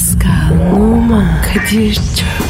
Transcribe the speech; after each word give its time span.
Pascal, 0.00 0.72
Oman, 0.72 1.42
Kadir 1.42 1.94
çok 1.94 2.49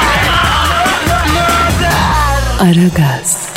Aragaz, 2.61 3.49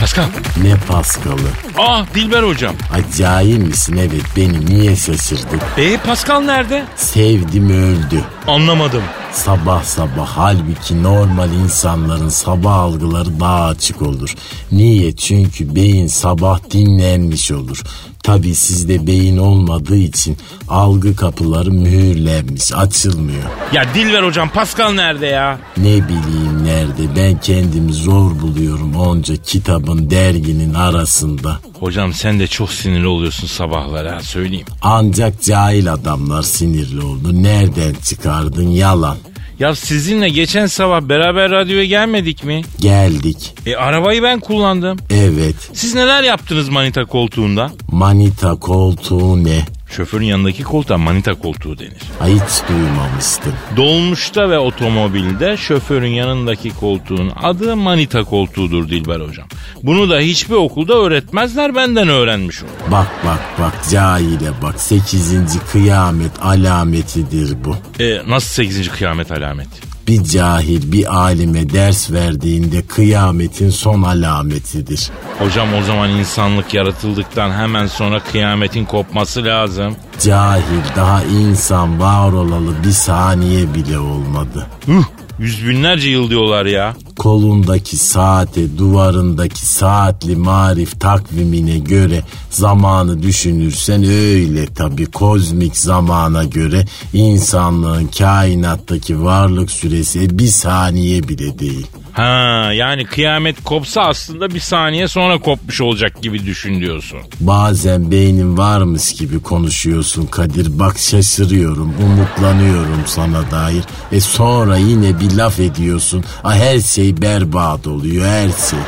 Pascal. 0.00 0.24
Ne 0.62 0.76
Paskal'ı? 0.76 1.65
Ah 1.78 2.06
Dilber 2.14 2.42
hocam. 2.42 2.74
Acayip 2.94 3.66
misin? 3.66 3.96
Evet 3.96 4.22
beni 4.36 4.66
niye 4.66 4.96
şaşırdın? 4.96 5.60
E 5.76 5.96
Pascal 5.96 6.40
nerede? 6.40 6.84
Sevdim 6.96 7.70
öldü. 7.70 8.22
Anlamadım. 8.46 9.02
Sabah 9.32 9.82
sabah 9.84 10.26
halbuki 10.26 11.02
normal 11.02 11.52
insanların 11.52 12.28
sabah 12.28 12.74
algıları 12.74 13.40
daha 13.40 13.64
açık 13.64 14.02
olur. 14.02 14.34
Niye? 14.72 15.16
Çünkü 15.16 15.74
beyin 15.74 16.06
sabah 16.06 16.58
dinlenmiş 16.70 17.52
olur. 17.52 17.82
Tabi 18.22 18.54
sizde 18.54 19.06
beyin 19.06 19.36
olmadığı 19.36 19.96
için 19.96 20.36
algı 20.68 21.16
kapıları 21.16 21.70
mühürlenmiş, 21.70 22.72
açılmıyor. 22.72 23.42
Ya 23.72 23.94
Dilber 23.94 24.22
hocam 24.22 24.48
Pascal 24.48 24.92
nerede 24.92 25.26
ya? 25.26 25.58
Ne 25.76 25.84
bileyim 26.08 26.64
nerede 26.64 27.16
ben 27.16 27.40
kendimi 27.40 27.92
zor 27.92 28.40
buluyorum 28.40 28.96
onca 28.96 29.36
kitabın 29.36 30.10
derginin 30.10 30.74
arasında. 30.74 31.58
Hocam 31.80 32.12
sen 32.12 32.40
de 32.40 32.46
çok 32.46 32.72
sinirli 32.72 33.06
oluyorsun 33.06 33.46
sabahları 33.46 34.08
ha 34.10 34.20
söyleyeyim. 34.20 34.66
Ancak 34.82 35.42
cahil 35.42 35.92
adamlar 35.92 36.42
sinirli 36.42 37.00
oldu. 37.02 37.42
Nereden 37.42 37.94
çıkardın 38.04 38.68
yalan. 38.68 39.16
Ya 39.58 39.74
sizinle 39.74 40.28
geçen 40.28 40.66
sabah 40.66 41.00
beraber 41.00 41.50
radyoya 41.50 41.84
gelmedik 41.84 42.44
mi? 42.44 42.62
Geldik. 42.80 43.54
E 43.66 43.76
arabayı 43.76 44.22
ben 44.22 44.40
kullandım. 44.40 44.98
Evet. 45.10 45.56
Siz 45.72 45.94
neler 45.94 46.22
yaptınız 46.22 46.68
manita 46.68 47.04
koltuğunda? 47.04 47.70
Manita 47.92 48.54
koltuğu 48.54 49.44
ne? 49.44 49.64
Şoförün 49.90 50.24
yanındaki 50.24 50.62
koltuğa 50.62 50.98
manita 50.98 51.34
koltuğu 51.34 51.78
denir. 51.78 52.02
Ay 52.20 52.34
hiç 52.34 52.68
duymamıştım. 52.68 53.52
Dolmuşta 53.76 54.50
ve 54.50 54.58
otomobilde 54.58 55.56
şoförün 55.56 56.10
yanındaki 56.10 56.70
koltuğun 56.70 57.32
adı 57.42 57.76
manita 57.76 58.24
koltuğudur 58.24 58.88
Dilber 58.88 59.20
hocam. 59.20 59.48
Bunu 59.82 60.10
da 60.10 60.18
hiçbir 60.18 60.54
okulda 60.54 60.94
öğretmezler 60.94 61.74
benden 61.74 62.08
öğrenmiş 62.08 62.62
oldum. 62.62 62.74
Bak 62.90 63.06
bak 63.26 63.40
bak 63.58 63.74
cahile 63.90 64.50
bak. 64.62 64.80
Sekizinci 64.80 65.58
kıyamet 65.72 66.42
alametidir 66.42 67.64
bu. 67.64 67.76
E, 68.02 68.22
nasıl 68.28 68.48
8. 68.48 68.88
kıyamet 68.88 69.32
alameti? 69.32 69.85
Bir 70.06 70.24
cahil 70.24 70.92
bir 70.92 71.16
alime 71.16 71.70
ders 71.70 72.10
verdiğinde 72.10 72.82
kıyametin 72.82 73.70
son 73.70 74.02
alametidir. 74.02 75.10
Hocam 75.38 75.68
o 75.74 75.82
zaman 75.82 76.10
insanlık 76.10 76.74
yaratıldıktan 76.74 77.50
hemen 77.50 77.86
sonra 77.86 78.20
kıyametin 78.20 78.84
kopması 78.84 79.44
lazım. 79.44 79.96
Cahil 80.20 80.82
daha 80.96 81.22
insan 81.22 82.00
var 82.00 82.32
olalı 82.32 82.74
bir 82.86 82.92
saniye 82.92 83.74
bile 83.74 83.98
olmadı. 83.98 84.66
Hıh, 84.86 85.04
yüz 85.38 85.68
binlerce 85.68 86.10
yıl 86.10 86.30
diyorlar 86.30 86.66
ya. 86.66 86.94
Kolundaki 87.18 87.96
saate, 87.96 88.78
duvarındaki 88.78 89.66
saatli 89.66 90.36
marif 90.36 91.00
takvimine 91.00 91.78
göre 91.78 92.22
zamanı 92.56 93.22
düşünürsen 93.22 94.04
öyle 94.04 94.66
tabi 94.66 95.06
kozmik 95.06 95.76
zamana 95.76 96.44
göre 96.44 96.84
insanlığın 97.12 98.06
kainattaki 98.06 99.24
varlık 99.24 99.70
süresi 99.70 100.38
bir 100.38 100.46
saniye 100.48 101.28
bile 101.28 101.58
değil. 101.58 101.86
Ha 102.12 102.72
yani 102.72 103.04
kıyamet 103.04 103.64
kopsa 103.64 104.00
aslında 104.02 104.50
bir 104.50 104.60
saniye 104.60 105.08
sonra 105.08 105.38
kopmuş 105.38 105.80
olacak 105.80 106.22
gibi 106.22 106.46
düşün 106.46 106.80
diyorsun. 106.80 107.18
Bazen 107.40 108.10
beynin 108.10 108.58
varmış 108.58 109.12
gibi 109.14 109.42
konuşuyorsun 109.42 110.26
Kadir. 110.26 110.78
Bak 110.78 110.98
şaşırıyorum, 110.98 111.94
umutlanıyorum 112.04 113.02
sana 113.06 113.50
dair. 113.50 113.84
E 114.12 114.20
sonra 114.20 114.76
yine 114.76 115.20
bir 115.20 115.32
laf 115.36 115.60
ediyorsun. 115.60 116.24
Ha, 116.42 116.54
her 116.54 116.80
şey 116.80 117.22
berbat 117.22 117.86
oluyor, 117.86 118.26
her 118.26 118.48
şey. 118.48 118.78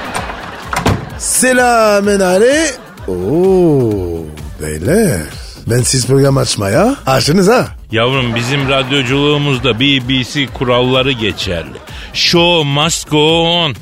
Selamen 1.18 2.20
ale. 2.20 2.87
Oo 3.08 4.24
beyler. 4.62 5.20
Ben 5.66 5.82
siz 5.82 6.06
program 6.06 6.36
açmaya 6.36 6.96
açtınız 7.06 7.48
ha. 7.48 7.68
Yavrum 7.92 8.34
bizim 8.34 8.68
radyoculuğumuzda 8.68 9.80
BBC 9.80 10.46
kuralları 10.46 11.12
geçerli. 11.12 11.76
Show 12.12 12.68
must 12.70 13.10
go 13.10 13.42
on. 13.42 13.74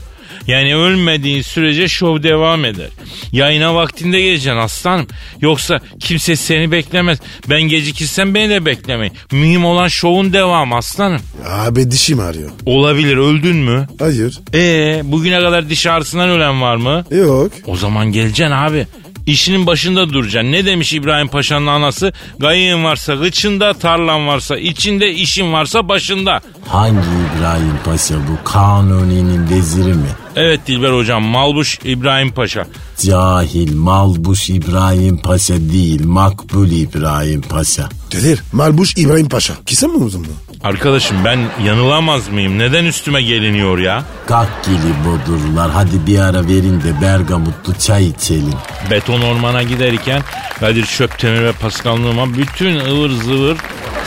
Yani 0.46 0.76
ölmediğin 0.76 1.42
sürece 1.42 1.88
şov 1.88 2.22
devam 2.22 2.64
eder. 2.64 2.88
Yayına 3.32 3.74
vaktinde 3.74 4.20
geleceksin 4.20 4.56
aslanım. 4.58 5.06
Yoksa 5.40 5.80
kimse 6.00 6.36
seni 6.36 6.72
beklemez. 6.72 7.18
Ben 7.50 7.62
gecikirsem 7.62 8.34
beni 8.34 8.50
de 8.50 8.64
beklemeyin. 8.66 9.14
Mühim 9.32 9.64
olan 9.64 9.88
şovun 9.88 10.32
devamı 10.32 10.76
aslanım. 10.76 11.20
Abi 11.48 11.90
dişim 11.90 12.20
ağrıyor. 12.20 12.50
Olabilir 12.66 13.16
öldün 13.16 13.56
mü? 13.56 13.88
Hayır. 13.98 14.40
Ee 14.54 15.00
bugüne 15.04 15.40
kadar 15.40 15.68
diş 15.68 15.86
ağrısından 15.86 16.28
ölen 16.28 16.62
var 16.62 16.76
mı? 16.76 17.04
Yok. 17.10 17.52
O 17.66 17.76
zaman 17.76 18.12
geleceksin 18.12 18.54
abi. 18.54 18.86
İşinin 19.26 19.66
başında 19.66 20.12
duracaksın. 20.12 20.52
Ne 20.52 20.64
demiş 20.66 20.92
İbrahim 20.92 21.28
Paşa'nın 21.28 21.66
anası? 21.66 22.12
Gayın 22.38 22.84
varsa 22.84 23.14
gıçında, 23.14 23.74
tarlan 23.74 24.26
varsa 24.26 24.56
içinde, 24.56 25.12
işin 25.12 25.52
varsa 25.52 25.88
başında. 25.88 26.40
Hangi 26.68 26.98
İbrahim 27.36 27.78
Paşa 27.84 28.14
bu? 28.14 28.44
Kanuni'nin 28.44 29.50
veziri 29.50 29.94
mi? 29.94 30.08
Evet 30.36 30.60
Dilber 30.66 30.92
hocam 30.92 31.22
Malbuş 31.22 31.78
İbrahim 31.84 32.30
Paşa. 32.32 32.66
Cahil, 33.06 33.74
malbuş 33.76 34.50
İbrahim 34.50 35.16
Paşa 35.18 35.54
değil, 35.56 36.04
makbul 36.06 36.70
İbrahim 36.70 37.40
Paşa. 37.42 37.88
Kadir 38.12 38.42
Malbuş 38.52 38.94
İbrahim 38.96 39.28
Paşa. 39.28 39.54
Kisa 39.66 39.88
mı 39.88 40.04
uzun? 40.04 40.26
Arkadaşım 40.64 41.16
ben 41.24 41.38
yanılamaz 41.64 42.28
mıyım? 42.28 42.58
Neden 42.58 42.84
üstüme 42.84 43.22
geliniyor 43.22 43.78
ya? 43.78 44.04
Gakkili 44.26 44.92
bodurlar, 45.04 45.70
hadi 45.70 46.06
bir 46.06 46.18
ara 46.18 46.48
verin 46.48 46.80
de 46.80 47.00
Bergamutlu 47.02 47.74
çay 47.78 48.06
içelim. 48.06 48.54
Beton 48.90 49.20
ormana 49.20 49.62
giderken 49.62 50.22
Kadir 50.60 50.86
Şöptemir 50.86 51.42
ve 51.42 51.52
Pascal 51.52 51.96
Numa 51.96 52.34
bütün 52.34 52.80
ıvır 52.80 53.10
zıvır 53.10 53.56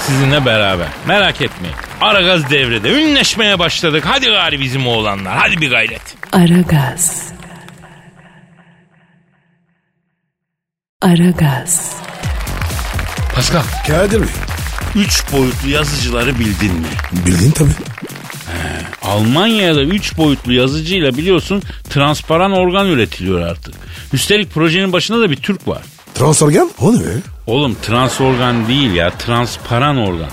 sizinle 0.07 0.45
beraber. 0.45 0.88
Merak 1.07 1.41
etmeyin. 1.41 1.75
Aragaz 2.02 2.50
devrede. 2.50 2.90
Ünleşmeye 2.90 3.60
başladık. 3.60 4.04
Hadi 4.08 4.26
gari 4.26 4.60
bizim 4.60 4.88
oğlanlar. 4.88 5.38
Hadi 5.38 5.62
bir 5.62 5.70
gayret. 5.70 6.16
Aragaz. 6.32 7.24
Aragaz. 11.02 11.96
Pascal. 13.36 13.62
Kadir 13.88 14.22
Bey. 14.22 14.28
Üç 14.96 15.24
boyutlu 15.34 15.70
yazıcıları 15.70 16.40
bildin 16.40 16.74
mi? 16.74 16.88
Bildin 17.26 17.52
tabii. 17.52 17.70
Almanya'da 19.04 19.81
3 19.84 20.18
boyutlu 20.18 20.54
yazıcıyla 20.54 21.18
biliyorsun 21.18 21.64
transparan 21.90 22.52
organ 22.52 22.88
üretiliyor 22.88 23.42
artık. 23.42 23.76
Üstelik 24.14 24.54
projenin 24.54 24.94
başında 24.94 25.20
da 25.20 25.31
bir 25.31 25.36
Türk 25.36 25.68
var. 25.68 25.81
Transorgan? 26.16 26.72
O 26.80 26.94
ne 26.94 27.00
be? 27.00 27.10
Oğlum 27.48 27.78
trans 27.81 28.22
organ 28.22 28.68
değil 28.68 28.94
ya 28.94 29.10
transparan 29.12 29.98
organ. 29.98 30.30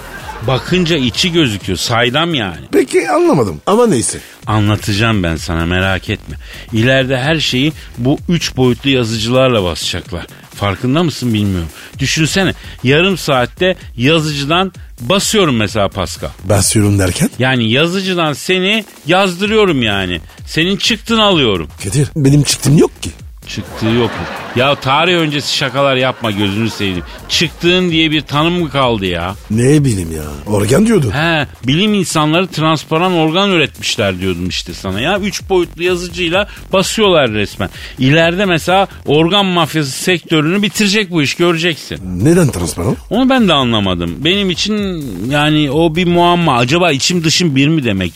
Bakınca 0.47 0.97
içi 0.97 1.32
gözüküyor 1.32 1.78
saydam 1.78 2.34
yani. 2.34 2.66
Peki 2.72 3.10
anlamadım. 3.10 3.60
Ama 3.66 3.86
neyse. 3.86 4.18
Anlatacağım 4.47 5.22
ben 5.22 5.36
sana 5.36 5.66
merak 5.66 6.10
etme. 6.10 6.36
İleride 6.72 7.16
her 7.18 7.41
şeyi 7.41 7.72
bu 7.98 8.18
üç 8.28 8.56
boyutlu 8.56 8.91
yazıcılarla 8.91 9.65
basacaklar. 9.65 10.27
Farkında 10.54 11.03
mısın 11.03 11.34
bilmiyorum. 11.34 11.68
Düşünsene 11.98 12.54
yarım 12.84 13.18
saatte 13.18 13.77
yazıcıdan 13.97 14.72
basıyorum 15.00 15.56
mesela 15.56 15.88
Pascal. 15.88 16.30
Basıyorum 16.44 16.98
derken? 16.98 17.30
Yani 17.38 17.71
yazıcıdan 17.71 18.33
seni 18.33 18.84
yazdırıyorum 19.06 19.83
yani. 19.83 20.21
Senin 20.47 20.77
çıktın 20.77 21.18
alıyorum. 21.18 21.68
Kadir 21.84 22.09
benim 22.16 22.42
çıktım 22.42 22.78
yok 22.78 23.03
ki. 23.03 23.10
Çıktığı 23.48 23.87
yokmuş. 23.87 24.28
Ya 24.57 24.75
tarih 24.75 25.15
öncesi 25.15 25.57
şakalar 25.57 25.97
yapma 25.97 26.31
gözünü 26.31 26.71
seveyim. 26.71 27.03
Çıktığın 27.28 27.91
diye 27.91 28.10
bir 28.10 28.21
tanım 28.21 28.60
mı 28.63 28.71
kaldı 28.71 29.07
ya? 29.07 29.34
Ne 29.51 29.84
bileyim 29.84 30.13
ya. 30.13 30.22
Organ 30.54 30.87
diyordun. 30.87 31.10
He, 31.10 31.47
bilim 31.66 31.95
insanları 31.95 32.47
transparan 32.47 33.13
organ 33.13 33.51
üretmişler 33.51 34.21
diyordum 34.21 34.48
işte 34.48 34.75
sana 34.75 35.01
ya. 35.01 35.19
Üç 35.19 35.48
boyutlu 35.48 35.83
yazıcıyla 35.83 36.48
basıyorlar 36.72 37.31
resmen. 37.31 37.71
İleride 37.98 38.45
mesela 38.45 38.89
organ 39.07 39.47
mafyası 39.47 39.91
sektörünü 39.91 40.63
bitirecek 40.63 41.10
bu 41.10 41.22
iş 41.22 41.34
göreceksin. 41.34 42.25
Neden 42.25 42.48
transparan? 42.48 42.97
Onu 43.10 43.31
ben 43.31 43.48
de 43.48 43.53
anlamadım. 43.53 44.15
Benim 44.19 44.51
için 44.51 45.04
yani 45.31 45.71
o 45.71 45.97
bir 45.97 46.07
muamma. 46.07 46.57
Acaba 46.57 46.93
içim 46.93 47.25
dışım 47.25 47.57
bir 47.57 47.69
mi 47.69 47.84
demek? 47.84 48.13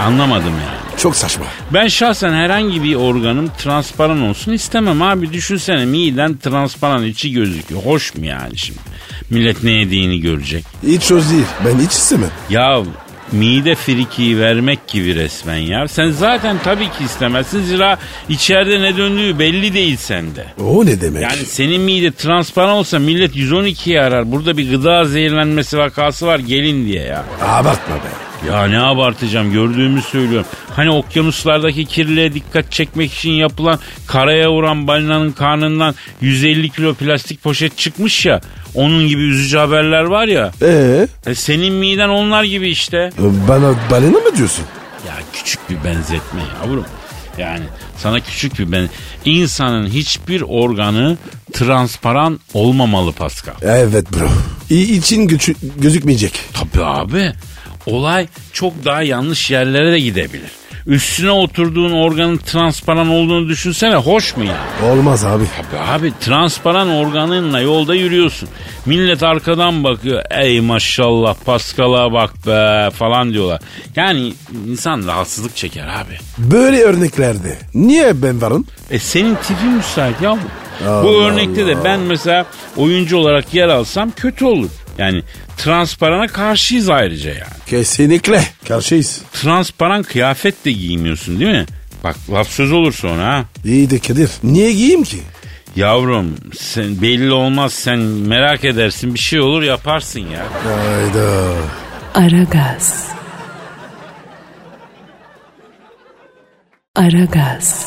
Anlamadım 0.00 0.50
yani. 0.50 0.93
Çok 1.04 1.16
saçma. 1.16 1.44
Ben 1.70 1.88
şahsen 1.88 2.32
herhangi 2.32 2.82
bir 2.82 2.94
organım 2.94 3.50
transparan 3.58 4.22
olsun 4.22 4.52
istemem 4.52 5.02
abi. 5.02 5.32
Düşünsene 5.32 5.84
miden 5.84 6.36
transparan 6.36 7.04
içi 7.04 7.32
gözüküyor. 7.32 7.82
Hoş 7.82 8.14
mu 8.14 8.26
yani 8.26 8.58
şimdi? 8.58 8.80
Millet 9.30 9.62
ne 9.64 9.70
yediğini 9.70 10.20
görecek. 10.20 10.64
Hiç 10.86 11.10
hoş 11.10 11.30
değil. 11.30 11.44
Ben 11.66 11.78
hiç 11.78 11.92
istemem. 11.92 12.30
Ya 12.50 12.82
mide 13.32 13.74
frikiyi 13.74 14.38
vermek 14.38 14.88
gibi 14.88 15.14
resmen 15.14 15.56
ya. 15.56 15.88
Sen 15.88 16.10
zaten 16.10 16.56
tabii 16.64 16.86
ki 16.90 17.04
istemezsin. 17.04 17.62
Zira 17.62 17.98
içeride 18.28 18.82
ne 18.82 18.96
döndüğü 18.96 19.38
belli 19.38 19.74
değil 19.74 19.96
sende. 19.96 20.46
O 20.64 20.86
ne 20.86 21.00
demek? 21.00 21.22
Yani 21.22 21.46
senin 21.46 21.80
mide 21.80 22.12
transparan 22.12 22.70
olsa 22.70 22.98
millet 22.98 23.36
112'yi 23.36 24.00
arar. 24.00 24.32
Burada 24.32 24.56
bir 24.56 24.70
gıda 24.70 25.04
zehirlenmesi 25.04 25.78
vakası 25.78 26.26
var 26.26 26.38
gelin 26.38 26.86
diye 26.86 27.02
ya. 27.02 27.24
Abartma 27.42 27.94
be. 27.94 28.33
Ya 28.48 28.66
ne 28.66 28.80
abartacağım 28.80 29.52
gördüğümü 29.52 30.02
söylüyorum. 30.02 30.46
Hani 30.76 30.90
okyanuslardaki 30.90 31.84
kirliliğe 31.84 32.34
dikkat 32.34 32.72
çekmek 32.72 33.12
için 33.12 33.30
yapılan 33.30 33.78
karaya 34.06 34.50
vuran 34.52 34.86
balinanın 34.86 35.32
karnından 35.32 35.94
150 36.20 36.70
kilo 36.70 36.94
plastik 36.94 37.42
poşet 37.42 37.78
çıkmış 37.78 38.26
ya. 38.26 38.40
Onun 38.74 39.08
gibi 39.08 39.22
üzücü 39.22 39.56
haberler 39.58 40.04
var 40.04 40.26
ya. 40.28 40.52
Ee, 40.62 41.06
E 41.26 41.34
senin 41.34 41.74
miden 41.74 42.08
onlar 42.08 42.44
gibi 42.44 42.68
işte. 42.68 43.10
bana 43.18 43.74
balina 43.90 44.18
mı 44.18 44.36
diyorsun? 44.36 44.64
Ya 45.06 45.14
küçük 45.32 45.70
bir 45.70 45.76
benzetme 45.84 46.40
yavrum. 46.62 46.84
Yani 47.38 47.64
sana 47.96 48.20
küçük 48.20 48.58
bir 48.58 48.72
ben 48.72 48.88
insanın 49.24 49.86
hiçbir 49.86 50.40
organı 50.42 51.16
transparan 51.52 52.40
olmamalı 52.54 53.12
Pascal. 53.12 53.54
Evet 53.62 54.12
bro. 54.12 54.28
İ- 54.70 54.96
için 54.96 55.38
gözükmeyecek. 55.76 56.40
Tabii 56.52 56.84
abi. 56.84 57.32
Olay 57.86 58.26
çok 58.52 58.84
daha 58.84 59.02
yanlış 59.02 59.50
yerlere 59.50 59.92
de 59.92 60.00
gidebilir. 60.00 60.50
Üstüne 60.86 61.30
oturduğun 61.30 61.92
organın 61.92 62.36
transparan 62.36 63.08
olduğunu 63.08 63.48
düşünsene 63.48 63.94
hoş 63.94 64.36
mu 64.36 64.44
ya? 64.44 64.56
Olmaz 64.90 65.24
abi. 65.24 65.44
Abi, 65.44 65.78
abi 65.90 66.12
transparan 66.20 66.88
organınla 66.88 67.60
yolda 67.60 67.94
yürüyorsun. 67.94 68.48
Millet 68.86 69.22
arkadan 69.22 69.84
bakıyor. 69.84 70.22
Ey 70.30 70.60
maşallah 70.60 71.34
Paskal'a 71.44 72.12
bak 72.12 72.46
be 72.46 72.90
falan 72.90 73.32
diyorlar. 73.32 73.60
Yani 73.96 74.34
insan 74.68 75.06
rahatsızlık 75.06 75.56
çeker 75.56 75.86
abi. 75.88 76.18
Böyle 76.38 76.80
örneklerde 76.82 77.58
niye 77.74 78.22
ben 78.22 78.42
varım? 78.42 78.66
E 78.90 78.98
senin 78.98 79.34
tipin 79.34 79.70
müsait 79.70 80.20
yavrum. 80.22 80.50
Bu 80.86 80.86
Allah 80.88 81.24
örnekte 81.24 81.66
de 81.66 81.84
ben 81.84 82.00
mesela 82.00 82.46
oyuncu 82.76 83.16
olarak 83.16 83.54
yer 83.54 83.68
alsam 83.68 84.10
kötü 84.10 84.44
olur. 84.44 84.70
Yani 84.98 85.22
transparana 85.56 86.26
karşıyız 86.26 86.88
ayrıca 86.88 87.30
yani. 87.30 87.42
Kesinlikle. 87.66 88.44
Karşıyız. 88.68 89.22
Transparan 89.32 90.02
kıyafet 90.02 90.64
de 90.64 90.72
giymiyorsun 90.72 91.40
değil 91.40 91.50
mi? 91.52 91.66
Bak 92.04 92.16
laf 92.32 92.48
söz 92.48 92.72
olur 92.72 92.92
sonra 92.92 93.26
ha. 93.26 93.44
İyi 93.64 93.90
de 93.90 93.98
Kadir. 93.98 94.30
Niye 94.42 94.72
giyeyim 94.72 95.04
ki? 95.04 95.18
Yavrum 95.76 96.34
sen 96.58 97.02
belli 97.02 97.32
olmaz 97.32 97.72
sen 97.72 97.98
merak 97.98 98.64
edersin 98.64 99.14
bir 99.14 99.18
şey 99.18 99.40
olur 99.40 99.62
yaparsın 99.62 100.20
ya. 100.20 100.46
Hayda. 100.64 101.54
Aragaz. 102.14 103.04
Aragaz. 106.96 107.86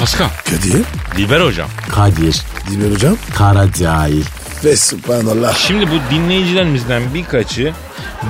Pascal, 0.00 0.28
Kadir. 0.44 0.84
Dilber 1.16 1.40
hocam. 1.40 1.68
Kadir, 1.92 2.40
Dilber 2.70 2.90
hocam. 2.94 3.16
kara 3.34 3.72
cahil. 3.72 4.24
Ve 4.64 4.76
subhanallah. 4.76 5.56
Şimdi 5.56 5.86
bu 5.86 6.14
dinleyicilerimizden 6.14 7.02
birkaçı 7.14 7.72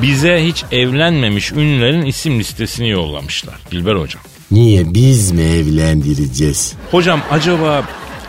bize 0.02 0.44
hiç 0.44 0.64
evlenmemiş 0.72 1.52
ünlülerin 1.52 2.06
isim 2.06 2.38
listesini 2.38 2.90
yollamışlar. 2.90 3.54
Dilber 3.70 3.94
hocam. 3.94 4.22
Niye 4.50 4.94
biz 4.94 5.30
mi 5.30 5.42
evlendireceğiz? 5.42 6.72
Hocam 6.90 7.20
acaba 7.30 7.82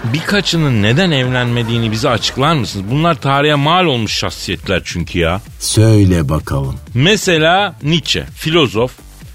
birkaçının 0.03 0.83
neden 0.83 1.11
evlenmediğini 1.11 1.91
bize 1.91 2.09
açıklar 2.09 2.53
mısınız? 2.55 2.85
Bunlar 2.91 3.15
tarihe 3.21 3.55
mal 3.55 3.85
olmuş 3.85 4.13
şahsiyetler 4.13 4.81
çünkü 4.85 5.19
ya. 5.19 5.41
Söyle 5.59 6.29
bakalım. 6.29 6.75
Mesela 6.93 7.75
Nietzsche, 7.83 8.25
filozof, 8.35 8.91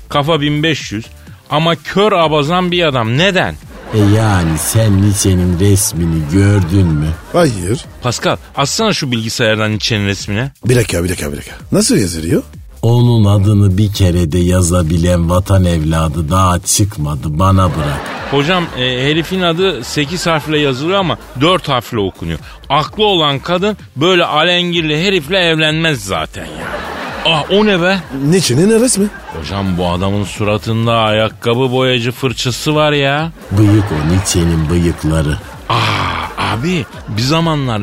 kafa 0.09 0.41
1500 0.41 1.07
ama 1.51 1.77
kör 1.77 2.13
abazan 2.13 2.71
bir 2.71 2.85
adam. 2.85 3.19
Neden? 3.19 3.55
E 3.97 4.17
yani 4.17 4.59
sen 4.59 5.03
Nietzsche'nin 5.03 5.61
resmini 5.61 6.23
gördün 6.33 6.87
mü? 6.87 7.09
Hayır. 7.33 7.85
Pascal, 8.03 8.37
açsana 8.57 8.93
şu 8.93 9.13
bilgisayardan 9.13 9.71
Nietzsche'nin 9.71 10.07
resmine. 10.07 10.53
Bir 10.69 10.77
dakika 10.77 11.05
bir 11.05 11.09
dakika 11.09 11.33
bir 11.33 11.37
dakika. 11.37 11.57
Nasıl 11.73 11.97
yazılıyor? 11.97 12.43
Onun 12.83 13.25
adını 13.25 13.79
bir 13.79 13.93
kerede 13.93 14.39
yazabilen 14.39 15.31
vatan 15.31 15.65
evladı 15.65 16.31
daha 16.31 16.59
çıkmadı 16.59 17.39
bana 17.39 17.65
bırak. 17.65 18.01
Hocam 18.31 18.65
e, 18.79 18.81
herifin 18.81 19.43
adı 19.43 19.85
8 19.85 20.27
harfle 20.27 20.59
yazılıyor 20.59 20.99
ama 20.99 21.19
4 21.41 21.69
harfle 21.69 21.99
okunuyor. 21.99 22.39
Aklı 22.69 23.05
olan 23.05 23.39
kadın 23.39 23.77
böyle 23.97 24.25
alengirli 24.25 25.05
herifle 25.05 25.39
evlenmez 25.39 26.05
zaten 26.05 26.45
ya. 26.45 26.96
Ah 27.29 27.45
o 27.51 27.67
ne 27.67 27.83
be? 27.83 27.99
Niçin 28.25 28.71
resmi? 28.81 29.07
Hocam 29.39 29.79
bu 29.79 29.89
adamın 29.89 30.25
suratında 30.25 30.93
ayakkabı 30.99 31.73
boyacı 31.73 32.13
fırçası 32.13 32.75
var 32.75 32.93
ya. 32.93 33.33
Bıyık 33.51 33.85
o 33.93 34.13
Nietzsche'nin 34.13 34.71
bıyıkları. 34.71 35.37
Aa 35.69 36.53
abi 36.53 36.87
bir 37.09 37.23
zamanlar 37.23 37.83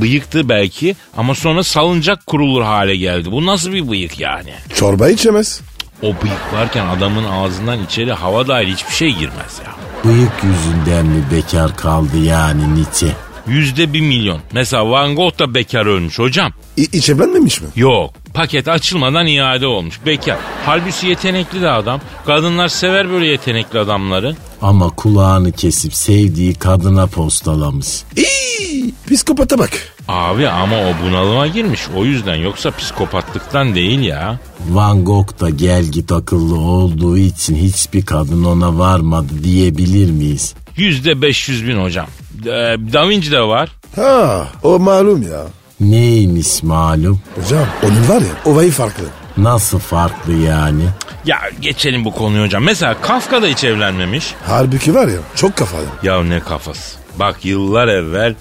bıyıktı 0.00 0.48
belki 0.48 0.96
ama 1.16 1.34
sonra 1.34 1.64
salıncak 1.64 2.26
kurulur 2.26 2.62
hale 2.62 2.96
geldi. 2.96 3.32
Bu 3.32 3.46
nasıl 3.46 3.72
bir 3.72 3.88
bıyık 3.88 4.20
yani? 4.20 4.52
Çorba 4.74 5.08
içemez. 5.08 5.60
O 6.02 6.06
bıyık 6.06 6.52
varken 6.52 6.86
adamın 6.86 7.24
ağzından 7.24 7.84
içeri 7.84 8.12
hava 8.12 8.48
dahil 8.48 8.72
hiçbir 8.72 8.94
şey 8.94 9.08
girmez 9.12 9.60
ya. 9.66 9.72
Bıyık 10.04 10.32
yüzünden 10.42 11.06
mi 11.06 11.24
bekar 11.32 11.76
kaldı 11.76 12.16
yani 12.18 12.74
Nietzsche? 12.76 13.06
Yüzde 13.46 13.92
bir 13.92 14.00
milyon. 14.00 14.40
Mesela 14.52 14.90
Van 14.90 15.14
Gogh 15.16 15.38
da 15.38 15.54
bekar 15.54 15.86
ölmüş 15.86 16.18
hocam. 16.18 16.52
İ- 16.76 17.12
evlenmemiş 17.12 17.60
mi? 17.60 17.68
Yok. 17.76 18.14
Paket 18.38 18.68
açılmadan 18.68 19.26
iade 19.26 19.66
olmuş. 19.66 20.00
Bekar. 20.06 20.36
Halbuki 20.66 21.06
yetenekli 21.06 21.62
de 21.62 21.70
adam. 21.70 22.00
Kadınlar 22.26 22.68
sever 22.68 23.10
böyle 23.10 23.26
yetenekli 23.26 23.78
adamları. 23.78 24.36
Ama 24.62 24.90
kulağını 24.90 25.52
kesip 25.52 25.94
sevdiği 25.94 26.54
kadına 26.54 27.06
postalamış. 27.06 27.86
İyi. 28.16 28.94
Psikopata 29.10 29.58
bak. 29.58 29.70
Abi 30.08 30.48
ama 30.48 30.76
o 30.76 31.06
bunalıma 31.06 31.46
girmiş. 31.46 31.80
O 31.96 32.04
yüzden 32.04 32.34
yoksa 32.34 32.70
psikopatlıktan 32.70 33.74
değil 33.74 34.00
ya. 34.00 34.40
Van 34.70 35.04
Gogh 35.04 35.40
da 35.40 35.50
gel 35.50 35.84
git 35.84 36.12
akıllı 36.12 36.60
olduğu 36.60 37.18
için 37.18 37.56
hiçbir 37.56 38.06
kadın 38.06 38.44
ona 38.44 38.78
varmadı 38.78 39.32
diyebilir 39.44 40.10
miyiz? 40.10 40.54
Yüzde 40.76 41.22
500 41.22 41.68
bin 41.68 41.82
hocam. 41.82 42.06
Ee, 42.46 42.48
da 42.92 43.08
Vinci 43.08 43.32
de 43.32 43.40
var. 43.40 43.68
Ha 43.96 44.48
o 44.62 44.78
malum 44.78 45.22
ya. 45.22 45.57
Neymiş 45.80 46.62
malum? 46.62 47.20
Hocam 47.34 47.66
onun 47.82 48.08
var 48.08 48.20
ya 48.20 48.52
ovayı 48.52 48.70
farklı. 48.70 49.04
Nasıl 49.36 49.78
farklı 49.78 50.32
yani? 50.32 50.82
Ya 51.24 51.38
geçelim 51.60 52.04
bu 52.04 52.12
konuyu 52.12 52.44
hocam. 52.44 52.62
Mesela 52.64 53.00
Kafka 53.00 53.42
da 53.42 53.46
hiç 53.46 53.64
evlenmemiş. 53.64 54.34
Halbuki 54.46 54.94
var 54.94 55.08
ya 55.08 55.18
çok 55.34 55.56
kafalı. 55.56 55.86
Ya 56.02 56.22
ne 56.24 56.40
kafası. 56.40 56.98
Bak 57.18 57.44
yıllar 57.44 57.88
evvel 57.88 58.34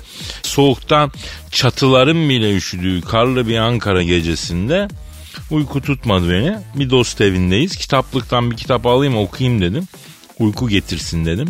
soğuktan 0.43 1.11
çatıların 1.51 2.29
bile 2.29 2.55
üşüdüğü 2.55 3.01
karlı 3.01 3.47
bir 3.47 3.57
Ankara 3.57 4.03
gecesinde 4.03 4.87
uyku 5.51 5.81
tutmadı 5.81 6.29
beni. 6.29 6.55
Bir 6.75 6.89
dost 6.89 7.21
evindeyiz. 7.21 7.75
Kitaplıktan 7.75 8.51
bir 8.51 8.57
kitap 8.57 8.85
alayım 8.85 9.17
okuyayım 9.17 9.61
dedim. 9.61 9.87
Uyku 10.39 10.69
getirsin 10.69 11.25
dedim. 11.25 11.47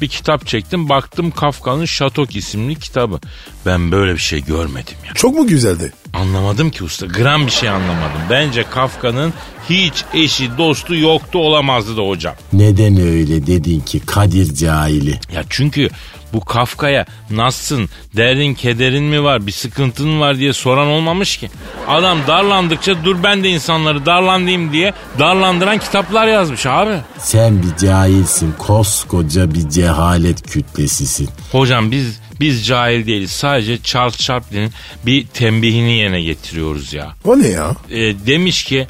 Bir 0.00 0.08
kitap 0.08 0.46
çektim 0.46 0.88
baktım 0.88 1.30
Kafka'nın 1.30 1.84
Şatok 1.84 2.36
isimli 2.36 2.74
kitabı. 2.78 3.20
Ben 3.66 3.92
böyle 3.92 4.12
bir 4.14 4.18
şey 4.18 4.44
görmedim 4.44 4.94
ya. 5.06 5.14
Çok 5.14 5.34
mu 5.34 5.46
güzeldi? 5.46 5.92
Anlamadım 6.14 6.70
ki 6.70 6.84
usta. 6.84 7.06
Gram 7.06 7.46
bir 7.46 7.50
şey 7.52 7.68
anlamadım. 7.68 8.20
Bence 8.30 8.62
Kafka'nın 8.70 9.32
hiç 9.70 10.04
eşi 10.14 10.58
dostu 10.58 10.94
yoktu 10.96 11.38
olamazdı 11.38 11.96
da 11.96 12.02
hocam. 12.02 12.34
Neden 12.52 13.00
öyle 13.00 13.46
dedin 13.46 13.80
ki 13.80 14.00
Kadir 14.00 14.54
cahili? 14.54 15.10
Ya 15.34 15.44
çünkü 15.50 15.90
bu 16.32 16.44
Kafka'ya 16.44 17.06
nasılsın, 17.30 17.88
derdin 18.16 18.54
kederin 18.54 19.04
mi 19.04 19.24
var, 19.24 19.46
bir 19.46 19.52
sıkıntın 19.52 20.08
mı 20.08 20.20
var 20.20 20.38
diye 20.38 20.52
soran 20.52 20.86
olmamış 20.86 21.36
ki. 21.36 21.50
Adam 21.88 22.18
darlandıkça 22.26 23.04
dur 23.04 23.16
ben 23.22 23.44
de 23.44 23.48
insanları 23.48 24.06
darlandayım 24.06 24.72
diye 24.72 24.92
darlandıran 25.18 25.78
kitaplar 25.78 26.26
yazmış 26.26 26.66
abi. 26.66 26.94
Sen 27.18 27.62
bir 27.62 27.86
cahilsin. 27.86 28.54
Koskoca 28.58 29.54
bir 29.54 29.68
cehalet 29.68 30.50
kütlesisin. 30.50 31.28
Hocam 31.52 31.90
biz 31.90 32.20
biz 32.40 32.66
cahil 32.66 33.06
değiliz. 33.06 33.30
Sadece 33.30 33.78
Charles 33.82 34.16
Chaplin'in 34.16 34.70
bir 35.06 35.26
tembihini 35.26 35.92
yerine 35.92 36.22
getiriyoruz 36.22 36.92
ya. 36.92 37.14
O 37.24 37.38
ne 37.38 37.48
ya? 37.48 37.70
E, 37.90 37.98
demiş 38.26 38.64
ki 38.64 38.86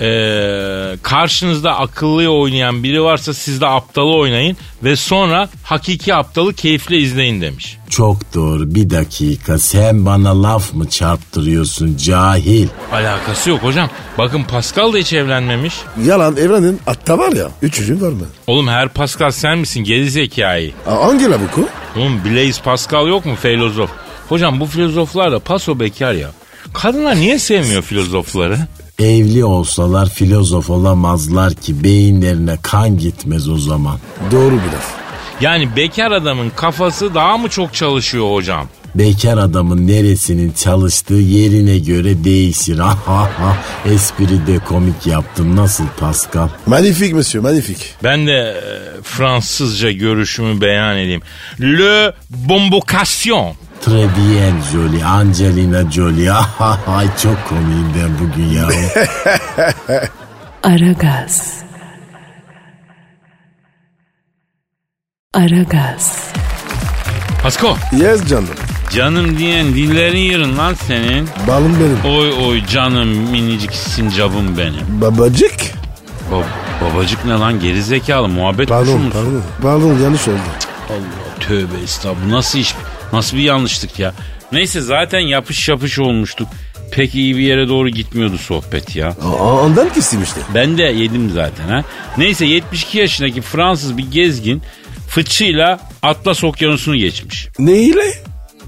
e, 0.00 0.06
karşınızda 1.02 1.78
akıllıyı 1.78 2.30
oynayan 2.30 2.82
biri 2.82 3.02
varsa 3.02 3.34
siz 3.34 3.60
de 3.60 3.66
aptalı 3.66 4.14
oynayın 4.16 4.56
ve 4.84 4.96
sonra 4.96 5.48
hakiki 5.62 6.14
aptalı 6.14 6.54
keyifle 6.54 6.98
izleyin 6.98 7.40
demiş. 7.40 7.78
Çok 7.90 8.34
doğru. 8.34 8.74
Bir 8.74 8.90
dakika. 8.90 9.58
Sen 9.58 10.06
bana 10.06 10.42
laf 10.42 10.74
mı 10.74 10.88
çarptırıyorsun 10.88 11.96
cahil? 11.96 12.68
Alakası 12.92 13.50
yok 13.50 13.62
hocam. 13.62 13.90
Bakın 14.18 14.42
Pascal 14.44 14.92
da 14.92 14.96
hiç 14.98 15.12
evlenmemiş. 15.12 15.74
Yalan 16.04 16.36
evrenin 16.36 16.80
hatta 16.84 17.18
var 17.18 17.32
ya. 17.32 17.48
Üç 17.62 17.74
çocuğun 17.74 18.00
var 18.00 18.08
mı? 18.12 18.26
Oğlum 18.46 18.68
her 18.68 18.88
Pascal 18.88 19.30
sen 19.30 19.58
misin 19.58 19.84
geri 19.84 20.10
zekayı? 20.10 20.72
Aa, 20.86 21.06
hangi 21.06 21.30
labuku? 21.30 21.68
Oğlum 21.96 22.20
Blaise 22.24 22.62
Pascal 22.62 23.08
yok 23.08 23.26
mu 23.26 23.34
filozof? 23.36 23.90
Hocam 24.28 24.60
bu 24.60 24.66
filozoflar 24.66 25.32
da 25.32 25.38
paso 25.38 25.80
bekar 25.80 26.12
ya. 26.12 26.30
Kadınlar 26.74 27.16
niye 27.16 27.38
sevmiyor 27.38 27.82
filozofları? 27.82 28.58
Evli 29.02 29.44
olsalar 29.44 30.08
filozof 30.08 30.70
olamazlar 30.70 31.54
ki 31.54 31.84
beyinlerine 31.84 32.58
kan 32.62 32.98
gitmez 32.98 33.48
o 33.48 33.58
zaman. 33.58 33.98
Doğru 34.30 34.50
bir 34.52 34.72
laf. 34.72 34.94
Yani 35.40 35.76
bekar 35.76 36.10
adamın 36.10 36.50
kafası 36.50 37.14
daha 37.14 37.38
mı 37.38 37.48
çok 37.48 37.74
çalışıyor 37.74 38.34
hocam? 38.34 38.68
Bekar 38.94 39.38
adamın 39.38 39.86
neresinin 39.86 40.52
çalıştığı 40.52 41.14
yerine 41.14 41.78
göre 41.78 42.24
değişir. 42.24 42.78
Ha 42.82 42.98
ha 43.06 43.30
ha. 43.38 43.56
Espri 43.92 44.46
de 44.46 44.58
komik 44.58 45.06
yaptın. 45.06 45.56
Nasıl 45.56 45.84
Pascal? 46.00 46.48
Magnifique 46.66 47.14
monsieur 47.14 47.44
magnifique. 47.44 47.86
Ben 48.02 48.26
de 48.26 48.32
e, 48.32 49.02
Fransızca 49.02 49.90
görüşümü 49.90 50.60
beyan 50.60 50.98
edeyim. 50.98 51.22
Le 51.60 52.14
bombocasyon. 52.30 53.54
Très 53.82 54.06
bien 54.16 54.54
Jolie. 54.72 55.02
Angelina 55.04 55.90
Jolie. 55.90 56.28
Ha. 56.58 56.78
Çok 57.22 57.48
komiyim 57.48 57.92
ben 57.96 58.10
bugün 58.28 58.44
ya. 58.46 58.68
Aragaz. 60.62 61.54
Aragaz. 65.34 66.32
Pasko. 67.42 67.76
Yes 67.92 68.26
canım. 68.28 68.48
Canım 68.90 69.38
diyen 69.38 69.66
dillerin 69.66 70.18
yırın 70.18 70.58
lan 70.58 70.74
senin. 70.74 71.28
Balım 71.48 71.76
benim. 71.80 72.14
Oy 72.16 72.32
oy 72.46 72.66
canım 72.66 73.08
minicik 73.08 73.74
sincabım 73.74 74.58
benim. 74.58 75.00
Babacık. 75.00 75.54
Ba- 76.32 76.44
babacık 76.84 77.24
ne 77.24 77.32
lan 77.32 77.60
gerizekalı 77.60 78.28
muhabbet 78.28 78.68
kuşu 78.68 78.78
Pardon 78.78 79.00
musun? 79.00 79.12
pardon. 79.12 79.42
Pardon 79.62 79.98
yanlış 80.02 80.28
oldu. 80.28 80.36
Allah 80.90 81.38
tövbe 81.40 81.78
estağfurullah. 81.84 82.26
Bu 82.26 82.30
nasıl 82.36 82.58
iş? 82.58 82.74
Nasıl 83.12 83.36
bir 83.36 83.42
yanlışlık 83.42 83.98
ya? 83.98 84.14
Neyse 84.52 84.80
zaten 84.80 85.18
yapış 85.20 85.68
yapış 85.68 85.98
olmuştuk. 85.98 86.48
Pek 86.92 87.14
iyi 87.14 87.36
bir 87.36 87.42
yere 87.42 87.68
doğru 87.68 87.88
gitmiyordu 87.88 88.38
sohbet 88.38 88.96
ya. 88.96 89.08
Aa, 89.08 89.62
ondan 89.62 89.92
kestim 89.92 90.22
işte. 90.22 90.40
Ben 90.54 90.78
de 90.78 90.82
yedim 90.82 91.30
zaten 91.30 91.68
ha. 91.68 91.84
Neyse 92.18 92.44
72 92.46 92.98
yaşındaki 92.98 93.40
Fransız 93.40 93.98
bir 93.98 94.10
gezgin 94.10 94.62
fıçıyla 95.08 95.80
Atlas 96.02 96.44
Okyanusu'nu 96.44 96.96
geçmiş. 96.96 97.48
Ne 97.58 97.78
ile? 97.78 98.14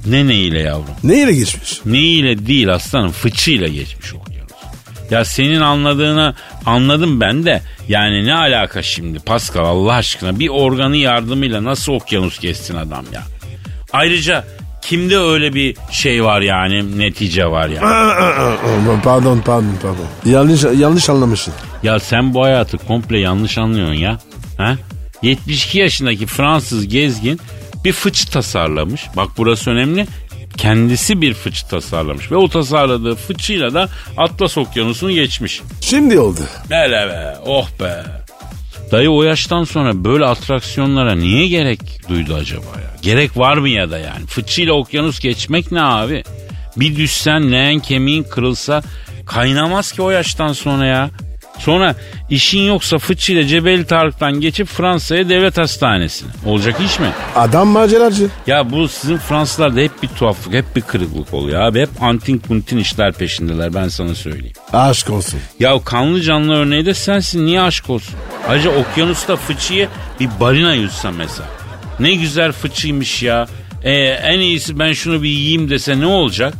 Ne 0.07 0.27
neyle 0.27 0.61
yavrum? 0.61 0.95
Ne 1.05 1.23
ile 1.23 1.33
geçmiş? 1.33 1.81
Neyle 1.85 2.47
değil 2.47 2.75
aslanım 2.75 3.13
fıçıyla 3.13 3.69
geçmiş 3.69 4.15
okyanus. 4.15 4.51
Ya 5.11 5.25
senin 5.25 5.61
anladığını 5.61 6.35
anladım 6.67 7.21
ben 7.21 7.45
de. 7.47 7.63
Yani 7.89 8.27
ne 8.27 8.35
alaka 8.35 8.83
şimdi 8.83 9.19
Pascal 9.19 9.65
Allah 9.65 9.93
aşkına 9.93 10.39
bir 10.39 10.49
organı 10.49 10.97
yardımıyla 10.97 11.65
nasıl 11.65 11.93
okyanus 11.93 12.41
geçsin 12.41 12.77
adam 12.77 13.05
ya. 13.13 13.23
Ayrıca 13.95 14.45
kimde 14.83 15.19
öyle 15.19 15.55
bir 15.55 15.77
şey 15.91 16.25
var 16.25 16.41
yani 16.41 16.99
netice 16.99 17.47
var 17.47 17.69
yani. 17.69 17.81
Pardon 19.05 19.41
pardon 19.41 19.75
pardon. 19.83 20.33
Yanlış 20.33 20.65
yanlış 20.81 21.09
anlamışsın. 21.09 21.55
Ya 21.83 22.01
sen 22.01 22.35
bu 22.35 22.43
hayatı 22.45 22.79
komple 22.79 23.19
yanlış 23.19 23.59
anlıyorsun 23.59 23.95
ya. 23.95 24.19
Ha? 24.59 24.77
72 25.23 25.79
yaşındaki 25.79 26.27
Fransız 26.27 26.89
gezgin 26.89 27.41
bir 27.85 27.93
fıç 27.93 28.25
tasarlamış. 28.25 29.03
Bak 29.17 29.29
burası 29.37 29.71
önemli. 29.71 30.07
Kendisi 30.57 31.21
bir 31.21 31.35
fıç 31.35 31.63
tasarlamış 31.63 32.31
ve 32.33 32.37
o 32.37 32.49
tasarladığı 32.49 33.15
fıçıyla 33.15 33.75
da 33.75 33.89
Atlas 34.17 34.59
Okyanusu'nu 34.59 35.11
geçmiş. 35.11 35.63
Şimdi 35.81 36.19
oldu. 36.19 36.41
Hele 36.69 37.09
be, 37.09 37.37
oh 37.47 37.69
be. 37.81 38.24
Dayı 38.93 39.11
o 39.11 39.23
yaştan 39.23 39.65
sonra 39.65 40.05
böyle 40.05 40.25
atraksiyonlara 40.25 41.15
niye 41.15 41.49
gerek 41.49 41.81
duydu 42.09 42.35
acaba 42.35 42.81
ya? 42.83 42.97
Gerek 43.03 43.37
var 43.37 43.57
mı 43.57 43.69
ya 43.69 43.91
da 43.91 43.99
yani? 43.99 44.27
Fıçıyla 44.27 44.73
okyanus 44.73 45.21
geçmek 45.21 45.73
ne 45.73 45.83
abi? 45.83 46.25
Bir 46.77 46.97
düşsen 46.97 47.53
leğen 47.53 47.79
kemiğin 47.81 48.23
kırılsa 48.23 48.83
kaynamaz 49.27 49.93
ki 49.93 50.03
o 50.03 50.11
yaştan 50.11 50.53
sonra 50.53 50.87
ya. 50.87 51.11
Sonra 51.59 51.95
işin 52.31 52.63
yoksa 52.63 52.99
fıçıyla 52.99 53.47
Cebeli 53.47 53.87
Tarık'tan 53.87 54.41
geçip 54.41 54.67
Fransa'ya 54.67 55.29
devlet 55.29 55.59
hastanesine. 55.59 56.31
Olacak 56.47 56.77
iş 56.87 56.99
mi? 56.99 57.07
Adam 57.37 57.69
maceracı. 57.69 58.29
Ya 58.47 58.71
bu 58.73 58.89
sizin 58.89 59.17
Fransızlarda 59.17 59.81
hep 59.81 60.03
bir 60.03 60.09
tuhaflık, 60.09 60.55
hep 60.55 60.77
bir 60.77 60.81
kırıklık 60.81 61.35
oluyor 61.35 61.61
abi. 61.63 61.81
Hep 61.81 62.03
antin 62.03 62.39
kuntin 62.39 62.79
işler 62.79 63.13
peşindeler 63.13 63.75
ben 63.75 63.89
sana 63.89 64.15
söyleyeyim. 64.15 64.53
Aşk 64.73 65.11
olsun. 65.11 65.41
Ya 65.61 65.85
kanlı 65.85 66.21
canlı 66.21 66.55
örneği 66.55 66.87
de 66.87 66.95
sensin 66.95 67.47
niye 67.47 67.61
aşk 67.61 67.91
olsun? 67.91 68.15
Ayrıca 68.49 68.71
okyanusta 68.71 69.37
fıçıyı 69.37 69.89
bir 70.21 70.29
balina 70.41 70.75
yüzse 70.75 71.11
mesela. 71.11 71.49
Ne 72.01 72.15
güzel 72.15 72.53
fıçıymış 72.53 73.23
ya. 73.23 73.47
Ee, 73.83 73.93
en 74.01 74.41
iyisi 74.41 74.79
ben 74.79 74.93
şunu 74.93 75.23
bir 75.23 75.29
yiyeyim 75.29 75.71
dese 75.71 76.01
ne 76.01 76.07
olacak? 76.07 76.55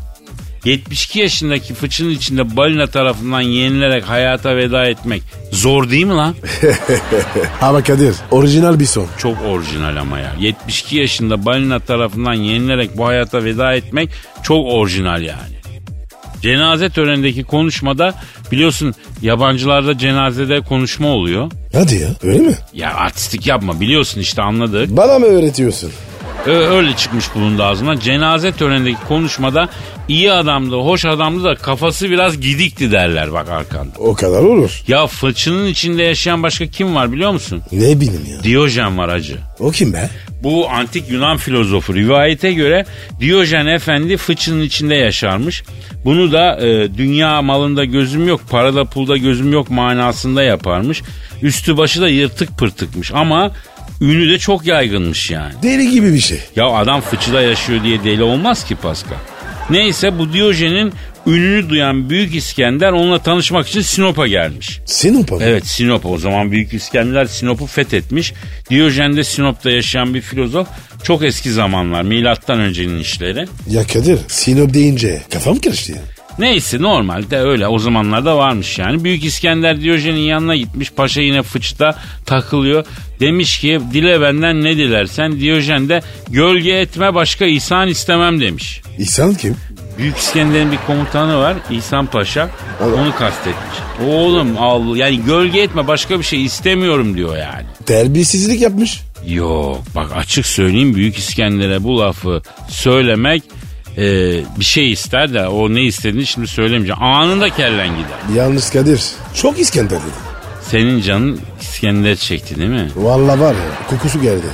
72 0.65 1.21
yaşındaki 1.21 1.75
fıçının 1.75 2.11
içinde 2.11 2.57
balina 2.57 2.87
tarafından 2.87 3.41
yenilerek 3.41 4.05
hayata 4.05 4.57
veda 4.57 4.87
etmek 4.87 5.23
zor 5.53 5.91
değil 5.91 6.05
mi 6.05 6.15
lan? 6.15 6.35
Ama 7.63 7.83
Kadir 7.83 8.15
orijinal 8.31 8.81
bir 8.81 8.87
son. 8.87 9.07
Çok 9.19 9.43
orijinal 9.43 9.97
ama 9.97 10.19
ya. 10.19 10.33
72 10.41 10.97
yaşında 10.97 11.45
balina 11.47 11.81
tarafından 11.81 12.35
yenilerek 12.35 12.99
bu 12.99 13.07
hayata 13.07 13.45
veda 13.45 13.75
etmek 13.75 14.11
çok 14.43 14.67
orijinal 14.67 15.23
yani. 15.23 15.55
Cenaze 16.43 16.91
törenindeki 16.91 17.45
konuşmada 17.45 18.15
biliyorsun 18.53 18.95
yabancılarda 19.23 19.99
cenazede 19.99 20.61
konuşma 20.61 21.09
oluyor. 21.09 21.51
Hadi 21.73 21.95
ya 21.95 22.09
öyle 22.23 22.39
mi? 22.39 22.55
Ya 22.73 22.95
artistik 22.95 23.47
yapma 23.47 23.81
biliyorsun 23.81 24.21
işte 24.21 24.43
anladık. 24.43 24.97
Bana 24.97 25.19
mı 25.19 25.27
öğretiyorsun? 25.27 25.93
Öyle 26.47 26.97
çıkmış 26.97 27.35
bulundu 27.35 27.63
ağzına. 27.63 28.01
Cenaze 28.01 28.53
törenindeki 28.53 29.01
konuşmada 29.09 29.69
iyi 30.09 30.33
adamdı, 30.33 30.77
hoş 30.77 31.05
adamdı 31.05 31.45
da 31.45 31.55
kafası 31.55 32.11
biraz 32.11 32.41
gidikti 32.41 32.93
derler 32.93 33.33
bak 33.33 33.49
arkanda. 33.49 33.99
O 33.99 34.15
kadar 34.15 34.43
olur. 34.43 34.83
Ya 34.89 35.07
fıçının 35.07 35.67
içinde 35.67 36.03
yaşayan 36.03 36.43
başka 36.43 36.67
kim 36.67 36.95
var 36.95 37.13
biliyor 37.13 37.33
musun? 37.33 37.63
Ne 37.73 38.01
bileyim 38.01 38.27
ya. 38.31 38.43
Diyojen 38.43 38.99
var 38.99 39.09
acı. 39.09 39.39
O 39.61 39.71
kim 39.71 39.93
be? 39.93 40.11
Bu 40.43 40.71
antik 40.71 41.11
Yunan 41.11 41.37
filozofu 41.37 41.95
rivayete 41.95 42.53
göre 42.53 42.85
Diyojen 43.21 43.67
Efendi 43.67 44.17
fıçının 44.17 44.63
içinde 44.63 44.95
yaşarmış. 44.95 45.63
Bunu 46.05 46.33
da 46.33 46.67
e, 46.67 46.95
dünya 46.97 47.43
malında 47.43 47.85
gözüm 47.85 48.29
yok, 48.29 48.41
parada 48.51 48.85
pulda 48.85 49.17
gözüm 49.17 49.53
yok 49.53 49.71
manasında 49.71 50.43
yaparmış. 50.43 51.03
Üstü 51.43 51.77
başı 51.77 52.01
da 52.01 52.09
yırtık 52.09 52.59
pırtıkmış 52.59 53.13
ama 53.15 53.53
ünü 54.05 54.31
de 54.31 54.39
çok 54.39 54.67
yaygınmış 54.67 55.31
yani. 55.31 55.55
Deli 55.63 55.91
gibi 55.91 56.15
bir 56.15 56.21
şey. 56.21 56.39
Ya 56.57 56.67
adam 56.67 57.01
fıçıda 57.01 57.43
yaşıyor 57.43 57.85
diye 57.85 58.05
deli 58.05 58.23
olmaz 58.23 58.65
ki 58.65 58.77
Pascal. 58.77 59.17
Neyse 59.71 60.19
bu 60.19 60.33
Diyojen'in 60.33 60.93
ününü 61.27 61.69
duyan 61.69 62.11
Büyük 62.11 62.35
İskender 62.35 62.93
onunla 62.93 63.19
tanışmak 63.19 63.69
için 63.69 63.81
Sinop'a 63.81 64.27
gelmiş. 64.27 64.81
Sinop'a 64.87 65.35
mı? 65.35 65.41
Evet 65.45 65.67
Sinop 65.67 66.07
o 66.07 66.19
zaman 66.19 66.51
Büyük 66.53 66.75
İskender 66.75 67.25
Sinop'u 67.25 67.67
fethetmiş. 67.67 68.33
Diyojen 68.71 69.17
de 69.17 69.25
Sinop'ta 69.25 69.71
yaşayan 69.71 70.15
bir 70.15 70.21
filozof. 70.21 70.69
Çok 71.03 71.25
eski 71.25 71.53
zamanlar 71.53 72.03
milattan 72.03 72.61
öncenin 72.61 72.99
işleri. 72.99 73.47
Ya 73.71 73.87
Kadir 73.87 74.19
Sinop 74.29 74.75
deyince 74.75 75.23
kafam 75.33 75.59
karıştı 75.59 75.93
ya. 75.93 75.99
Neyse 76.39 76.83
normalde 76.83 77.39
öyle 77.39 77.69
o 77.69 77.79
zamanlarda 77.79 78.37
varmış 78.37 78.79
yani. 78.79 79.05
Büyük 79.05 79.25
İskender 79.25 79.81
Diyojen'in 79.81 80.21
yanına 80.21 80.57
gitmiş. 80.57 80.91
Paşa 80.91 81.21
yine 81.21 81.43
fıçta 81.43 81.99
takılıyor. 82.27 82.87
Demiş 83.21 83.59
ki 83.59 83.81
dile 83.93 84.21
benden 84.21 84.65
ne 84.65 84.77
dilersen. 84.77 85.41
Diyojen 85.41 85.89
de 85.89 86.03
gölge 86.29 86.73
etme 86.73 87.15
başka 87.15 87.45
ihsan 87.45 87.89
istemem 87.89 88.41
demiş. 88.41 88.83
İhsan 88.99 89.35
kim? 89.35 89.57
Büyük 89.99 90.17
İskender'in 90.17 90.73
bir 90.73 90.79
komutanı 90.87 91.39
var 91.39 91.57
İhsan 91.71 92.07
Paşa. 92.07 92.51
Allah. 92.83 92.95
Onu 92.95 93.15
kastetmiş. 93.19 93.79
Oğlum 94.09 94.49
al 94.59 94.97
yani 94.97 95.21
gölge 95.25 95.61
etme 95.61 95.87
başka 95.89 96.19
bir 96.19 96.25
şey 96.25 96.45
istemiyorum 96.45 97.17
diyor 97.17 97.37
yani. 97.37 97.67
Terbiyesizlik 97.87 98.61
yapmış. 98.61 99.01
Yok 99.27 99.83
bak 99.95 100.11
açık 100.17 100.47
söyleyeyim 100.47 100.95
Büyük 100.95 101.19
İskender'e 101.19 101.85
bu 101.85 102.01
lafı 102.01 102.43
söylemek 102.69 103.43
e, 103.99 104.03
bir 104.59 104.65
şey 104.65 104.93
ister 104.93 105.35
de 105.35 105.47
o 105.49 105.75
ne 105.75 105.83
istediğini 105.83 106.27
şimdi 106.27 106.47
söylemeyeceğim. 106.47 107.03
Anında 107.03 107.51
kellen 107.51 107.89
gider. 107.89 108.37
Yalnız 108.37 108.71
Kadir 108.71 109.03
çok 109.35 109.59
İskender 109.59 109.99
dedi. 110.01 110.35
Senin 110.63 111.01
canın 111.01 111.41
İskender 111.61 112.17
çekti 112.17 112.57
değil 112.57 112.71
mi? 112.71 112.89
Vallahi 112.97 113.41
var 113.41 113.55
ya 113.55 113.87
kokusu 113.91 114.23
geldi. 114.23 114.47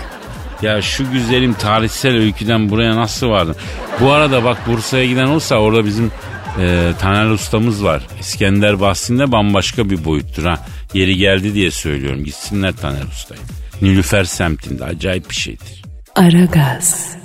Ya 0.63 0.83
şu 0.83 1.13
güzelim 1.13 1.55
tarihsel 1.55 2.17
öyküden 2.17 2.71
buraya 2.71 2.97
nasıl 2.97 3.29
vardın? 3.29 3.57
Bu 4.01 4.13
arada 4.13 4.45
bak 4.45 4.59
Bursa'ya 4.67 5.07
giden 5.07 5.27
olsa 5.27 5.57
orada 5.57 5.85
bizim 5.85 6.13
e, 6.61 6.93
Taner 7.01 7.31
ustamız 7.31 7.85
var. 7.85 8.07
İskender 8.21 8.81
bahsinde 8.81 9.33
bambaşka 9.33 9.91
bir 9.91 10.05
boyuttur 10.05 10.45
ha. 10.45 10.59
Yeri 10.95 11.17
geldi 11.17 11.55
diye 11.55 11.71
söylüyorum. 11.71 12.25
Gitsinler 12.25 12.73
Taner 12.73 13.03
ustayı. 13.03 13.41
Nilüfer 13.83 14.25
semtinde 14.25 14.85
acayip 14.85 15.31
bir 15.31 15.35
şeydir. 15.35 15.83
Aragaz. 16.17 17.20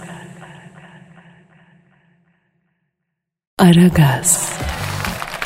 Aragaz. 3.69 4.59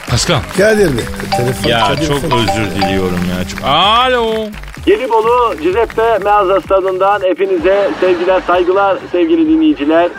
Pascal. 0.10 0.39
Kadir 0.58 0.98
Bey. 0.98 1.04
Telefon, 1.38 1.70
Ya 1.70 1.80
Kadir 1.88 2.08
çok 2.08 2.22
telefon. 2.22 2.38
özür 2.38 2.75
diliyorum 2.75 3.20
ya. 3.38 3.48
Çok... 3.48 3.60
Alo. 3.63 4.34
Gelibolu 4.86 5.56
Cizeppe 5.63 6.18
Meazza 6.24 6.62
Stadı'ndan 6.62 7.22
hepinize 7.22 7.89
sevgiler 8.00 8.42
saygılar 8.42 8.98
sevgili 9.12 9.50
dinleyiciler. 9.50 10.10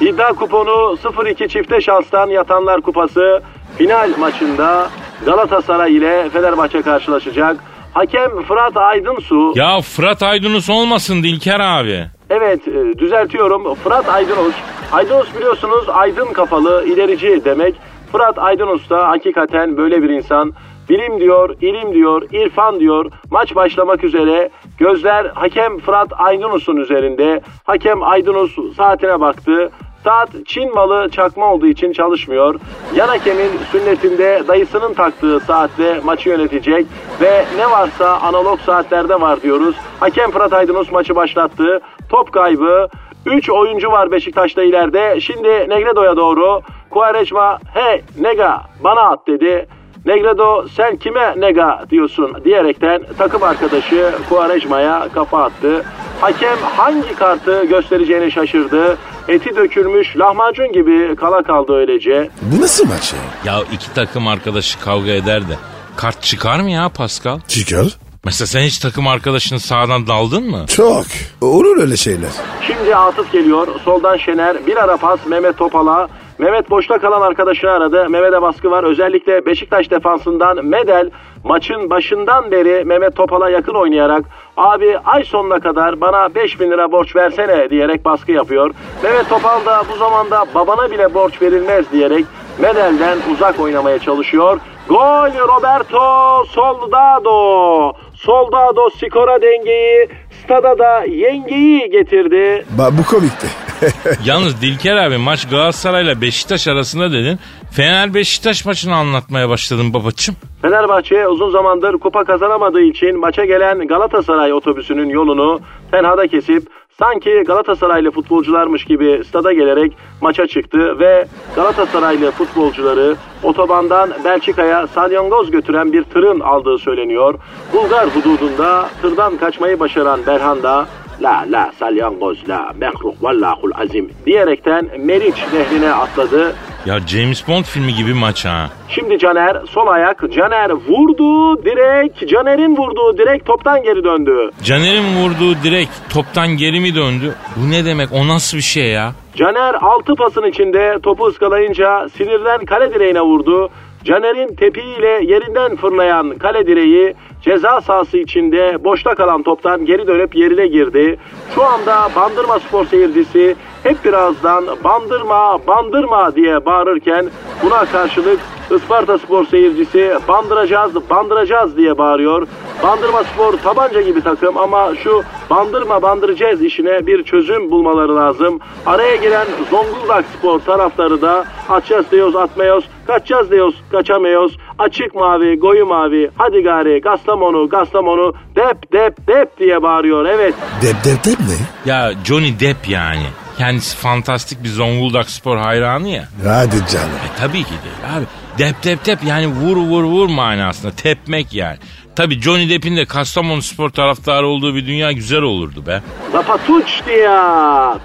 İddia 0.00 0.32
kuponu 0.32 0.96
0-2 1.02 1.48
çifte 1.48 1.80
şanstan 1.80 2.26
yatanlar 2.28 2.80
kupası 2.80 3.42
final 3.78 4.10
maçında 4.18 4.88
Galatasaray 5.24 5.96
ile 5.96 6.30
Fenerbahçe 6.30 6.82
karşılaşacak. 6.82 7.56
Hakem 7.94 8.42
Fırat 8.48 8.76
Aydınsu. 8.76 9.52
Ya 9.56 9.80
Fırat 9.80 10.22
Aydınus 10.22 10.70
olmasın 10.70 11.22
Dilker 11.22 11.60
abi. 11.60 12.06
Evet 12.30 12.68
e, 12.68 12.98
düzeltiyorum. 12.98 13.74
Fırat 13.74 14.08
Aydınus. 14.08 14.54
Aydınus 14.92 15.36
biliyorsunuz 15.36 15.88
aydın 15.88 16.32
kafalı 16.32 16.84
ilerici 16.86 17.44
demek. 17.44 17.74
Fırat 18.12 18.38
Aydınus 18.38 18.90
da 18.90 19.08
hakikaten 19.08 19.76
böyle 19.76 20.02
bir 20.02 20.10
insan. 20.10 20.52
Bilim 20.88 21.20
diyor, 21.20 21.56
ilim 21.60 21.94
diyor, 21.94 22.22
irfan 22.32 22.80
diyor. 22.80 23.10
Maç 23.30 23.54
başlamak 23.54 24.04
üzere. 24.04 24.50
Gözler 24.78 25.24
hakem 25.34 25.78
Fırat 25.78 26.08
Aydınus'un 26.12 26.76
üzerinde. 26.76 27.40
Hakem 27.64 28.02
Aydınus 28.02 28.74
saatine 28.76 29.20
baktı. 29.20 29.70
Saat 30.04 30.28
Çin 30.46 30.74
malı 30.74 31.10
çakma 31.10 31.52
olduğu 31.52 31.66
için 31.66 31.92
çalışmıyor. 31.92 32.60
Yan 32.94 33.08
hakemin 33.08 33.50
sünnetinde 33.72 34.42
dayısının 34.48 34.94
taktığı 34.94 35.40
saatle 35.40 36.00
maçı 36.04 36.28
yönetecek 36.28 36.86
ve 37.20 37.44
ne 37.56 37.70
varsa 37.70 38.18
analog 38.18 38.60
saatlerde 38.60 39.20
var 39.20 39.42
diyoruz. 39.42 39.76
Hakem 40.00 40.30
Fırat 40.30 40.52
Aydınus 40.52 40.92
maçı 40.92 41.16
başlattı. 41.16 41.80
Top 42.10 42.32
kaybı. 42.32 42.88
3 43.26 43.50
oyuncu 43.50 43.90
var 43.90 44.10
Beşiktaş'ta 44.10 44.62
ileride. 44.62 45.20
Şimdi 45.20 45.48
Negredo'ya 45.48 46.16
doğru. 46.16 46.60
Quaresma 46.90 47.58
hey 47.74 48.02
Nega 48.20 48.62
bana 48.84 49.00
at 49.00 49.26
dedi. 49.26 49.66
Negredo 50.06 50.66
sen 50.76 50.96
kime 50.96 51.34
nega 51.40 51.84
diyorsun 51.90 52.44
diyerekten 52.44 53.02
takım 53.18 53.42
arkadaşı 53.42 54.12
Quaresma'ya 54.28 55.08
kafa 55.14 55.44
attı. 55.44 55.84
Hakem 56.20 56.58
hangi 56.76 57.14
kartı 57.14 57.64
göstereceğini 57.64 58.30
şaşırdı. 58.32 58.98
Eti 59.28 59.56
dökülmüş 59.56 60.16
lahmacun 60.18 60.72
gibi 60.72 61.16
kala 61.16 61.42
kaldı 61.42 61.72
öylece. 61.74 62.30
Bu 62.42 62.60
nasıl 62.60 62.88
maç 62.88 63.12
ya? 63.12 63.52
Ya 63.54 63.62
iki 63.72 63.94
takım 63.94 64.28
arkadaşı 64.28 64.80
kavga 64.80 65.10
eder 65.10 65.42
de 65.48 65.54
kart 65.96 66.22
çıkar 66.22 66.60
mı 66.60 66.70
ya 66.70 66.88
Pascal? 66.88 67.40
Çıkar. 67.48 67.86
Mesela 68.24 68.46
sen 68.46 68.60
hiç 68.60 68.78
takım 68.78 69.06
arkadaşının 69.06 69.58
sağdan 69.58 70.06
daldın 70.06 70.50
mı? 70.50 70.64
Çok. 70.68 71.04
Olur 71.40 71.80
öyle 71.80 71.96
şeyler. 71.96 72.30
Şimdi 72.66 72.96
Atıf 72.96 73.32
geliyor. 73.32 73.68
Soldan 73.84 74.16
Şener. 74.16 74.66
Bir 74.66 74.76
ara 74.76 74.96
pas 74.96 75.20
Mehmet 75.26 75.56
Topal'a. 75.58 76.08
Mehmet 76.38 76.70
boşta 76.70 76.98
kalan 76.98 77.20
arkadaşını 77.20 77.70
aradı. 77.70 78.08
Mehmet'e 78.08 78.42
baskı 78.42 78.70
var. 78.70 78.84
Özellikle 78.84 79.46
Beşiktaş 79.46 79.90
defansından 79.90 80.64
Medel 80.64 81.10
maçın 81.44 81.90
başından 81.90 82.50
beri 82.50 82.84
Mehmet 82.84 83.16
Topal'a 83.16 83.50
yakın 83.50 83.74
oynayarak 83.74 84.24
abi 84.56 84.98
ay 84.98 85.24
sonuna 85.24 85.60
kadar 85.60 86.00
bana 86.00 86.34
5000 86.34 86.70
lira 86.70 86.92
borç 86.92 87.16
versene 87.16 87.70
diyerek 87.70 88.04
baskı 88.04 88.32
yapıyor. 88.32 88.70
Mehmet 89.02 89.28
Topal 89.28 89.66
da 89.66 89.82
bu 89.92 89.96
zamanda 89.96 90.44
babana 90.54 90.90
bile 90.90 91.14
borç 91.14 91.42
verilmez 91.42 91.92
diyerek 91.92 92.24
Medel'den 92.58 93.18
uzak 93.32 93.60
oynamaya 93.60 93.98
çalışıyor. 93.98 94.58
Gol 94.88 95.48
Roberto 95.48 96.44
Soldado. 96.48 97.92
Soldado 98.20 98.90
skora 98.90 99.42
dengeyi 99.42 100.08
stada 100.44 100.78
da 100.78 101.04
yengeyi 101.04 101.90
getirdi. 101.90 102.64
Ba 102.78 102.98
bu 102.98 103.04
komikti. 103.04 103.46
Yalnız 104.24 104.62
Dilker 104.62 104.96
abi 104.96 105.18
maç 105.18 105.48
Galatasaray'la 105.48 106.20
Beşiktaş 106.20 106.68
arasında 106.68 107.12
dedin. 107.12 107.38
Fener 107.70 108.14
Beşiktaş 108.14 108.64
maçını 108.64 108.94
anlatmaya 108.94 109.48
başladın 109.48 109.94
babacığım. 109.94 110.36
Fenerbahçe 110.62 111.28
uzun 111.28 111.50
zamandır 111.50 111.92
kupa 111.98 112.24
kazanamadığı 112.24 112.82
için 112.82 113.20
maça 113.20 113.44
gelen 113.44 113.86
Galatasaray 113.86 114.52
otobüsünün 114.52 115.08
yolunu 115.08 115.60
tenhada 115.90 116.26
kesip 116.26 116.62
sanki 117.00 117.42
Galatasaraylı 117.46 118.10
futbolcularmış 118.10 118.84
gibi 118.84 119.22
stada 119.28 119.52
gelerek 119.52 119.96
maça 120.20 120.46
çıktı 120.46 120.98
ve 120.98 121.26
Galatasaraylı 121.56 122.30
futbolcuları 122.30 123.16
otobandan 123.42 124.10
Belçika'ya 124.24 124.86
salyangoz 124.86 125.50
götüren 125.50 125.92
bir 125.92 126.02
tırın 126.02 126.40
aldığı 126.40 126.78
söyleniyor. 126.78 127.34
Bulgar 127.72 128.08
hududunda 128.08 128.88
tırdan 129.02 129.36
kaçmayı 129.36 129.80
başaran 129.80 130.20
Berhanda 130.26 130.86
La 131.22 131.44
la 131.50 131.72
salyangoz 131.78 132.48
la 132.48 132.72
mehruk 132.80 133.22
vallahul 133.22 133.70
azim 133.74 134.10
diyerekten 134.26 134.88
Meriç 134.98 135.44
nehrine 135.52 135.92
atladı. 135.92 136.54
Ya 136.86 136.98
James 137.06 137.48
Bond 137.48 137.64
filmi 137.64 137.94
gibi 137.94 138.14
maç 138.14 138.44
ha. 138.44 138.70
Şimdi 138.88 139.18
Caner 139.18 139.56
sol 139.70 139.86
ayak. 139.86 140.24
Caner 140.32 140.70
vurdu 140.70 141.64
direkt. 141.64 142.28
Caner'in 142.28 142.76
vurduğu 142.76 143.18
direkt 143.18 143.46
toptan 143.46 143.82
geri 143.82 144.04
döndü. 144.04 144.50
Caner'in 144.62 145.16
vurduğu 145.16 145.62
direkt 145.64 145.90
toptan 146.10 146.48
geri 146.56 146.80
mi 146.80 146.94
döndü? 146.94 147.34
Bu 147.56 147.70
ne 147.70 147.84
demek? 147.84 148.08
O 148.12 148.28
nasıl 148.28 148.56
bir 148.56 148.62
şey 148.62 148.88
ya? 148.88 149.12
Caner 149.36 149.74
altı 149.74 150.14
pasın 150.14 150.42
içinde 150.50 150.98
topu 151.02 151.26
ıskalayınca 151.26 152.08
sinirden 152.16 152.64
kale 152.64 152.94
direğine 152.94 153.20
vurdu. 153.20 153.70
Caner'in 154.04 154.54
tepiğiyle 154.54 155.20
yerinden 155.32 155.76
fırlayan 155.76 156.38
kale 156.38 156.66
direği 156.66 157.14
ceza 157.42 157.80
sahası 157.80 158.18
içinde 158.18 158.84
boşta 158.84 159.14
kalan 159.14 159.42
toptan 159.42 159.84
geri 159.84 160.06
dönüp 160.06 160.36
yerine 160.36 160.66
girdi. 160.66 161.18
Şu 161.54 161.64
anda 161.64 162.08
Bandırma 162.16 162.58
Spor 162.58 162.86
seyircisi 162.86 163.56
hep 163.82 164.04
birazdan 164.04 164.64
bandırma 164.84 165.58
bandırma 165.66 166.34
diye 166.34 166.64
bağırırken 166.64 167.30
buna 167.62 167.84
karşılık 167.84 168.40
Isparta 168.76 169.18
Spor 169.18 169.46
seyircisi 169.46 170.14
bandıracağız 170.28 171.10
bandıracağız 171.10 171.76
diye 171.76 171.98
bağırıyor. 171.98 172.46
Bandırma 172.82 173.24
Spor 173.24 173.52
tabanca 173.52 174.00
gibi 174.00 174.22
takım 174.22 174.58
ama 174.58 174.94
şu 174.94 175.22
bandırma 175.50 176.02
bandıracağız 176.02 176.62
işine 176.62 177.06
bir 177.06 177.22
çözüm 177.22 177.70
bulmaları 177.70 178.16
lazım. 178.16 178.60
Araya 178.86 179.16
giren 179.16 179.46
Zonguldak 179.70 180.24
Spor 180.38 180.60
taraftarı 180.60 181.22
da 181.22 181.44
atacağız 181.68 182.10
diyoruz 182.10 182.36
atmıyoruz, 182.36 182.84
kaçacağız 183.06 183.50
diyoruz 183.50 183.82
kaçamıyoruz. 183.90 184.58
Açık 184.80 185.14
mavi, 185.14 185.60
koyu 185.60 185.86
mavi, 185.86 186.30
hadi 186.36 186.62
gari, 186.62 187.00
Gastamonu, 187.00 187.68
Gastamonu, 187.68 188.34
dep 188.56 188.92
dep 188.92 189.28
dep 189.28 189.58
diye 189.58 189.82
bağırıyor. 189.82 190.24
Evet 190.24 190.54
Dep 190.82 190.96
dep 191.04 191.24
dep 191.24 191.38
ne? 191.40 191.90
Ya 191.92 192.12
Johnny 192.24 192.60
Depp 192.60 192.88
yani. 192.88 193.26
Kendisi 193.58 193.96
fantastik 193.96 194.64
bir 194.64 194.68
Zonguldak 194.68 195.30
spor 195.30 195.56
hayranı 195.56 196.08
ya. 196.08 196.24
Hadi 196.46 196.76
canım. 196.92 197.10
E 197.26 197.40
tabii 197.40 197.62
ki 197.64 197.70
değil 197.84 198.16
abi. 198.16 198.24
Dep 198.58 198.84
dep 198.84 199.06
dep 199.06 199.18
yani 199.26 199.46
vur 199.46 199.76
vur 199.76 200.04
vur 200.04 200.28
manasında. 200.28 200.92
Tepmek 200.92 201.54
yani. 201.54 201.76
Tabii 202.16 202.40
Johnny 202.40 202.70
Depp'in 202.70 202.96
de 202.96 203.04
Kastamonu 203.04 203.62
spor 203.62 203.90
taraftarı 203.90 204.46
olduğu 204.46 204.74
bir 204.74 204.86
dünya 204.86 205.12
güzel 205.12 205.42
olurdu 205.42 205.86
be. 205.86 206.02
Zapatuç 206.32 207.00
diye. 207.06 207.38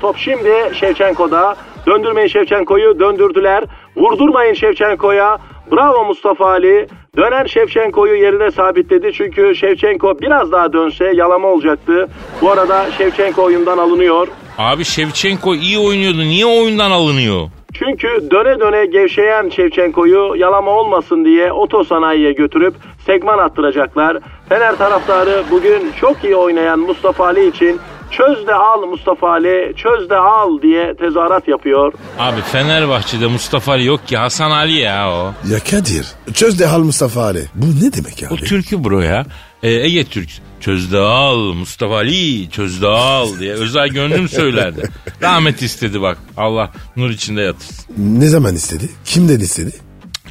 Top 0.01 0.17
şimdi 0.17 0.51
Şevçenko'da. 0.79 1.55
Döndürmeyin 1.87 2.27
Şevçenko'yu 2.27 2.99
döndürdüler. 2.99 3.63
Vurdurmayın 3.95 4.53
Şevçenko'ya. 4.53 5.37
Bravo 5.71 6.05
Mustafa 6.05 6.45
Ali. 6.45 6.87
Dönen 7.17 7.45
Şevçenko'yu 7.45 8.15
yerine 8.15 8.51
sabitledi. 8.51 9.13
Çünkü 9.13 9.55
Şevçenko 9.55 10.19
biraz 10.21 10.51
daha 10.51 10.73
dönse 10.73 11.11
yalama 11.15 11.47
olacaktı. 11.47 12.09
Bu 12.41 12.51
arada 12.51 12.91
Şevçenko 12.91 13.43
oyundan 13.43 13.77
alınıyor. 13.77 14.27
Abi 14.57 14.85
Shevchenko 14.85 15.55
iyi 15.55 15.79
oynuyordu. 15.79 16.19
Niye 16.19 16.45
oyundan 16.45 16.91
alınıyor? 16.91 17.49
Çünkü 17.73 18.07
döne 18.31 18.59
döne 18.59 18.85
gevşeyen 18.85 19.49
Şevçenko'yu 19.49 20.33
yalama 20.35 20.71
olmasın 20.71 21.25
diye 21.25 21.51
otosanayiye 21.51 22.31
götürüp 22.31 22.73
segman 23.05 23.37
attıracaklar. 23.37 24.17
Fener 24.49 24.75
taraftarı 24.75 25.43
bugün 25.51 25.91
çok 26.01 26.23
iyi 26.23 26.35
oynayan 26.35 26.79
Mustafa 26.79 27.25
Ali 27.25 27.47
için 27.47 27.79
çöz 28.11 28.47
de 28.47 28.53
al 28.53 28.81
Mustafa 28.81 29.29
Ali, 29.29 29.73
çöz 29.77 30.09
de 30.09 30.15
al 30.15 30.61
diye 30.61 30.95
tezahürat 30.95 31.47
yapıyor. 31.47 31.93
Abi 32.19 32.41
Fenerbahçe'de 32.41 33.27
Mustafa 33.27 33.71
Ali 33.71 33.85
yok 33.85 34.07
ki 34.07 34.17
Hasan 34.17 34.51
Ali 34.51 34.73
ya 34.73 35.11
o. 35.11 35.33
Ya 35.51 35.59
Kadir 35.59 36.05
çöz 36.33 36.59
de 36.59 36.65
hal 36.65 36.79
Mustafa 36.79 37.23
Ali. 37.23 37.45
Bu 37.55 37.65
ne 37.65 37.93
demek 37.93 38.23
O 38.31 38.33
abi? 38.35 38.43
türkü 38.43 38.83
bro 38.83 39.01
ya. 39.01 39.25
e, 39.63 39.69
Ege 39.71 40.03
Türk 40.05 40.29
çözdü 40.59 40.97
al 40.97 41.37
Mustafa 41.37 41.95
Ali 41.95 42.49
çözdü 42.49 42.85
al 42.85 43.39
diye 43.39 43.53
özel 43.53 43.87
gönlüm 43.87 44.29
söylerdi. 44.29 44.89
Rahmet 45.21 45.61
istedi 45.61 46.01
bak 46.01 46.17
Allah 46.37 46.71
nur 46.95 47.09
içinde 47.09 47.41
yatırsın. 47.41 47.85
Ne 47.97 48.27
zaman 48.27 48.55
istedi? 48.55 48.89
Kimden 49.05 49.39
istedi? 49.39 49.71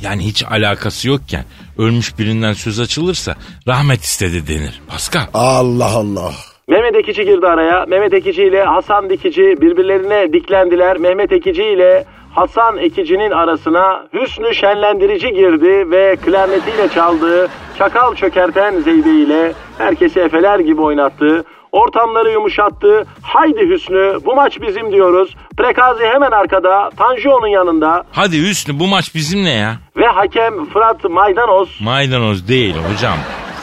Yani 0.02 0.24
hiç 0.24 0.44
alakası 0.44 1.08
yokken 1.08 1.44
ölmüş 1.78 2.18
birinden 2.18 2.52
söz 2.52 2.80
açılırsa 2.80 3.34
rahmet 3.68 4.02
istedi 4.04 4.46
denir. 4.48 4.80
Pascal. 4.88 5.26
Allah 5.34 5.90
Allah. 5.96 6.32
Mehmet 6.68 6.96
Ekici 6.96 7.24
girdi 7.24 7.46
araya. 7.46 7.84
Mehmet 7.86 8.14
Ekici 8.14 8.42
ile 8.42 8.64
Hasan 8.64 9.10
Dikici 9.10 9.42
birbirlerine 9.60 10.32
diklendiler. 10.32 10.96
Mehmet 10.96 11.32
Ekici 11.32 11.64
ile 11.64 12.04
Hasan 12.34 12.78
Ekici'nin 12.78 13.30
arasına 13.30 14.06
Hüsnü 14.12 14.54
Şenlendirici 14.54 15.32
girdi 15.32 15.90
ve 15.90 16.16
klarnetiyle 16.16 16.88
çaldığı 16.88 17.48
çakal 17.78 18.14
çökerten 18.14 18.80
zeybeğiyle 18.80 19.52
herkesi 19.78 20.20
efeler 20.20 20.58
gibi 20.58 20.80
oynattı. 20.80 21.44
Ortamları 21.72 22.30
yumuşattı. 22.30 23.06
Haydi 23.22 23.68
Hüsnü 23.68 24.18
bu 24.24 24.34
maç 24.34 24.60
bizim 24.60 24.92
diyoruz. 24.92 25.36
Prekazi 25.56 26.04
hemen 26.04 26.30
arkada. 26.30 26.90
Tanju 26.96 27.30
onun 27.30 27.46
yanında. 27.46 28.04
Hadi 28.12 28.48
Hüsnü 28.48 28.80
bu 28.80 28.86
maç 28.86 29.14
bizim 29.14 29.44
ne 29.44 29.52
ya? 29.54 29.74
Ve 29.96 30.06
hakem 30.06 30.66
Fırat 30.66 31.04
Maydanoz. 31.04 31.80
Maydanoz 31.80 32.48
değil 32.48 32.74
hocam. 32.92 33.16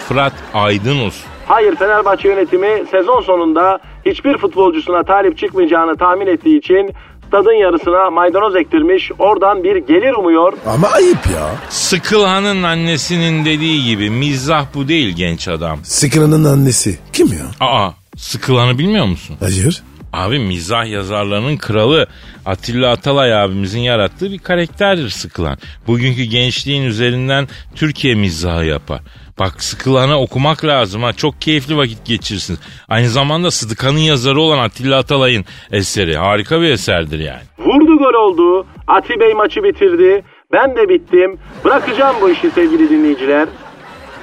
Fırat 0.08 0.34
Aydınos. 0.54 1.31
Hayır 1.52 1.76
Fenerbahçe 1.76 2.28
yönetimi 2.28 2.84
sezon 2.92 3.22
sonunda 3.22 3.80
hiçbir 4.06 4.38
futbolcusuna 4.38 5.04
talip 5.04 5.38
çıkmayacağını 5.38 5.98
tahmin 5.98 6.28
ettiği 6.28 6.58
için 6.58 6.92
stadın 7.28 7.54
yarısına 7.54 8.10
maydanoz 8.10 8.56
ektirmiş. 8.56 9.12
Oradan 9.20 9.64
bir 9.64 9.76
gelir 9.76 10.14
umuyor. 10.14 10.54
Ama 10.66 10.88
ayıp 10.88 11.26
ya. 11.26 11.50
Sıkılhan'ın 11.70 12.64
annesinin 12.64 13.46
dediği 13.46 13.86
gibi 13.86 14.10
mizah 14.10 14.66
bu 14.74 14.88
değil 14.88 15.16
genç 15.16 15.48
adam. 15.48 15.80
Sıkıranın 15.84 16.44
annesi. 16.44 17.00
Kim 17.14 17.28
ya? 17.28 17.68
Aa 17.68 17.90
Sıkılhan'ı 18.18 18.78
bilmiyor 18.80 19.06
musun? 19.06 19.36
Hayır. 19.40 19.84
Abi 20.14 20.40
mizah 20.40 20.86
yazarlarının 20.88 21.58
kralı 21.58 22.08
Atilla 22.46 22.92
Atalay 22.92 23.34
abimizin 23.44 23.80
yarattığı 23.80 24.32
bir 24.32 24.40
karakterdir 24.40 25.10
Sıkılan. 25.10 25.58
Bugünkü 25.88 26.24
gençliğin 26.24 26.84
üzerinden 26.84 27.48
Türkiye 27.76 28.16
mizahı 28.16 28.66
yapar. 28.66 29.02
Bak 29.42 29.64
Sıkılan'ı 29.64 30.18
okumak 30.20 30.66
lazım 30.66 31.04
ha. 31.04 31.14
Çok 31.14 31.42
keyifli 31.42 31.78
vakit 31.78 32.06
geçirirsiniz. 32.06 32.60
Aynı 32.90 33.10
zamanda 33.10 33.52
Sıdıkan'ın 33.52 33.98
yazarı 33.98 34.42
olan 34.42 34.58
Atilla 34.60 34.98
Atalay'ın 34.98 35.46
eseri. 35.72 36.18
Harika 36.18 36.62
bir 36.62 36.70
eserdir 36.72 37.20
yani. 37.20 37.42
Vurdu 37.60 37.98
gol 37.98 38.14
oldu. 38.14 38.68
Ati 38.88 39.20
Bey 39.20 39.34
maçı 39.34 39.64
bitirdi. 39.64 40.24
Ben 40.52 40.76
de 40.76 40.90
bittim. 40.90 41.38
Bırakacağım 41.66 42.16
bu 42.22 42.30
işi 42.30 42.52
sevgili 42.52 42.90
dinleyiciler. 42.90 43.48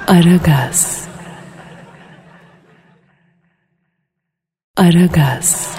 Aragaz. 0.07 1.07
Aragaz. 4.77 5.77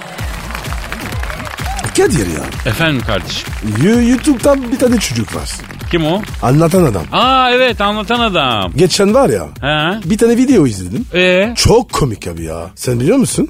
Kadir 1.96 2.26
ya. 2.26 2.44
Efendim 2.66 3.02
kardeşim. 3.06 3.48
You- 3.84 4.08
YouTube'dan 4.10 4.72
bir 4.72 4.78
tane 4.78 4.98
çocuk 4.98 5.36
var. 5.36 5.50
Kim 5.90 6.06
o? 6.06 6.22
Anlatan 6.42 6.84
adam. 6.84 7.02
Aa 7.12 7.50
evet 7.50 7.80
anlatan 7.80 8.20
adam. 8.20 8.72
Geçen 8.76 9.14
var 9.14 9.28
ya. 9.28 9.46
He? 9.60 10.10
Bir 10.10 10.18
tane 10.18 10.36
video 10.36 10.66
izledim. 10.66 11.06
Ee? 11.14 11.52
Çok 11.56 11.92
komik 11.92 12.26
abi 12.26 12.44
ya. 12.44 12.70
Sen 12.74 13.00
biliyor 13.00 13.16
musun? 13.16 13.48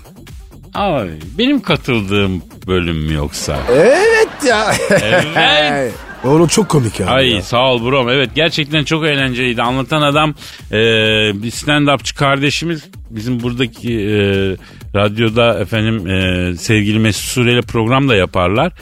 Abi 0.74 1.11
benim 1.38 1.61
katıldığım 1.62 2.42
bölüm 2.66 2.96
mü 2.96 3.12
yoksa? 3.14 3.59
Evet 3.72 4.29
ya. 4.46 4.74
Evet. 5.37 5.92
Oğlum 6.24 6.46
çok 6.46 6.68
komik 6.68 7.00
abi. 7.00 7.11
Ay 7.11 7.29
ya. 7.35 7.42
sağ 7.42 7.72
ol 7.72 7.85
brom. 7.90 8.09
Evet 8.09 8.31
gerçekten 8.35 8.85
çok 8.85 9.05
eğlenceliydi. 9.07 9.62
Anlatan 9.62 10.03
adam 10.03 10.31
e, 10.70 10.74
bir 11.42 11.50
stand-upçı 11.50 12.14
kardeşimiz. 12.16 12.85
Bizim 13.11 13.42
buradaki 13.42 13.92
e, 14.00 14.16
radyoda 14.94 15.61
efendim 15.61 16.07
e, 16.07 16.57
sevgili 16.57 16.98
Mesut 16.98 17.24
Süreyle 17.24 17.61
program 17.61 18.09
da 18.09 18.14
yaparlar. 18.14 18.72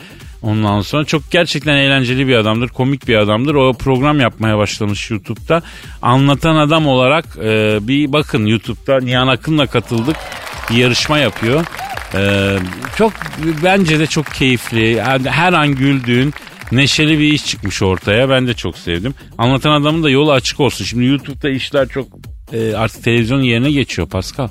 Ondan 0.42 0.80
sonra 0.80 1.04
çok 1.04 1.30
gerçekten 1.30 1.76
eğlenceli 1.76 2.28
bir 2.28 2.34
adamdır, 2.34 2.68
komik 2.68 3.08
bir 3.08 3.16
adamdır. 3.16 3.54
O 3.54 3.72
program 3.72 4.20
yapmaya 4.20 4.58
başlamış 4.58 5.10
YouTube'da. 5.10 5.62
Anlatan 6.02 6.56
adam 6.56 6.86
olarak 6.86 7.24
e, 7.42 7.78
bir 7.82 8.12
bakın 8.12 8.46
YouTube'da 8.46 9.00
Nihan 9.00 9.28
Akın'la 9.28 9.66
katıldık. 9.66 10.16
Bir 10.70 10.76
yarışma 10.76 11.18
yapıyor. 11.18 11.64
E, 12.14 12.56
çok 12.96 13.12
bence 13.64 13.98
de 13.98 14.06
çok 14.06 14.26
keyifli. 14.26 15.02
Her 15.24 15.52
an 15.52 15.68
güldüğün, 15.68 16.34
neşeli 16.72 17.18
bir 17.18 17.32
iş 17.32 17.46
çıkmış 17.46 17.82
ortaya. 17.82 18.30
Ben 18.30 18.46
de 18.46 18.54
çok 18.54 18.78
sevdim. 18.78 19.14
Anlatan 19.38 19.80
adamın 19.80 20.02
da 20.02 20.10
yolu 20.10 20.32
açık 20.32 20.60
olsun. 20.60 20.84
Şimdi 20.84 21.04
YouTube'da 21.04 21.50
işler 21.50 21.88
çok 21.88 22.08
e, 22.52 22.74
artık 22.74 23.04
televizyonun 23.04 23.42
yerine 23.42 23.70
geçiyor 23.70 24.08
Pascal. 24.08 24.48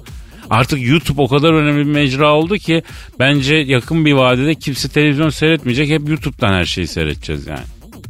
Artık 0.49 0.87
YouTube 0.87 1.21
o 1.21 1.27
kadar 1.27 1.53
önemli 1.53 1.85
bir 1.87 1.91
mecra 1.91 2.33
oldu 2.33 2.57
ki 2.57 2.83
bence 3.19 3.55
yakın 3.55 4.05
bir 4.05 4.13
vadede 4.13 4.55
kimse 4.55 4.89
televizyon 4.89 5.29
seyretmeyecek. 5.29 5.89
Hep 5.89 6.09
YouTube'dan 6.09 6.53
her 6.53 6.65
şeyi 6.65 6.87
seyredeceğiz 6.87 7.47
yani. 7.47 7.65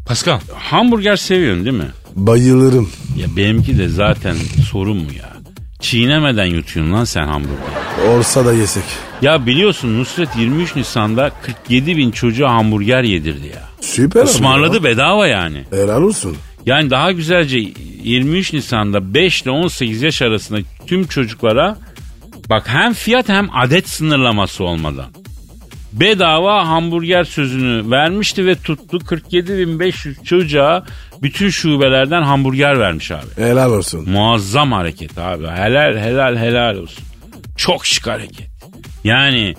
Pascal 0.08 0.40
hamburger 0.56 1.16
seviyorsun 1.16 1.66
değil 1.66 1.78
mi? 1.78 1.92
Bayılırım. 2.16 2.90
Ya 3.18 3.28
benimki 3.38 3.78
de 3.78 3.88
zaten 3.88 4.36
sorun 4.72 4.98
mu 4.98 5.10
ya? 5.20 5.38
Çiğnemeden 5.80 6.46
yutuyorsun 6.46 6.94
lan 6.94 7.04
sen 7.04 7.28
hamburger. 7.28 8.08
Olsa 8.18 8.46
da 8.46 8.54
yesek. 8.54 8.84
Ya 9.22 9.46
biliyorsun 9.46 10.00
Nusret 10.00 10.30
23 10.38 10.76
Nisan'da 10.76 11.32
47 11.42 11.98
bin 11.98 12.12
çocuğa 12.12 12.54
hamburger 12.54 13.04
yedirdi 13.04 13.48
ya. 13.48 13.64
Süper 13.82 14.24
Ismarladı 14.24 14.76
ya. 14.76 14.84
bedava 14.84 15.28
yani. 15.28 15.64
Helal 15.72 16.02
olsun. 16.02 16.36
Yani 16.66 16.90
daha 16.90 17.12
güzelce 17.12 17.60
23 18.04 18.54
Nisan'da 18.54 19.14
5 19.14 19.42
ile 19.42 19.52
18 19.52 20.02
yaş 20.02 20.22
arasında 20.22 20.60
tüm 20.88 21.08
çocuklara 21.08 21.78
bak 22.50 22.64
hem 22.68 22.94
fiyat 22.94 23.30
hem 23.30 23.50
adet 23.56 23.90
sınırlaması 23.90 24.64
olmadan 24.64 25.08
bedava 25.94 26.68
hamburger 26.68 27.24
sözünü 27.24 27.92
vermişti 27.92 28.46
ve 28.46 28.56
tuttu 28.56 28.98
47.500 28.98 30.24
çocuğa 30.24 30.86
bütün 31.22 31.50
şubelerden 31.50 32.22
hamburger 32.22 32.80
vermiş 32.80 33.12
abi. 33.12 33.26
Helal 33.36 33.72
olsun. 33.72 34.10
Muazzam 34.10 34.72
hareket 34.72 35.18
abi. 35.18 35.48
Helal 35.48 35.98
helal 35.98 36.38
helal 36.38 36.76
olsun. 36.76 37.04
Çok 37.58 37.86
şık 37.86 38.08
hareket. 38.08 38.48
Yani 39.04 39.56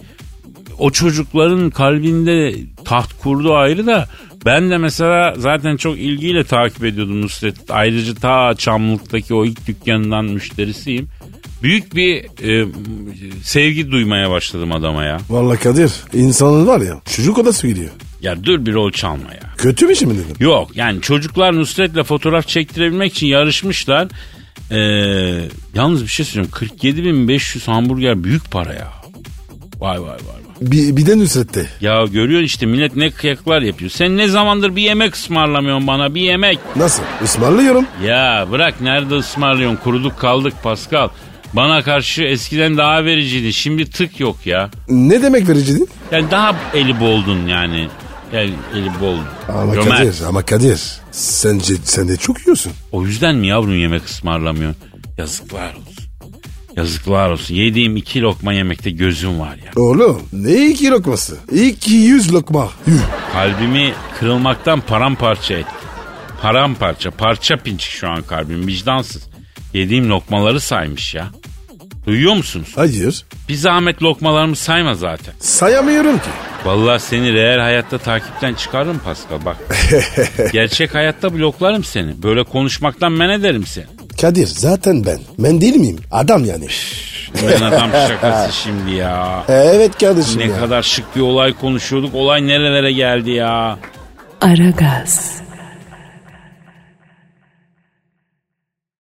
o 0.78 0.90
çocukların 0.90 1.70
kalbinde 1.70 2.54
taht 2.84 3.12
kurdu 3.22 3.54
ayrı 3.54 3.86
da 3.86 4.08
ben 4.44 4.70
de 4.70 4.78
mesela 4.78 5.34
zaten 5.36 5.76
çok 5.76 5.98
ilgiyle 5.98 6.44
takip 6.44 6.84
ediyordum 6.84 7.22
Nusret. 7.22 7.56
Ayrıca 7.68 8.14
ta 8.14 8.54
Çamlık'taki 8.54 9.34
o 9.34 9.44
ilk 9.44 9.66
dükkanından 9.66 10.24
müşterisiyim. 10.24 11.08
Büyük 11.62 11.94
bir 11.94 12.24
e, 12.48 12.66
sevgi 13.42 13.90
duymaya 13.90 14.30
başladım 14.30 14.72
adama 14.72 15.04
ya. 15.04 15.18
Vallahi 15.30 15.58
Kadir 15.58 15.92
insanın 16.12 16.66
var 16.66 16.80
ya 16.80 17.00
çocuk 17.16 17.38
odası 17.38 17.66
gidiyor. 17.66 17.90
Ya 18.22 18.44
dur 18.44 18.66
bir 18.66 18.74
rol 18.74 18.92
çalma 18.92 19.32
ya. 19.32 19.40
Kötü 19.56 19.88
bir 19.88 19.94
şey 19.94 20.08
mi 20.08 20.14
dedim? 20.14 20.36
Yok 20.40 20.70
yani 20.74 21.00
çocuklar 21.00 21.56
Nusret'le 21.56 22.02
fotoğraf 22.04 22.48
çektirebilmek 22.48 23.12
için 23.12 23.26
yarışmışlar. 23.26 24.08
Ee, 24.70 24.78
yalnız 25.74 26.02
bir 26.02 26.08
şey 26.08 26.26
söyleyeyim. 26.26 26.52
47.500 26.54 27.66
hamburger 27.66 28.24
büyük 28.24 28.50
para 28.50 28.72
ya. 28.74 28.92
Vay 29.80 30.00
vay 30.00 30.08
vay. 30.08 30.08
vay. 30.08 30.38
Bir, 30.60 30.96
bir 30.96 31.06
de 31.06 31.18
Nusret'te. 31.18 31.66
Ya 31.80 32.04
görüyorsun 32.04 32.44
işte 32.46 32.66
millet 32.66 32.96
ne 32.96 33.10
kıyaklar 33.10 33.62
yapıyor. 33.62 33.90
Sen 33.90 34.16
ne 34.16 34.28
zamandır 34.28 34.76
bir 34.76 34.82
yemek 34.82 35.14
ısmarlamıyorsun 35.14 35.86
bana 35.86 36.14
bir 36.14 36.20
yemek. 36.20 36.58
Nasıl? 36.76 37.02
Ismarlıyorum. 37.24 37.86
Ya 38.04 38.46
bırak 38.50 38.80
nerede 38.80 39.14
ısmarlıyorsun 39.14 39.76
kuruduk 39.76 40.18
kaldık 40.18 40.54
Pascal. 40.62 41.08
Bana 41.52 41.82
karşı 41.82 42.22
eskiden 42.22 42.76
daha 42.76 43.04
vericiydi 43.04 43.52
şimdi 43.52 43.90
tık 43.90 44.20
yok 44.20 44.36
ya. 44.46 44.70
Ne 44.88 45.22
demek 45.22 45.48
vericiydin? 45.48 45.88
Yani 46.12 46.30
daha 46.30 46.56
eli 46.74 47.00
boldun 47.00 47.46
yani. 47.46 47.88
Yani 48.32 48.50
eli 48.74 49.00
boldun. 49.00 49.24
Ama 49.48 49.74
Cömert. 49.74 49.98
Kadir, 49.98 50.22
ama 50.28 50.42
Kadir. 50.42 50.80
Sence 51.10 51.74
sen 51.84 52.08
de 52.08 52.16
çok 52.16 52.40
yiyorsun. 52.40 52.72
O 52.92 53.06
yüzden 53.06 53.34
mi 53.36 53.46
yavrum 53.46 53.78
yemek 53.78 54.04
ısmarlamıyor? 54.04 54.74
Yazıklar 55.18 55.74
olsun. 55.74 56.04
Yazıklar 56.76 57.30
olsun. 57.30 57.54
Yediğim 57.54 57.96
iki 57.96 58.22
lokma 58.22 58.52
yemekte 58.52 58.90
gözüm 58.90 59.40
var 59.40 59.56
ya. 59.66 59.82
Oğlum 59.82 60.22
ne 60.32 60.66
iki 60.66 60.90
lokması? 60.90 61.36
İki 61.52 61.92
yüz 61.92 62.34
lokma. 62.34 62.68
Yuh. 62.86 62.94
Kalbimi 63.32 63.92
kırılmaktan 64.20 64.80
paramparça 64.80 65.54
etti. 65.54 65.70
Paramparça, 66.42 67.10
parça 67.10 67.56
pinçik 67.56 67.90
şu 67.90 68.08
an 68.08 68.22
kalbim 68.22 68.66
vicdansız. 68.66 69.27
Yediğim 69.74 70.08
lokmaları 70.10 70.60
saymış 70.60 71.14
ya. 71.14 71.26
Duyuyor 72.06 72.34
musunuz? 72.34 72.68
Hayır. 72.76 73.24
Bir 73.48 73.54
zahmet 73.54 74.02
lokmalarımı 74.02 74.56
sayma 74.56 74.94
zaten. 74.94 75.34
Sayamıyorum 75.40 76.18
ki. 76.18 76.28
Vallahi 76.64 77.00
seni 77.00 77.32
real 77.32 77.58
hayatta 77.60 77.98
takipten 77.98 78.54
çıkarırım 78.54 78.98
Pascal 78.98 79.44
bak. 79.44 79.56
Gerçek 80.52 80.94
hayatta 80.94 81.34
bloklarım 81.34 81.84
seni. 81.84 82.22
Böyle 82.22 82.44
konuşmaktan 82.44 83.12
men 83.12 83.28
ederim 83.28 83.66
seni. 83.66 83.86
Kadir 84.20 84.46
zaten 84.46 85.06
ben. 85.06 85.18
Ben 85.38 85.60
değil 85.60 85.76
miyim? 85.76 85.98
Adam 86.10 86.44
yani. 86.44 86.66
Ben 87.46 87.62
adam 87.62 87.90
şakası 88.08 88.52
şimdi 88.62 88.90
ya. 88.94 89.44
Evet 89.48 89.98
kardeşim 90.00 90.40
Ne 90.40 90.44
ya. 90.44 90.58
kadar 90.60 90.82
şık 90.82 91.16
bir 91.16 91.20
olay 91.20 91.54
konuşuyorduk. 91.54 92.14
Olay 92.14 92.46
nerelere 92.46 92.92
geldi 92.92 93.30
ya? 93.30 93.78
Aragaz. 94.40 95.32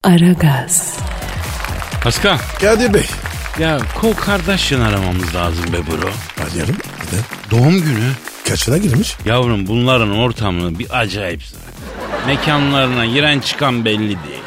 Aragaz. 0.03 0.99
Pascal. 2.03 2.37
Kadir 2.61 2.93
Bey. 2.93 3.05
Ya 3.59 3.79
Kol 4.01 4.13
Kardashian 4.13 4.81
aramamız 4.81 5.35
lazım 5.35 5.65
be 5.73 5.77
bro. 5.77 6.09
Arayalım. 6.43 6.75
Neden? 7.05 7.23
Doğum 7.51 7.81
günü. 7.81 8.11
Kaçına 8.47 8.77
girmiş? 8.77 9.15
Yavrum 9.25 9.67
bunların 9.67 10.11
ortamı 10.11 10.79
bir 10.79 10.99
acayip 10.99 11.43
zaten. 11.43 12.27
Mekanlarına 12.27 13.05
giren 13.05 13.39
çıkan 13.39 13.85
belli 13.85 13.99
değil. 14.07 14.41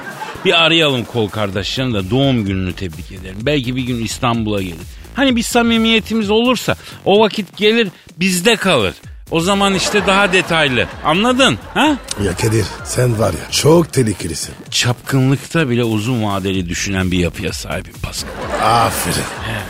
Bir 0.45 0.65
arayalım 0.65 1.05
Kol 1.05 1.29
Kardashian'ı 1.29 1.95
da 1.95 2.11
doğum 2.11 2.45
gününü 2.45 2.73
tebrik 2.73 3.13
edelim. 3.13 3.37
Belki 3.41 3.77
bir 3.77 3.83
gün 3.83 4.05
İstanbul'a 4.05 4.63
gelir. 4.63 4.77
Hani 5.15 5.37
bir 5.37 5.43
samimiyetimiz 5.43 6.31
olursa 6.31 6.77
o 7.05 7.21
vakit 7.21 7.57
gelir 7.57 7.89
bizde 8.17 8.57
kalır. 8.57 8.95
O 9.31 9.41
zaman 9.41 9.75
işte 9.75 10.07
daha 10.07 10.33
detaylı. 10.33 10.87
Anladın? 11.05 11.59
Ha? 11.75 11.97
Ya 12.25 12.37
Kadir 12.37 12.65
sen 12.85 13.19
var 13.19 13.33
ya 13.33 13.51
çok 13.51 13.93
tehlikelisin. 13.93 14.55
Çapkınlıkta 14.71 15.71
bile 15.71 15.85
uzun 15.85 16.25
vadeli 16.25 16.69
düşünen 16.69 17.11
bir 17.11 17.19
yapıya 17.19 17.53
sahibim 17.53 17.93
Pascal. 18.03 18.31
Aferin. 18.63 19.25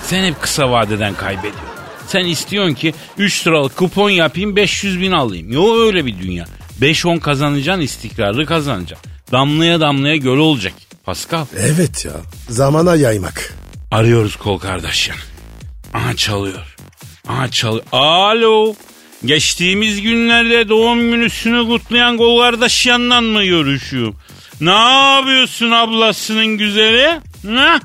Sen 0.07 0.25
hep 0.25 0.43
kısa 0.43 0.71
vadeden 0.71 1.15
kaybediyorsun. 1.15 1.61
Sen 2.07 2.25
istiyorsun 2.25 2.75
ki 2.75 2.95
3 3.19 3.47
liralık 3.47 3.77
kupon 3.77 4.11
yapayım 4.11 4.57
500 4.57 5.01
bin 5.01 5.13
alayım. 5.13 5.53
Yok 5.53 5.79
öyle 5.79 6.07
bir 6.07 6.19
dünya. 6.19 6.45
5-10 6.81 7.21
kazanacaksın 7.21 7.83
istikrarlı 7.83 8.47
kazanacaksın. 8.47 9.11
Damlaya 9.33 9.81
damlaya 9.81 10.17
göl 10.17 10.37
olacak. 10.39 10.73
Pascal 11.05 11.45
Evet 11.59 12.05
ya 12.05 12.13
zamana 12.49 12.97
yaymak. 12.97 13.55
arıyoruz 13.91 14.37
kol 14.37 14.59
kardeşim. 14.59 15.15
Aha 15.95 16.17
çalıyor. 16.17 16.77
Aha 17.29 17.49
çalıyor. 17.51 17.85
Alo. 17.93 18.75
Geçtiğimiz 19.25 20.03
günlerde 20.03 20.69
doğum 20.69 21.01
günüsünü 21.11 21.67
kutlayan 21.67 22.17
kol 22.17 22.41
kardeşyanla 22.41 23.21
mı 23.21 23.45
görüşüyorum? 23.45 24.17
Ne 24.61 24.71
yapıyorsun 25.15 25.71
ablasının 25.71 26.47
güzeli? 26.47 27.21
Ha? 27.47 27.81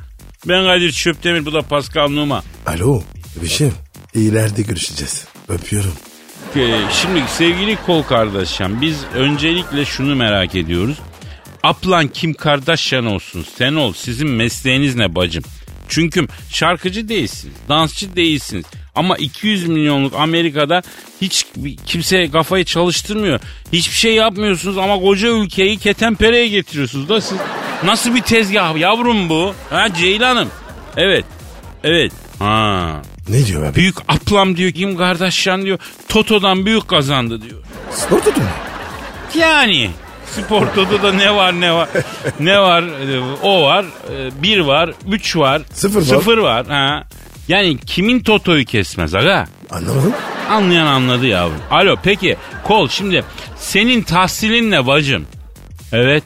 Ben 0.45 0.63
Kadir 0.65 0.91
Çöptemir 0.91 1.45
bu 1.45 1.53
da 1.53 1.61
Pascal 1.61 2.07
Numa. 2.09 2.43
Alo 2.65 3.03
Bişim 3.41 3.73
ileride 4.13 4.61
görüşeceğiz. 4.61 5.25
Öpüyorum. 5.47 5.93
Ee, 6.55 6.75
Şimdi 7.01 7.23
sevgili 7.37 7.77
kol 7.85 8.03
kardeşim 8.03 8.81
biz 8.81 8.97
öncelikle 9.15 9.85
şunu 9.85 10.15
merak 10.15 10.55
ediyoruz. 10.55 10.97
Aplan 11.63 12.07
Kim 12.07 12.33
Kardashian 12.33 13.05
olsun 13.05 13.45
sen 13.57 13.73
ol 13.75 13.93
sizin 13.93 14.27
mesleğiniz 14.29 14.95
ne 14.95 15.15
bacım? 15.15 15.43
Çünkü 15.89 16.27
şarkıcı 16.49 17.09
değilsiniz, 17.09 17.55
dansçı 17.69 18.15
değilsiniz. 18.15 18.65
Ama 18.95 19.17
200 19.17 19.67
milyonluk 19.67 20.13
Amerika'da 20.13 20.81
hiç 21.21 21.45
kimse 21.85 22.31
kafayı 22.31 22.65
çalıştırmıyor. 22.65 23.39
Hiçbir 23.73 23.95
şey 23.95 24.13
yapmıyorsunuz 24.15 24.77
ama 24.77 24.99
koca 24.99 25.27
ülkeyi 25.27 25.77
ketenpereye 25.77 26.47
getiriyorsunuz 26.47 27.09
da 27.09 27.21
siz. 27.21 27.37
Nasıl 27.83 28.15
bir 28.15 28.21
tezgah 28.21 28.77
yavrum 28.77 29.29
bu? 29.29 29.53
Ha 29.69 29.93
Ceylan'ım. 29.93 30.49
Evet. 30.97 31.25
Evet. 31.83 32.11
Ha. 32.39 33.01
Ne 33.29 33.45
diyor 33.45 33.63
abi? 33.63 33.75
Büyük 33.75 33.95
aplam 34.07 34.57
diyor 34.57 34.71
Kim 34.71 34.97
Kardashian 34.97 35.61
diyor. 35.61 35.79
Toto'dan 36.09 36.65
büyük 36.65 36.87
kazandı 36.87 37.41
diyor. 37.41 37.63
Spor 37.91 38.19
tutu 38.19 38.41
mu? 38.41 38.47
Yani 39.39 39.89
spor 40.35 40.67
Toto'da 40.75 41.11
ne 41.13 41.35
var 41.35 41.61
ne 41.61 41.73
var 41.73 41.89
ne 42.39 42.59
var 42.59 42.83
o 43.43 43.63
var 43.63 43.85
bir 44.43 44.59
var 44.59 44.91
üç 45.11 45.35
var 45.37 45.61
Sıfır 45.73 45.99
var. 45.99 46.05
sıfır 46.05 46.37
var 46.37 46.65
ha. 46.67 47.03
Yani 47.47 47.77
kimin 47.85 48.19
Toto'yu 48.19 48.65
kesmez 48.65 49.15
aga? 49.15 49.47
Anlamadım. 49.71 50.13
Anlayan 50.49 50.85
anladı 50.85 51.25
yavrum. 51.25 51.57
Alo 51.71 51.95
peki 52.03 52.37
kol 52.63 52.87
şimdi 52.89 53.23
senin 53.57 54.01
tahsilin 54.01 54.71
ne 54.71 54.87
bacım? 54.87 55.25
Evet. 55.91 56.23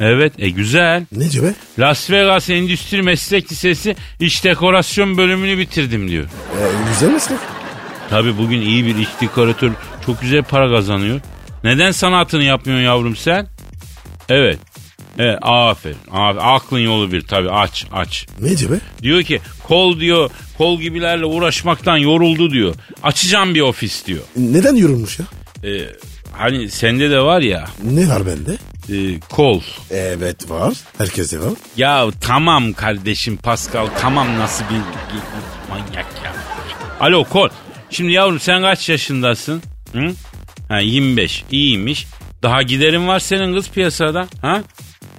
Evet 0.00 0.32
e 0.38 0.48
güzel. 0.50 1.06
Ne 1.12 1.30
diyor 1.30 1.44
be? 1.44 1.54
Las 1.78 2.10
Vegas 2.10 2.50
Endüstri 2.50 3.02
Meslek 3.02 3.52
Lisesi 3.52 3.96
iç 4.20 4.44
dekorasyon 4.44 5.16
bölümünü 5.18 5.58
bitirdim 5.58 6.08
diyor. 6.08 6.24
E, 6.24 6.62
güzel 6.88 7.10
meslek. 7.10 7.38
Tabi 8.10 8.38
bugün 8.38 8.60
iyi 8.60 8.86
bir 8.86 8.96
iç 8.96 9.08
dekoratör 9.20 9.70
çok 10.06 10.20
güzel 10.20 10.42
para 10.42 10.70
kazanıyor. 10.76 11.20
Neden 11.66 11.90
sanatını 11.90 12.42
yapmıyorsun 12.42 12.84
yavrum 12.84 13.16
sen? 13.16 13.46
Evet. 14.28 14.58
Evet 15.18 15.38
aferin. 15.42 15.96
aferin. 16.12 16.40
Aklın 16.42 16.78
yolu 16.78 17.12
bir 17.12 17.20
tabi 17.22 17.50
aç 17.50 17.86
aç. 17.92 18.26
Ne 18.40 18.58
diyor 18.58 18.70
be? 18.70 18.80
Diyor 19.02 19.22
ki 19.22 19.40
kol 19.64 20.00
diyor 20.00 20.30
kol 20.58 20.80
gibilerle 20.80 21.24
uğraşmaktan 21.24 21.96
yoruldu 21.96 22.50
diyor. 22.50 22.74
Açacağım 23.02 23.54
bir 23.54 23.60
ofis 23.60 24.06
diyor. 24.06 24.20
Neden 24.36 24.76
yorulmuş 24.76 25.18
ya? 25.18 25.26
Ee, 25.64 25.80
hani 26.32 26.70
sende 26.70 27.10
de 27.10 27.20
var 27.20 27.40
ya 27.40 27.64
Ne 27.84 28.08
var 28.08 28.22
bende? 28.26 28.56
e, 28.98 29.20
kol. 29.20 29.60
Evet 29.90 30.50
var. 30.50 30.74
Herkeste 30.98 31.40
var. 31.40 31.52
Ya 31.76 32.06
tamam 32.20 32.72
kardeşim 32.72 33.36
Pascal 33.36 33.86
tamam 34.00 34.38
nasıl 34.38 34.64
bir 34.64 34.80
manyak 35.70 36.06
ya. 36.24 36.32
Alo 37.00 37.24
kol. 37.24 37.48
Şimdi 37.90 38.12
yavrum 38.12 38.40
sen 38.40 38.62
kaç 38.62 38.88
yaşındasın? 38.88 39.62
Hı? 39.92 40.12
Ha 40.68 40.80
25 40.80 41.44
iyiymiş. 41.50 42.06
Daha 42.42 42.62
giderin 42.62 43.08
var 43.08 43.20
senin 43.20 43.54
kız 43.54 43.70
piyasada. 43.70 44.28
Ha? 44.42 44.62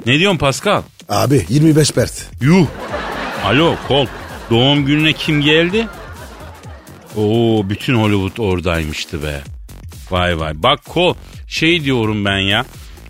Ne 0.06 0.20
diyorsun 0.20 0.38
Pascal? 0.38 0.82
Abi 1.10 1.46
25 1.50 1.92
pert. 1.92 2.30
Yuh. 2.42 2.68
Alo 3.46 3.76
kol. 3.88 4.06
Doğum 4.50 4.86
gününe 4.86 5.14
kim 5.14 5.42
geldi? 5.42 5.88
Oo 7.18 7.70
bütün 7.70 7.96
Hollywood 7.96 8.38
oradaymıştı 8.38 9.24
be. 9.24 9.42
Vay 10.12 10.40
vay. 10.40 10.54
Bak 10.56 10.86
kol 10.86 11.16
şey 11.48 11.84
diyorum 11.84 12.26
ben 12.26 12.38
ya. 12.40 12.66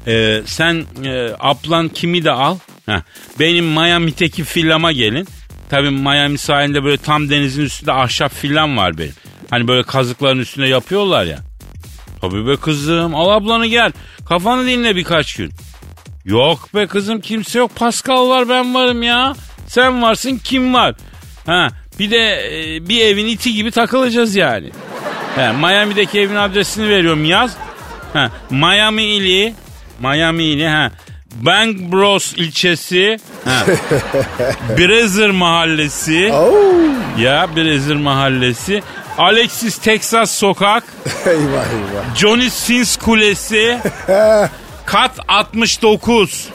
Ee, 0.08 0.42
sen 0.46 0.86
e, 1.06 1.30
ablan 1.40 1.90
kimi 1.90 2.24
de 2.24 2.32
al. 2.32 2.58
Heh, 2.86 3.02
benim 3.40 3.66
Miami'deki 3.66 4.44
villama 4.56 4.92
gelin. 4.92 5.28
Tabii 5.70 5.90
Miami 5.90 6.38
sahilinde 6.38 6.84
böyle 6.84 6.98
tam 6.98 7.30
denizin 7.30 7.64
üstünde 7.64 7.92
ahşap 7.92 8.44
villam 8.44 8.78
var 8.78 8.98
benim. 8.98 9.14
Hani 9.50 9.68
böyle 9.68 9.84
kazıkların 9.84 10.40
üstünde 10.40 10.68
yapıyorlar 10.68 11.26
ya. 11.26 11.40
Tabii 12.22 12.48
be 12.48 12.56
kızım 12.56 13.16
al 13.16 13.30
ablanı 13.30 13.66
gel. 13.66 13.92
Kafanı 14.30 14.68
dinle 14.68 14.96
birkaç 14.96 15.36
gün. 15.36 15.52
Yok 16.26 16.70
be 16.76 16.88
kızım 16.88 17.22
kimse 17.22 17.60
yok. 17.60 17.76
Pascal 17.76 18.30
var 18.30 18.50
ben 18.50 18.74
varım 18.74 19.04
ya. 19.04 19.34
Sen 19.68 20.02
varsın 20.02 20.38
kim 20.44 20.74
var? 20.74 20.96
Ha 21.46 21.68
bir 22.00 22.12
de 22.12 22.50
e, 22.52 22.90
bir 22.90 23.02
evin 23.02 23.26
iti 23.26 23.54
gibi 23.54 23.72
takılacağız 23.72 24.36
yani. 24.36 24.72
He, 25.36 25.52
Miami'deki 25.52 26.20
evin 26.20 26.36
adresini 26.36 26.90
veriyorum 26.90 27.26
yaz. 27.26 27.58
Ha, 28.14 28.32
Miami 28.50 29.04
ili 29.04 29.54
Miami 30.00 30.44
ili 30.44 30.68
ha. 30.68 30.92
Bank 31.36 31.92
Bros 31.92 32.34
ilçesi. 32.34 33.18
Ha. 33.46 33.66
Brazzer 34.78 35.30
mahallesi. 35.30 36.32
Ya 37.20 37.48
Brazzer 37.56 37.96
mahallesi. 37.96 38.84
Alexis 39.18 39.78
Texas 39.78 40.32
sokak. 40.32 40.84
eyvah 41.26 41.66
eyvah. 41.66 42.16
Johnny 42.16 42.50
Sins 42.50 42.98
kulesi. 42.98 43.78
Kat 44.86 45.12
69. 45.28 46.50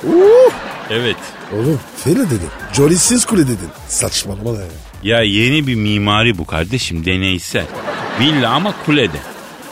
Evet. 0.91 1.17
Oğlum 1.53 1.81
fena 2.05 2.27
dedin. 2.31 2.49
Johnny 2.73 2.97
Sins 2.97 3.25
kule 3.25 3.43
dedin. 3.43 3.69
Saçmalama 3.89 4.55
da 4.59 4.63
ya. 4.63 4.69
Ya 5.03 5.23
yeni 5.23 5.67
bir 5.67 5.75
mimari 5.75 6.39
bu 6.39 6.47
kardeşim 6.47 7.05
deneysel. 7.05 7.65
Villa 8.21 8.51
ama 8.51 8.75
kulede. 8.87 9.19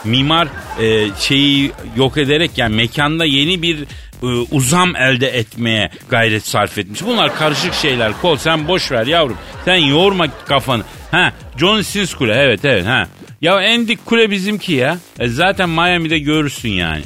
Mimar 0.04 0.48
e, 0.80 1.08
şeyi 1.18 1.72
yok 1.96 2.18
ederek 2.18 2.50
yani 2.56 2.76
mekanda 2.76 3.24
yeni 3.24 3.62
bir 3.62 3.82
e, 4.22 4.26
uzam 4.50 4.96
elde 4.96 5.28
etmeye 5.28 5.90
gayret 6.08 6.46
sarf 6.46 6.78
etmiş. 6.78 7.02
Bunlar 7.06 7.36
karışık 7.36 7.74
şeyler. 7.74 8.12
Kol 8.22 8.36
sen 8.36 8.68
boş 8.68 8.92
ver 8.92 9.06
yavrum. 9.06 9.36
Sen 9.64 9.76
yorma 9.76 10.26
kafanı. 10.48 10.82
Ha 11.10 11.32
John 11.56 11.80
Sins 11.82 12.14
kule 12.14 12.34
evet 12.34 12.64
evet 12.64 12.86
ha. 12.86 13.08
Ya 13.40 13.60
dik 13.88 14.06
kule 14.06 14.30
bizimki 14.30 14.72
ya. 14.72 14.98
E, 15.18 15.28
zaten 15.28 15.68
Miami'de 15.68 16.18
görürsün 16.18 16.68
yani. 16.68 17.02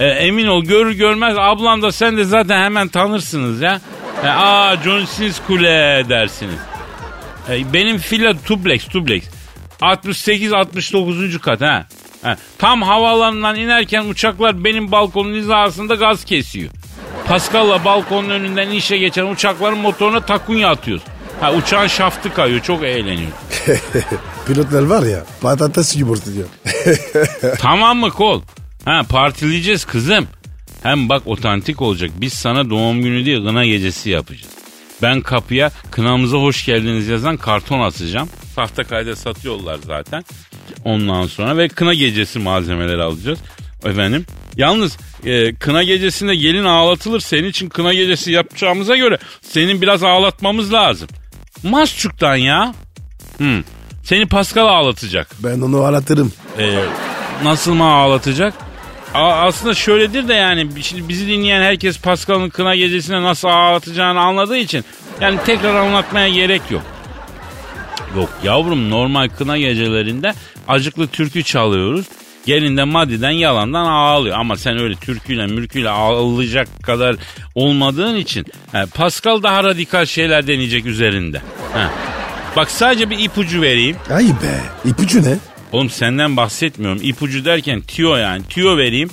E, 0.00 0.06
emin 0.06 0.46
ol 0.46 0.64
görür 0.64 0.92
görmez 0.92 1.34
ablam 1.38 1.82
da 1.82 1.92
sen 1.92 2.16
de 2.16 2.24
zaten 2.24 2.62
hemen 2.62 2.88
tanırsınız 2.88 3.60
ya. 3.60 3.80
E, 4.24 4.28
Aa 4.28 4.76
John 4.76 5.04
Sins 5.04 5.40
kule 5.46 6.04
dersiniz. 6.08 6.58
E, 7.50 7.72
benim 7.72 7.96
villa 8.12 8.34
duplex 8.48 8.90
duplex. 8.94 9.24
68-69. 9.80 11.38
kat 11.38 11.60
ha. 11.60 11.86
ha. 12.22 12.36
Tam 12.58 12.82
havaalanından 12.82 13.56
inerken 13.56 14.04
uçaklar 14.04 14.64
benim 14.64 14.92
balkonun 14.92 15.34
hizasında 15.34 15.94
gaz 15.94 16.24
kesiyor. 16.24 16.70
Pascal'la 17.28 17.84
balkonun 17.84 18.30
önünden 18.30 18.70
işe 18.70 18.98
geçen 18.98 19.26
uçakların 19.26 19.78
motoruna 19.78 20.20
takunya 20.20 20.70
atıyoruz. 20.70 21.04
Ha 21.44 21.52
uçağın 21.52 21.86
şaftı 21.86 22.34
kayıyor 22.34 22.60
çok 22.60 22.84
eğleniyor. 22.84 23.30
Pilotlar 24.46 24.82
var 24.82 25.06
ya 25.06 25.24
patates 25.40 25.96
yumurta 25.96 26.30
diyor. 26.32 26.48
tamam 27.58 27.98
mı 27.98 28.10
kol? 28.10 28.42
Ha 28.84 29.02
partileyeceğiz 29.08 29.84
kızım. 29.84 30.26
Hem 30.82 31.08
bak 31.08 31.22
otantik 31.26 31.82
olacak. 31.82 32.10
Biz 32.16 32.32
sana 32.32 32.70
doğum 32.70 33.02
günü 33.02 33.26
değil 33.26 33.38
gına 33.38 33.64
gecesi 33.64 34.10
yapacağız. 34.10 34.54
Ben 35.02 35.20
kapıya 35.20 35.70
kınamıza 35.90 36.36
hoş 36.36 36.66
geldiniz 36.66 37.08
yazan 37.08 37.36
karton 37.36 37.80
asacağım. 37.80 38.28
Tahta 38.56 38.84
kayda 38.84 39.16
satıyorlar 39.16 39.78
zaten. 39.86 40.24
Ondan 40.84 41.26
sonra 41.26 41.56
ve 41.56 41.68
kına 41.68 41.94
gecesi 41.94 42.38
malzemeleri 42.38 43.02
alacağız. 43.02 43.38
Efendim 43.84 44.26
Yalnız 44.56 44.96
e, 45.24 45.54
kına 45.54 45.82
gecesinde 45.82 46.34
gelin 46.34 46.64
ağlatılır. 46.64 47.20
Senin 47.20 47.48
için 47.48 47.68
kına 47.68 47.94
gecesi 47.94 48.32
yapacağımıza 48.32 48.96
göre 48.96 49.18
senin 49.40 49.82
biraz 49.82 50.02
ağlatmamız 50.02 50.72
lazım. 50.72 51.08
Masçuk'tan 51.64 52.36
ya. 52.36 52.74
Hmm. 53.36 53.62
Seni 54.02 54.26
Pascal 54.26 54.66
ağlatacak. 54.66 55.28
Ben 55.44 55.60
onu 55.60 55.80
aratırım. 55.82 56.32
Ee, 56.58 56.78
nasıl 57.44 57.74
mı 57.74 57.84
ağlatacak? 57.84 58.54
A- 59.14 59.32
aslında 59.46 59.74
şöyledir 59.74 60.28
de 60.28 60.34
yani 60.34 60.68
şimdi 60.82 61.08
bizi 61.08 61.26
dinleyen 61.28 61.62
herkes 61.62 62.00
Pascal'ın 62.00 62.48
kına 62.48 62.74
gecesine 62.76 63.22
nasıl 63.22 63.48
ağlatacağını 63.48 64.20
anladığı 64.20 64.56
için 64.56 64.84
yani 65.20 65.38
tekrar 65.46 65.74
anlatmaya 65.74 66.28
gerek 66.28 66.62
yok. 66.70 66.82
Yok 68.16 68.28
yavrum 68.44 68.90
normal 68.90 69.28
kına 69.28 69.58
gecelerinde 69.58 70.34
acıklı 70.68 71.08
türkü 71.08 71.42
çalıyoruz. 71.42 72.06
Gelin 72.46 72.76
de 72.76 72.84
maddiden 72.84 73.30
yalandan 73.30 73.84
ağlıyor. 73.84 74.38
Ama 74.38 74.56
sen 74.56 74.78
öyle 74.78 74.94
türküyle 74.94 75.46
mürküyle 75.46 75.90
ağlayacak 75.90 76.82
kadar 76.82 77.16
olmadığın 77.54 78.16
için 78.16 78.46
he, 78.72 78.86
Pascal 78.86 79.42
daha 79.42 79.64
radikal 79.64 80.06
şeyler 80.06 80.46
deneyecek 80.46 80.86
üzerinde. 80.86 81.38
He. 81.72 81.86
Bak 82.56 82.70
sadece 82.70 83.10
bir 83.10 83.18
ipucu 83.18 83.62
vereyim. 83.62 83.96
Ay 84.10 84.24
be. 84.26 84.60
İpucu 84.84 85.22
ne? 85.22 85.36
Oğlum 85.72 85.90
senden 85.90 86.36
bahsetmiyorum. 86.36 87.00
İpucu 87.02 87.44
derken 87.44 87.80
tiyo 87.80 88.16
yani. 88.16 88.42
Tiyo 88.44 88.76
vereyim. 88.76 89.10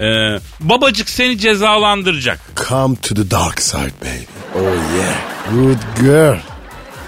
Ee, 0.00 0.38
babacık 0.60 1.08
seni 1.08 1.38
cezalandıracak. 1.38 2.40
Come 2.68 2.96
to 2.96 3.14
the 3.14 3.30
dark 3.30 3.62
side 3.62 3.92
baby. 4.00 4.24
Oh 4.54 4.62
yeah. 4.96 5.16
Good 5.52 6.02
girl. 6.06 6.38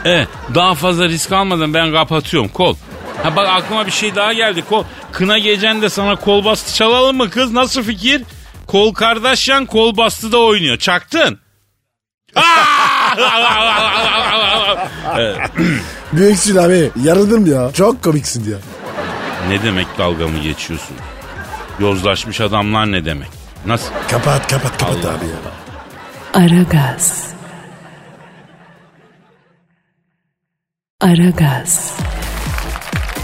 E, 0.07 0.27
daha 0.55 0.75
fazla 0.75 1.09
risk 1.09 1.33
almadan 1.33 1.75
ben 1.75 1.93
kapatıyorum 1.93 2.49
kol. 2.49 2.77
Ha 3.23 3.37
bak 3.37 3.49
aklıma 3.49 3.87
bir 3.87 3.91
şey 3.91 4.15
daha 4.15 4.33
geldi 4.33 4.65
kol. 4.69 4.85
Kına 5.13 5.39
gecen 5.39 5.83
de 5.83 5.89
sana 5.89 6.17
kol 6.17 6.45
bastı 6.45 6.75
çalalım 6.75 7.17
mı 7.17 7.31
kız? 7.31 7.53
Nasıl 7.53 7.83
fikir? 7.83 8.23
Kol 8.67 8.95
Kardashian 8.95 9.67
kol 9.67 9.97
bastı 9.97 10.33
da 10.33 10.39
oynuyor. 10.39 10.77
Çaktın. 10.79 11.39
Büyüksün 16.13 16.57
abi. 16.57 16.91
Yarıldım 17.03 17.47
ya. 17.47 17.73
Çok 17.73 18.03
komiksin 18.05 18.51
ya. 18.51 18.59
ne 19.49 19.63
demek 19.63 19.87
dalga 19.99 20.29
mı 20.29 20.39
geçiyorsun? 20.39 20.97
Yozlaşmış 21.81 22.41
adamlar 22.41 22.93
ne 22.93 23.05
demek? 23.05 23.29
Nasıl? 23.67 23.89
Kapat 24.11 24.49
kapat 24.51 24.79
kapat 24.79 24.83
Allah 25.05 25.15
abi 25.15 25.25
ya. 25.27 25.37
Aragaz. 26.45 27.31
Aragaz. 31.01 31.93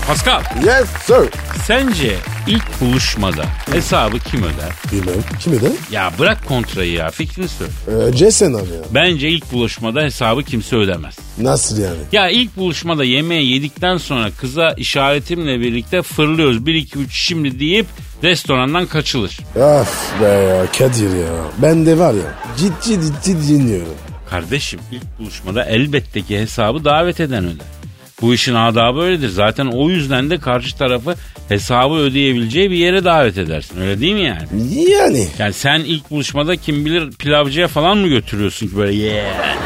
Pascal 0.06 0.42
Yes 0.64 0.88
sir. 1.06 1.28
sence 1.66 2.16
ilk 2.46 2.80
buluşmada 2.80 3.44
hesabı 3.72 4.18
kim 4.18 4.40
öder? 4.42 4.72
Bilmem. 4.92 5.14
Kim 5.40 5.52
öder? 5.52 5.70
Ya 5.90 6.12
bırak 6.18 6.46
kontrayı 6.48 6.92
ya 6.92 7.10
fikrini 7.10 7.48
söyle. 7.48 7.72
Önce 7.86 8.30
sen 8.30 8.52
abi 8.52 8.54
ya. 8.56 8.80
Bence 8.94 9.28
ilk 9.28 9.52
buluşmada 9.52 10.02
hesabı 10.02 10.42
kimse 10.42 10.76
ödemez. 10.76 11.18
Nasıl 11.38 11.78
yani? 11.78 11.98
Ya 12.12 12.28
ilk 12.30 12.56
buluşmada 12.56 13.04
yemeği 13.04 13.52
yedikten 13.52 13.96
sonra 13.96 14.30
kıza 14.40 14.70
işaretimle 14.72 15.60
birlikte 15.60 16.02
fırlıyoruz 16.02 16.66
1 16.66 16.74
2 16.74 16.98
3 16.98 17.14
şimdi 17.14 17.60
deyip 17.60 17.86
restorandan 18.22 18.86
kaçılır. 18.86 19.38
Of 19.56 20.20
be 20.20 20.26
ya 20.26 20.66
Kadir 20.78 21.16
ya. 21.16 21.32
Ben 21.58 21.86
de 21.86 21.98
var 21.98 22.14
ya 22.14 22.34
ciddi 22.58 23.00
ciddi 23.02 23.48
dinliyorum. 23.48 23.94
Kardeşim 24.30 24.80
ilk 24.92 25.18
buluşmada 25.18 25.64
elbette 25.64 26.22
ki 26.22 26.38
hesabı 26.40 26.84
davet 26.84 27.20
eden 27.20 27.44
öder. 27.44 27.75
Bu 28.22 28.34
işin 28.34 28.54
adabı 28.54 29.00
öyledir. 29.00 29.28
Zaten 29.28 29.66
o 29.66 29.90
yüzden 29.90 30.30
de 30.30 30.38
karşı 30.38 30.76
tarafı 30.78 31.14
hesabı 31.48 31.94
ödeyebileceği 31.94 32.70
bir 32.70 32.76
yere 32.76 33.04
davet 33.04 33.38
edersin. 33.38 33.80
Öyle 33.80 34.00
değil 34.00 34.14
mi 34.14 34.20
yani? 34.22 34.46
Yani 34.90 35.26
Yani 35.38 35.52
sen 35.52 35.80
ilk 35.80 36.10
buluşmada 36.10 36.56
kim 36.56 36.84
bilir 36.84 37.10
pilavcıya 37.12 37.68
falan 37.68 37.98
mı 37.98 38.08
götürüyorsun 38.08 38.68
ki 38.68 38.76
böyle 38.76 38.94
yeah. 38.94 39.56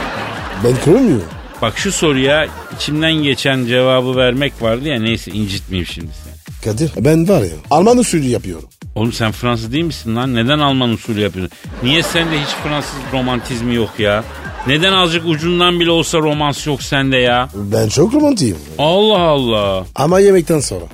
ben 0.64 0.76
kırılmıyorum. 0.84 1.28
Bak 1.62 1.78
şu 1.78 1.92
soruya 1.92 2.46
içimden 2.76 3.12
geçen 3.12 3.66
cevabı 3.66 4.16
vermek 4.16 4.62
vardı 4.62 4.88
ya 4.88 5.00
neyse 5.00 5.30
incitmeyeyim 5.30 5.86
şimdi 5.86 6.10
seni. 6.24 6.30
Kadir 6.64 6.90
ben 6.96 7.28
var 7.28 7.40
ya 7.42 7.48
Alman 7.70 7.98
usulü 7.98 8.26
yapıyorum. 8.26 8.68
Oğlum 8.94 9.12
sen 9.12 9.32
Fransız 9.32 9.72
değil 9.72 9.84
misin 9.84 10.16
lan? 10.16 10.34
Neden 10.34 10.58
Alman 10.58 10.90
usulü 10.90 11.20
yapıyorsun? 11.20 11.58
Niye 11.82 12.02
sende 12.02 12.40
hiç 12.40 12.48
Fransız 12.64 12.98
romantizmi 13.12 13.74
yok 13.74 13.90
ya? 13.98 14.24
Neden 14.66 14.92
azıcık 14.92 15.27
ucundan 15.27 15.81
bile 15.81 15.90
olsa 15.90 16.18
romans 16.18 16.66
yok 16.66 16.83
sende 16.83 17.16
ya? 17.16 17.49
Ben 17.55 17.88
çok 17.88 18.14
romantiyim. 18.14 18.57
Allah 18.79 19.18
Allah. 19.20 19.87
Ama 19.94 20.20
yemekten 20.20 20.61
sonra. 20.61 20.85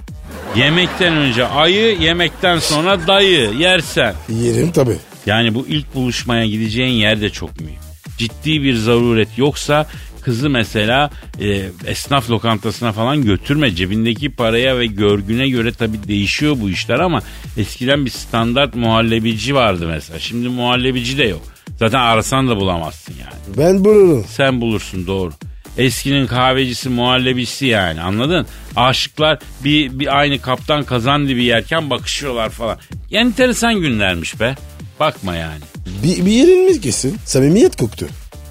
Yemekten 0.56 1.12
önce 1.16 1.46
ayı, 1.46 1.98
yemekten 2.00 2.58
sonra 2.58 3.06
dayı 3.06 3.50
yersen. 3.58 4.14
Yerim 4.42 4.72
tabii. 4.72 4.96
Yani 5.26 5.54
bu 5.54 5.66
ilk 5.68 5.94
buluşmaya 5.94 6.46
gideceğin 6.46 6.92
yer 6.92 7.20
de 7.20 7.30
çok 7.30 7.60
mühim. 7.60 7.78
Ciddi 8.18 8.62
bir 8.62 8.74
zaruret 8.74 9.28
yoksa 9.38 9.86
kızı 10.22 10.50
mesela 10.50 11.10
e, 11.40 11.62
esnaf 11.86 12.30
lokantasına 12.30 12.92
falan 12.92 13.22
götürme. 13.24 13.70
Cebindeki 13.74 14.30
paraya 14.30 14.78
ve 14.78 14.86
görgüne 14.86 15.48
göre 15.48 15.72
tabii 15.72 16.08
değişiyor 16.08 16.56
bu 16.60 16.70
işler 16.70 16.98
ama 16.98 17.22
eskiden 17.56 18.04
bir 18.04 18.10
standart 18.10 18.74
muhallebici 18.74 19.54
vardı 19.54 19.86
mesela. 19.86 20.18
Şimdi 20.18 20.48
muhallebici 20.48 21.18
de 21.18 21.24
yok. 21.24 21.42
Zaten 21.78 21.98
arasan 21.98 22.48
da 22.48 22.56
bulamazsın 22.56 23.14
yani. 23.20 23.58
Ben 23.58 23.84
bulurum. 23.84 24.24
Sen 24.28 24.60
bulursun 24.60 25.06
doğru. 25.06 25.32
Eskinin 25.78 26.26
kahvecisi 26.26 26.88
muhallebisi 26.88 27.66
yani 27.66 28.00
anladın? 28.00 28.46
Aşıklar 28.76 29.38
bir, 29.64 29.98
bir 29.98 30.18
aynı 30.18 30.40
kaptan 30.40 30.84
kazan 30.84 31.28
dibi 31.28 31.44
yerken 31.44 31.90
bakışıyorlar 31.90 32.50
falan. 32.50 32.78
Enteresan 33.12 33.74
günlermiş 33.74 34.40
be. 34.40 34.54
Bakma 35.00 35.34
yani. 35.34 35.60
Bir, 36.02 36.26
bir 36.26 36.30
yerin 36.30 36.64
mi 36.64 36.80
kesin? 36.80 37.16
Samimiyet 37.24 37.76
koktu. 37.76 38.06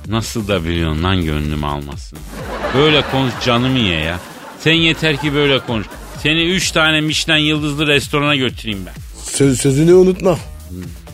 Nasıl 0.08 0.48
da 0.48 0.66
biliyorsun 0.66 1.04
lan 1.04 1.26
gönlümü 1.26 1.66
almasın. 1.66 2.20
Böyle 2.78 3.02
konuş 3.12 3.34
canımı 3.46 3.80
ye 3.80 4.00
ya. 4.00 4.20
Sen 4.60 4.74
yeter 4.74 5.18
ki 5.18 5.34
böyle 5.34 5.60
konuş. 5.60 5.88
Seni 6.24 6.44
üç 6.44 6.72
tane 6.72 7.02
Michelin 7.02 7.44
yıldızlı 7.44 7.88
restorana 7.88 8.36
götüreyim 8.36 8.86
ben. 8.86 8.94
Söz, 9.24 9.62
sözünü 9.62 9.94
unutma. 9.94 10.38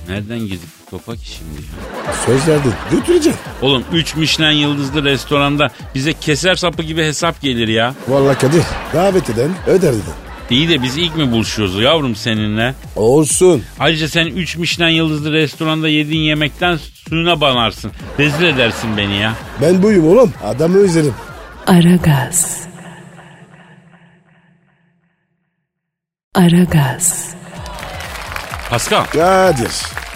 Nereden 0.08 0.39
girdik 0.39 0.81
topa 0.91 1.15
ki 1.15 1.21
şimdi 1.25 1.62
ya? 1.62 2.13
Söz 2.25 2.47
verdin. 2.47 2.73
Götüreceğim. 2.91 3.38
Oğlum 3.62 3.84
3 3.93 4.15
Michelin 4.15 4.51
yıldızlı 4.58 5.04
restoranda 5.04 5.69
bize 5.95 6.13
keser 6.13 6.56
sapı 6.56 6.84
gibi 6.84 7.04
hesap 7.04 7.41
gelir 7.41 7.67
ya. 7.67 7.93
Vallahi 8.08 8.38
Kadir 8.38 8.63
davet 8.93 9.30
eden 9.30 9.51
öder 9.67 9.93
dedi. 9.93 10.12
İyi 10.49 10.69
de 10.69 10.84
biz 10.84 10.97
ilk 10.97 11.15
mi 11.15 11.32
buluşuyoruz 11.32 11.82
yavrum 11.82 12.15
seninle? 12.15 12.75
Olsun. 12.95 13.63
Ayrıca 13.80 14.08
sen 14.08 14.25
3 14.27 14.58
Michelin 14.58 14.89
yıldızlı 14.89 15.32
restoranda 15.32 15.89
yediğin 15.89 16.21
yemekten 16.21 16.80
suyuna 17.10 17.41
banarsın. 17.41 17.91
Rezil 18.19 18.43
edersin 18.45 18.97
beni 18.97 19.17
ya. 19.17 19.34
Ben 19.62 19.84
buyum 19.84 20.08
oğlum. 20.08 20.34
Adamı 20.43 20.77
üzerim. 20.77 21.13
Aragaz. 21.67 22.62
Aragaz. 26.36 27.34
Pascal, 28.69 29.04
Kadir. 29.06 29.71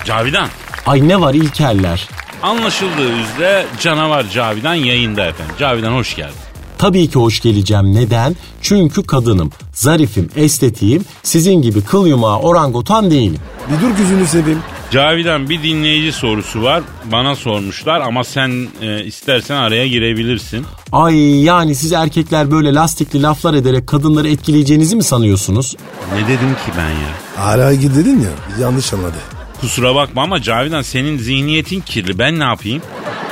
Cavidan. 0.06 0.50
Ay 0.86 1.08
ne 1.08 1.22
var 1.22 1.34
İlkerler? 1.34 2.10
Anlaşıldığı 2.44 3.12
üzere 3.12 3.66
canavar 3.82 4.30
Cavidan 4.30 4.74
yayında 4.74 5.26
efendim. 5.26 5.56
Cavidan 5.60 5.94
hoş 5.94 6.16
geldin. 6.16 6.36
Tabii 6.78 7.10
ki 7.10 7.20
hoş 7.20 7.40
geleceğim. 7.40 7.94
Neden? 7.94 8.36
Çünkü 8.62 9.04
kadınım, 9.04 9.52
zarifim, 9.74 10.30
estetiğim, 10.36 11.06
sizin 11.24 11.62
gibi 11.62 11.82
kıl 11.82 12.08
yumağı 12.08 12.40
orangutan 12.40 13.12
değilim. 13.12 13.40
Bir 13.70 13.82
dur 13.82 13.98
gözünü 13.98 14.28
seveyim. 14.28 14.60
Cavidan 14.92 15.50
bir 15.50 15.64
dinleyici 15.64 16.12
sorusu 16.12 16.62
var. 16.64 16.84
Bana 17.12 17.36
sormuşlar 17.36 18.02
ama 18.02 18.24
sen 18.24 18.68
e, 18.82 19.04
istersen 19.06 19.56
araya 19.56 19.88
girebilirsin. 19.88 20.66
Ay 20.92 21.44
yani 21.44 21.76
siz 21.76 21.94
erkekler 21.94 22.52
böyle 22.52 22.74
lastikli 22.74 23.22
laflar 23.22 23.54
ederek 23.54 23.88
kadınları 23.88 24.30
etkileyeceğinizi 24.30 24.96
mi 24.96 25.04
sanıyorsunuz? 25.04 25.76
Ne 26.14 26.24
dedim 26.28 26.54
ki 26.54 26.72
ben 26.78 26.90
ya? 26.90 27.46
Ara 27.46 27.74
gir 27.74 27.96
dedin 27.96 28.20
ya 28.20 28.62
yanlış 28.62 28.94
anladı. 28.94 29.18
Kusura 29.62 29.96
bakma 29.96 30.24
ama 30.24 30.42
Cavidan 30.42 30.82
senin 30.82 31.18
zihniyetin 31.18 31.82
kirli. 31.82 32.20
Ben 32.20 32.40
ne 32.40 32.44
yapayım? 32.44 32.82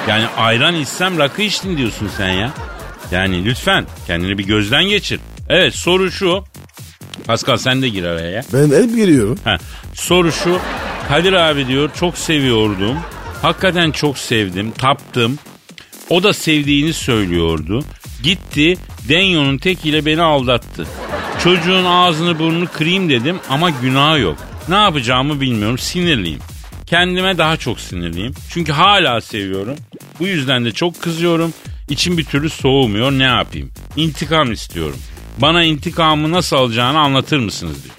Yani 0.08 0.26
ayran 0.38 0.76
içsem 0.76 1.18
rakı 1.20 1.42
içtin 1.42 1.78
diyorsun 1.78 2.10
sen 2.18 2.30
ya. 2.30 2.52
Yani 3.12 3.46
lütfen 3.46 3.86
kendini 4.08 4.38
bir 4.38 4.44
gözden 4.44 4.84
geçir. 4.84 5.20
Evet 5.50 5.76
soru 5.76 6.12
şu. 6.12 6.44
Pascal 7.28 7.58
sen 7.58 7.82
de 7.82 7.90
gir 7.90 8.04
araya. 8.04 8.30
ya. 8.30 8.42
Ben 8.54 8.82
hep 8.84 8.96
giriyorum. 8.96 9.40
Ha, 9.44 9.58
soru 9.94 10.32
şu. 10.32 10.60
Kadir 11.08 11.34
abi 11.34 11.68
diyor 11.68 11.90
çok 12.00 12.18
seviyordum. 12.18 12.98
Hakikaten 13.42 13.92
çok 13.92 14.18
sevdim, 14.18 14.72
taptım. 14.72 15.38
O 16.10 16.24
da 16.24 16.34
sevdiğini 16.34 16.94
söylüyordu. 16.94 17.84
Gitti, 18.24 18.78
Denyo'nun 19.10 19.58
tekiyle 19.58 20.06
beni 20.06 20.22
aldattı. 20.22 20.88
Çocuğun 21.44 21.86
ağzını 21.86 22.40
burnunu 22.40 22.68
kırayım 22.68 23.10
dedim 23.10 23.40
ama 23.50 23.70
günah 23.70 24.20
yok. 24.20 24.38
Ne 24.70 24.76
yapacağımı 24.76 25.42
bilmiyorum, 25.42 25.78
sinirliyim. 25.78 26.40
Kendime 26.86 27.38
daha 27.38 27.58
çok 27.58 27.80
sinirliyim. 27.80 28.34
Çünkü 28.50 28.72
hala 28.72 29.22
seviyorum. 29.22 29.76
Bu 30.20 30.28
yüzden 30.28 30.66
de 30.66 30.72
çok 30.72 31.02
kızıyorum. 31.02 31.54
İçim 31.90 32.18
bir 32.18 32.26
türlü 32.26 32.50
soğumuyor. 32.50 33.12
Ne 33.12 33.24
yapayım? 33.24 33.72
İntikam 33.96 34.52
istiyorum. 34.52 35.00
Bana 35.38 35.64
intikamı 35.64 36.32
nasıl 36.32 36.56
alacağını 36.56 37.00
anlatır 37.00 37.40
mısınız 37.40 37.84
diyor. 37.84 37.96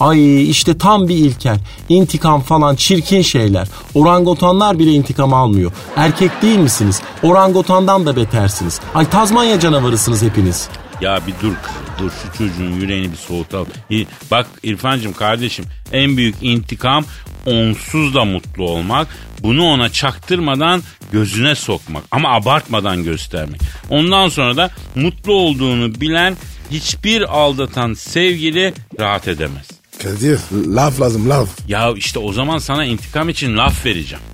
Ay 0.00 0.50
işte 0.50 0.78
tam 0.78 1.08
bir 1.08 1.14
ilkel. 1.16 1.58
İntikam 1.88 2.40
falan 2.40 2.76
çirkin 2.76 3.22
şeyler. 3.22 3.68
Orangotanlar 3.94 4.78
bile 4.78 4.90
intikam 4.90 5.34
almıyor. 5.34 5.72
Erkek 5.96 6.42
değil 6.42 6.58
misiniz? 6.58 7.02
Orangotandan 7.22 8.06
da 8.06 8.16
betersiniz. 8.16 8.80
Ay 8.94 9.10
Tazmanya 9.10 9.60
canavarısınız 9.60 10.22
hepiniz. 10.22 10.68
Ya 11.00 11.20
bir 11.26 11.32
dur 11.32 11.54
kızım 11.62 11.87
dur 11.98 12.10
şu 12.22 12.38
çocuğun 12.38 12.72
yüreğini 12.80 13.12
bir 13.12 13.16
soğutalım. 13.16 13.66
İ- 13.90 14.06
Bak 14.30 14.46
İrfancığım 14.62 15.12
kardeşim 15.12 15.64
en 15.92 16.16
büyük 16.16 16.34
intikam 16.42 17.04
onsuz 17.46 18.14
da 18.14 18.24
mutlu 18.24 18.64
olmak. 18.70 19.08
Bunu 19.42 19.64
ona 19.64 19.88
çaktırmadan 19.92 20.82
gözüne 21.12 21.54
sokmak 21.54 22.02
ama 22.10 22.28
abartmadan 22.34 23.04
göstermek. 23.04 23.60
Ondan 23.90 24.28
sonra 24.28 24.56
da 24.56 24.70
mutlu 24.94 25.32
olduğunu 25.32 26.00
bilen 26.00 26.36
hiçbir 26.70 27.38
aldatan 27.38 27.94
sevgili 27.94 28.74
rahat 29.00 29.28
edemez. 29.28 29.66
Kadir 30.02 30.38
laf 30.52 31.00
lazım 31.00 31.28
laf. 31.30 31.48
Ya 31.68 31.92
işte 31.96 32.18
o 32.18 32.32
zaman 32.32 32.58
sana 32.58 32.84
intikam 32.84 33.28
için 33.28 33.56
laf 33.56 33.86
vereceğim. 33.86 34.24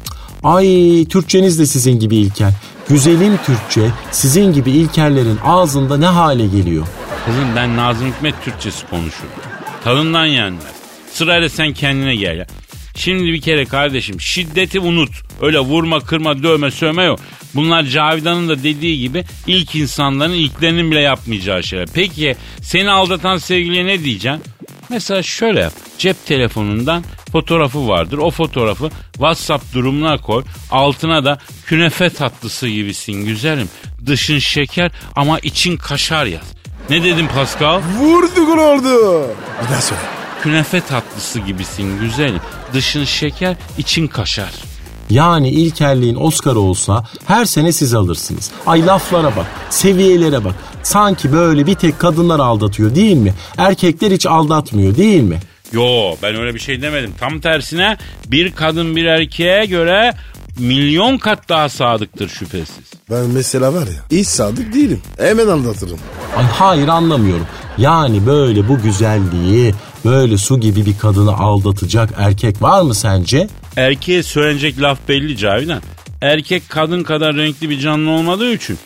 Ay 0.42 1.04
Türkçeniz 1.08 1.58
de 1.58 1.66
sizin 1.66 2.00
gibi 2.00 2.16
ilkel. 2.16 2.52
Güzelim 2.88 3.38
Türkçe 3.46 3.90
sizin 4.10 4.52
gibi 4.52 4.70
ilkellerin 4.70 5.38
ağzında 5.44 5.96
ne 5.96 6.06
hale 6.06 6.46
geliyor? 6.46 6.86
Kızım 7.26 7.56
ben 7.56 7.76
Nazım 7.76 8.12
Hikmet 8.12 8.44
Türkçesi 8.44 8.86
konuşurum. 8.86 9.30
Tadından 9.84 10.26
yenmez. 10.26 10.62
Sırayla 11.12 11.48
sen 11.48 11.72
kendine 11.72 12.16
gel 12.16 12.38
ya. 12.38 12.46
Şimdi 12.96 13.24
bir 13.32 13.40
kere 13.40 13.64
kardeşim 13.64 14.20
şiddeti 14.20 14.80
unut. 14.80 15.10
Öyle 15.40 15.58
vurma, 15.58 16.00
kırma, 16.00 16.42
dövme, 16.42 16.70
sövme 16.70 17.04
yok. 17.04 17.20
Bunlar 17.54 17.82
Cavidan'ın 17.82 18.48
da 18.48 18.62
dediği 18.62 18.98
gibi 18.98 19.24
ilk 19.46 19.74
insanların 19.74 20.32
ilklerinin 20.32 20.90
bile 20.90 21.00
yapmayacağı 21.00 21.62
şeyler. 21.62 21.88
Peki 21.94 22.36
seni 22.62 22.90
aldatan 22.90 23.36
sevgiliye 23.36 23.86
ne 23.86 24.04
diyeceksin? 24.04 24.42
Mesela 24.88 25.22
şöyle 25.22 25.60
yap. 25.60 25.72
Cep 25.98 26.26
telefonundan 26.26 27.04
fotoğrafı 27.34 27.88
vardır. 27.88 28.18
O 28.18 28.30
fotoğrafı 28.30 28.90
WhatsApp 29.12 29.74
durumuna 29.74 30.18
koy. 30.18 30.44
Altına 30.70 31.24
da 31.24 31.38
künefe 31.66 32.10
tatlısı 32.10 32.68
gibisin 32.68 33.24
güzelim. 33.24 33.68
Dışın 34.06 34.38
şeker 34.38 34.92
ama 35.16 35.38
için 35.38 35.76
kaşar 35.76 36.26
yaz. 36.26 36.42
Ne 36.90 37.04
dedim 37.04 37.28
Pascal? 37.34 37.80
Vurdu 38.00 38.60
oldu. 38.60 39.26
Bir 39.62 39.68
daha 39.70 39.80
söyle. 39.80 40.02
Künefe 40.42 40.80
tatlısı 40.80 41.40
gibisin 41.40 42.00
güzelim. 42.00 42.40
Dışın 42.72 43.04
şeker, 43.04 43.56
için 43.78 44.06
kaşar. 44.06 44.52
Yani 45.10 45.48
ilkelliğin 45.48 46.16
Oscar'ı 46.16 46.60
olsa 46.60 47.04
her 47.24 47.44
sene 47.44 47.72
siz 47.72 47.94
alırsınız. 47.94 48.50
Ay 48.66 48.86
laflara 48.86 49.36
bak, 49.36 49.46
seviyelere 49.70 50.44
bak. 50.44 50.54
Sanki 50.82 51.32
böyle 51.32 51.66
bir 51.66 51.74
tek 51.74 51.98
kadınlar 51.98 52.40
aldatıyor 52.40 52.94
değil 52.94 53.16
mi? 53.16 53.34
Erkekler 53.58 54.10
hiç 54.10 54.26
aldatmıyor 54.26 54.96
değil 54.96 55.22
mi? 55.22 55.40
Yo 55.74 56.16
ben 56.22 56.34
öyle 56.36 56.54
bir 56.54 56.60
şey 56.60 56.82
demedim. 56.82 57.14
Tam 57.20 57.40
tersine 57.40 57.96
bir 58.26 58.52
kadın 58.52 58.96
bir 58.96 59.04
erkeğe 59.04 59.66
göre 59.66 60.14
milyon 60.58 61.18
kat 61.18 61.48
daha 61.48 61.68
sadıktır 61.68 62.28
şüphesiz. 62.28 62.84
Ben 63.10 63.24
mesela 63.24 63.74
var 63.74 63.86
ya 63.86 64.18
hiç 64.18 64.26
sadık 64.26 64.74
değilim. 64.74 65.02
Hemen 65.18 65.46
aldatırım. 65.46 65.98
Ay 66.36 66.44
hayır 66.44 66.88
anlamıyorum. 66.88 67.46
Yani 67.78 68.26
böyle 68.26 68.68
bu 68.68 68.82
güzelliği, 68.82 69.74
böyle 70.04 70.38
su 70.38 70.60
gibi 70.60 70.86
bir 70.86 70.98
kadını 70.98 71.36
aldatacak 71.36 72.10
erkek 72.16 72.62
var 72.62 72.82
mı 72.82 72.94
sence? 72.94 73.48
Erkeğe 73.76 74.22
söylenecek 74.22 74.80
laf 74.80 74.98
belli 75.08 75.36
Cavidan. 75.36 75.82
Erkek 76.22 76.62
kadın 76.68 77.02
kadar 77.02 77.36
renkli 77.36 77.70
bir 77.70 77.80
canlı 77.80 78.10
olmadığı 78.10 78.52
için 78.52 78.78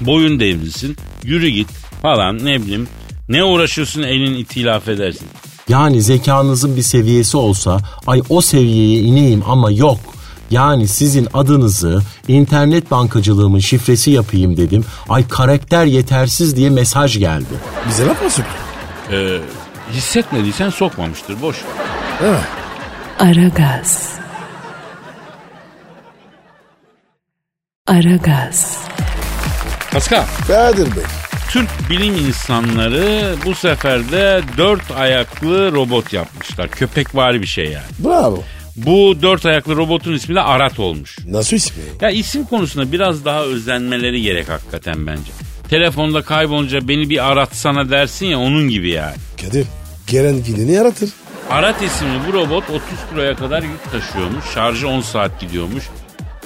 boyun 0.00 0.40
devrilsin, 0.40 0.96
yürü 1.24 1.48
git 1.48 1.68
falan 2.02 2.44
ne 2.44 2.62
bileyim. 2.62 2.88
Ne 3.28 3.44
uğraşıyorsun 3.44 4.02
elin 4.02 4.34
itiyle 4.34 4.72
affedersin. 4.72 5.28
Yani 5.70 6.02
zekanızın 6.02 6.76
bir 6.76 6.82
seviyesi 6.82 7.36
olsa 7.36 7.78
ay 8.06 8.22
o 8.28 8.40
seviyeye 8.40 9.00
ineyim 9.02 9.42
ama 9.46 9.70
yok. 9.70 9.98
Yani 10.50 10.88
sizin 10.88 11.28
adınızı 11.34 12.02
internet 12.28 12.90
bankacılığımın 12.90 13.58
şifresi 13.58 14.10
yapayım 14.10 14.56
dedim. 14.56 14.84
Ay 15.08 15.28
karakter 15.28 15.84
yetersiz 15.84 16.56
diye 16.56 16.70
mesaj 16.70 17.18
geldi. 17.18 17.54
Bize 17.88 18.06
laf 18.06 18.22
mı 18.22 18.30
söylüyor? 18.30 18.56
Ee, 19.12 19.40
hissetmediysen 19.92 20.70
sokmamıştır 20.70 21.42
boş. 21.42 21.56
ver. 22.22 22.40
Aragaz. 23.18 24.12
Aragaz. 27.86 28.78
Pascal. 29.92 30.24
Kadir 30.46 30.96
Bey. 30.96 31.29
Türk 31.52 31.68
bilim 31.90 32.14
insanları 32.14 33.34
bu 33.44 33.54
sefer 33.54 34.10
de 34.12 34.40
dört 34.56 34.90
ayaklı 34.90 35.72
robot 35.72 36.12
yapmışlar. 36.12 36.68
Köpekvari 36.70 37.42
bir 37.42 37.46
şey 37.46 37.64
yani. 37.64 37.84
Bravo. 38.04 38.42
Bu 38.76 39.16
dört 39.22 39.46
ayaklı 39.46 39.76
robotun 39.76 40.12
ismi 40.12 40.34
de 40.34 40.40
Arat 40.40 40.78
olmuş. 40.80 41.18
Nasıl 41.26 41.56
ismi? 41.56 41.82
Ya 42.00 42.10
isim 42.10 42.44
konusunda 42.44 42.92
biraz 42.92 43.24
daha 43.24 43.42
özenmeleri 43.44 44.22
gerek 44.22 44.48
hakikaten 44.48 45.06
bence. 45.06 45.30
Telefonda 45.70 46.22
kaybolunca 46.22 46.88
beni 46.88 47.10
bir 47.10 47.30
aratsana 47.30 47.90
dersin 47.90 48.26
ya 48.26 48.38
onun 48.38 48.68
gibi 48.68 48.90
yani. 48.90 49.16
Kadir. 49.40 49.66
Gelen 50.06 50.44
gideni 50.44 50.72
yaratır. 50.72 51.10
Arat 51.50 51.82
isimli 51.82 52.18
bu 52.28 52.32
robot 52.32 52.64
30 52.70 52.80
kiloya 53.10 53.34
kadar 53.36 53.62
yük 53.62 53.92
taşıyormuş. 53.92 54.44
Şarjı 54.54 54.88
10 54.88 55.00
saat 55.00 55.40
gidiyormuş. 55.40 55.84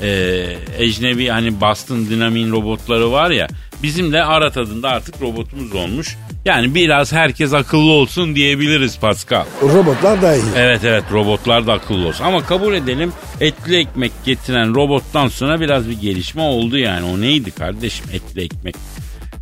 Ee, 0.04 0.56
ecnebi 0.78 1.28
hani 1.28 1.60
Boston 1.60 2.06
Dynamics 2.10 2.50
robotları 2.50 3.12
var 3.12 3.30
ya. 3.30 3.48
Bizim 3.82 4.12
de 4.12 4.24
Arat 4.24 4.56
adında 4.56 4.88
artık 4.88 5.22
robotumuz 5.22 5.74
olmuş. 5.74 6.16
Yani 6.44 6.74
biraz 6.74 7.12
herkes 7.12 7.52
akıllı 7.52 7.90
olsun 7.90 8.34
diyebiliriz 8.34 8.98
Pascal. 8.98 9.44
Robotlar 9.62 10.22
da 10.22 10.36
iyi. 10.36 10.42
Evet 10.56 10.80
evet 10.84 11.04
robotlar 11.12 11.66
da 11.66 11.72
akıllı 11.72 12.06
olsun. 12.06 12.24
Ama 12.24 12.44
kabul 12.44 12.74
edelim 12.74 13.12
etli 13.40 13.76
ekmek 13.76 14.12
getiren 14.24 14.74
robottan 14.74 15.28
sonra 15.28 15.60
biraz 15.60 15.88
bir 15.88 16.00
gelişme 16.00 16.42
oldu 16.42 16.78
yani. 16.78 17.06
O 17.06 17.20
neydi 17.20 17.50
kardeşim 17.50 18.06
etli 18.12 18.42
ekmek 18.42 18.76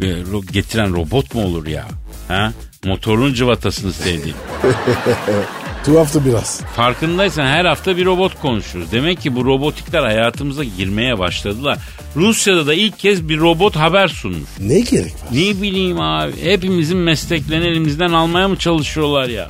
e, 0.02 0.06
getiren 0.52 0.92
robot 0.92 1.34
mu 1.34 1.44
olur 1.44 1.66
ya? 1.66 1.84
Ha? 2.28 2.52
Motorun 2.84 3.34
cıvatasını 3.34 3.92
sevdiğim. 3.92 4.36
Tuhaftı 5.84 6.24
biraz. 6.24 6.60
Farkındaysan 6.76 7.46
her 7.46 7.64
hafta 7.64 7.96
bir 7.96 8.04
robot 8.04 8.40
konuşuyoruz. 8.40 8.92
Demek 8.92 9.20
ki 9.20 9.36
bu 9.36 9.44
robotikler 9.44 10.02
hayatımıza 10.02 10.64
girmeye 10.64 11.18
başladılar. 11.18 11.78
Rusya'da 12.16 12.66
da 12.66 12.74
ilk 12.74 12.98
kez 12.98 13.28
bir 13.28 13.38
robot 13.38 13.76
haber 13.76 14.08
sunmuş. 14.08 14.50
Ne 14.60 14.80
gerek 14.80 15.12
var? 15.12 15.28
Ne 15.32 15.62
bileyim 15.62 16.00
abi 16.00 16.32
hepimizin 16.42 16.98
mesleklerini 16.98 17.66
elimizden 17.66 18.12
almaya 18.12 18.48
mı 18.48 18.56
çalışıyorlar 18.56 19.28
ya? 19.28 19.48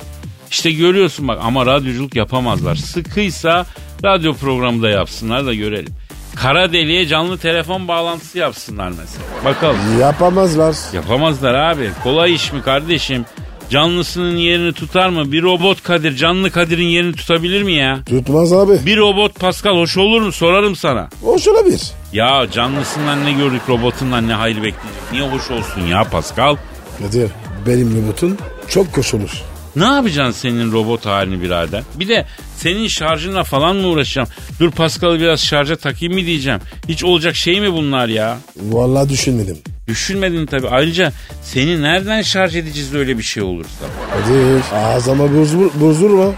İşte 0.51 0.71
görüyorsun 0.71 1.27
bak 1.27 1.39
ama 1.43 1.65
radyoculuk 1.65 2.15
yapamazlar. 2.15 2.75
Sıkıysa 2.75 3.65
radyo 4.03 4.33
programı 4.33 4.83
da 4.83 4.89
yapsınlar 4.89 5.45
da 5.45 5.53
görelim. 5.53 5.93
Kara 6.35 6.73
deliğe 6.73 7.07
canlı 7.07 7.37
telefon 7.37 7.87
bağlantısı 7.87 8.37
yapsınlar 8.37 8.89
mesela. 8.89 9.45
Bakalım. 9.45 9.77
Yapamazlar. 9.99 10.75
Yapamazlar 10.93 11.53
abi. 11.53 11.91
Kolay 12.03 12.33
iş 12.33 12.53
mi 12.53 12.61
kardeşim? 12.61 13.25
Canlısının 13.73 14.37
yerini 14.37 14.73
tutar 14.73 15.09
mı? 15.09 15.31
Bir 15.31 15.43
robot 15.43 15.83
Kadir 15.83 16.15
canlı 16.15 16.51
Kadir'in 16.51 16.87
yerini 16.87 17.15
tutabilir 17.15 17.63
mi 17.63 17.73
ya? 17.73 17.99
Tutmaz 18.05 18.53
abi. 18.53 18.79
Bir 18.85 18.97
robot 18.97 19.39
Pascal 19.39 19.75
hoş 19.75 19.97
olur 19.97 20.21
mu? 20.21 20.31
Sorarım 20.31 20.75
sana. 20.75 21.09
Hoş 21.21 21.47
olabilir. 21.47 21.81
Ya 22.13 22.47
canlısından 22.51 23.25
ne 23.25 23.31
gördük 23.31 23.61
robotundan 23.69 24.27
ne 24.27 24.33
hayır 24.33 24.55
bekleyecek. 24.55 24.83
Niye 25.11 25.29
hoş 25.29 25.51
olsun 25.51 25.81
ya 25.81 26.03
Pascal? 26.03 26.55
Kadir 27.01 27.29
benim 27.67 28.03
robotun 28.03 28.37
çok 28.69 28.93
koş 28.93 29.13
olur. 29.13 29.41
Ne 29.75 29.83
yapacaksın 29.85 30.31
senin 30.41 30.71
robot 30.71 31.05
halini 31.05 31.41
birader? 31.41 31.83
Bir 31.95 32.07
de 32.07 32.25
senin 32.57 32.87
şarjınla 32.87 33.43
falan 33.43 33.75
mı 33.75 33.87
uğraşacağım? 33.87 34.27
Dur 34.59 34.71
Pascal'ı 34.71 35.19
biraz 35.19 35.39
şarja 35.45 35.75
takayım 35.75 36.13
mı 36.13 36.25
diyeceğim. 36.25 36.59
Hiç 36.87 37.03
olacak 37.03 37.35
şey 37.35 37.61
mi 37.61 37.73
bunlar 37.73 38.07
ya? 38.07 38.37
Vallahi 38.61 39.09
düşünmedim. 39.09 39.57
Düşünmedin 39.87 40.45
tabii. 40.45 40.67
Ayrıca 40.67 41.11
seni 41.41 41.81
nereden 41.81 42.21
şarj 42.21 42.55
edeceğiz 42.55 42.93
öyle 42.93 43.17
bir 43.17 43.23
şey 43.23 43.43
olursa? 43.43 43.85
Kadir 44.13 44.61
ağzıma 44.75 45.35
bozdur, 45.35 45.69
bozdurma. 45.75 46.31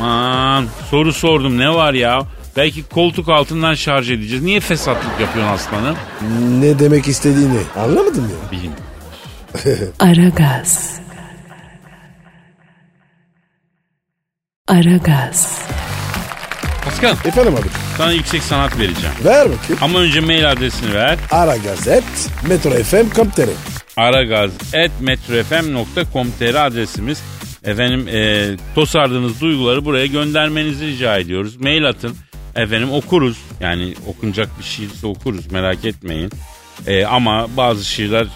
Aman 0.00 0.64
soru 0.90 1.12
sordum 1.12 1.58
ne 1.58 1.74
var 1.74 1.94
ya? 1.94 2.22
Belki 2.56 2.82
koltuk 2.82 3.28
altından 3.28 3.74
şarj 3.74 4.10
edeceğiz. 4.10 4.42
Niye 4.44 4.60
fesatlık 4.60 5.20
yapıyorsun 5.20 5.52
aslanım? 5.52 5.96
Ne 6.60 6.78
demek 6.78 7.08
istediğini 7.08 7.58
anlamadım 7.76 8.30
ya. 8.30 8.52
Bilmiyorum. 8.52 8.84
Aragaz. 9.98 10.99
Aragaz. 14.70 15.58
Pascal 16.84 17.16
Efendim 17.24 17.54
abi. 17.54 17.66
sana 17.98 18.12
yüksek 18.12 18.42
sanat 18.42 18.78
vereceğim. 18.78 19.14
Ver 19.24 19.48
bakayım. 19.50 19.78
Ama 19.82 19.98
önce 19.98 20.20
mail 20.20 20.50
adresini 20.52 20.94
ver. 20.94 21.18
Ara 21.30 21.56
Gazet 21.56 22.04
Metro 22.48 22.70
FM 22.70 23.08
Komtere. 23.14 23.50
aragaz.metrofm.com.tr 23.96 26.54
adresimiz. 26.66 27.22
Efendim 27.64 28.08
e, 28.08 28.48
tosardığınız 28.74 29.40
duyguları 29.40 29.84
buraya 29.84 30.06
göndermenizi 30.06 30.86
rica 30.86 31.18
ediyoruz. 31.18 31.56
Mail 31.56 31.88
atın. 31.88 32.16
Efendim 32.56 32.92
okuruz. 32.92 33.38
Yani 33.60 33.94
okunacak 34.06 34.48
bir 34.58 34.64
şiirse 34.64 35.06
okuruz 35.06 35.52
merak 35.52 35.84
etmeyin. 35.84 36.30
E, 36.86 37.04
ama 37.04 37.46
bazı 37.56 37.84
şiirler 37.84 38.26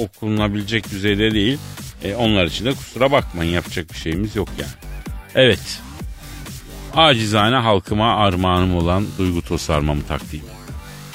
okunabilecek 0.00 0.90
düzeyde 0.90 1.30
değil. 1.34 1.58
E, 2.04 2.14
onlar 2.14 2.44
için 2.44 2.64
de 2.64 2.72
kusura 2.74 3.12
bakmayın 3.12 3.52
yapacak 3.52 3.92
bir 3.92 3.98
şeyimiz 3.98 4.36
yok 4.36 4.48
yani. 4.58 4.70
Evet. 5.34 5.60
Acizane 6.96 7.56
halkıma 7.56 8.16
armağanım 8.16 8.76
olan 8.76 9.06
duygu 9.18 9.42
tosarmamı 9.42 10.02
takdim. 10.08 10.42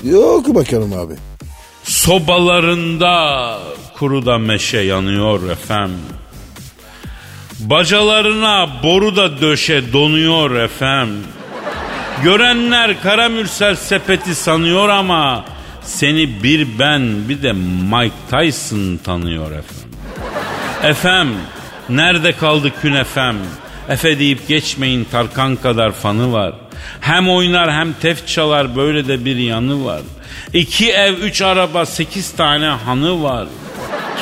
Yok 0.03 0.55
bakalım 0.55 0.93
abi. 0.93 1.13
Sobalarında 1.83 3.57
kuru 3.97 4.25
da 4.25 4.37
meşe 4.37 4.77
yanıyor 4.77 5.49
efem. 5.49 5.91
Bacalarına 7.59 8.69
boru 8.83 9.15
da 9.15 9.41
döşe 9.41 9.93
donuyor 9.93 10.55
efem. 10.55 11.09
Görenler 12.23 13.01
kara 13.01 13.29
mürsel 13.29 13.75
sepeti 13.75 14.35
sanıyor 14.35 14.89
ama 14.89 15.45
seni 15.83 16.43
bir 16.43 16.79
ben 16.79 17.29
bir 17.29 17.43
de 17.43 17.53
Mike 17.91 18.15
Tyson 18.31 18.97
tanıyor 19.03 19.51
efem. 19.51 19.89
Efem 20.83 21.27
nerede 21.89 22.31
kaldı 22.31 22.71
künefem? 22.81 23.35
Efe 23.89 24.19
deyip 24.19 24.47
geçmeyin 24.47 25.03
Tarkan 25.11 25.55
kadar 25.55 25.91
fanı 25.91 26.33
var. 26.33 26.53
Hem 27.01 27.29
oynar 27.29 27.71
hem 27.71 27.93
tef 27.93 28.27
çalar 28.27 28.75
böyle 28.75 29.07
de 29.07 29.25
bir 29.25 29.35
yanı 29.35 29.85
var. 29.85 30.01
İki 30.53 30.91
ev 30.91 31.13
üç 31.13 31.41
araba 31.41 31.85
sekiz 31.85 32.31
tane 32.31 32.65
hanı 32.65 33.23
var. 33.23 33.47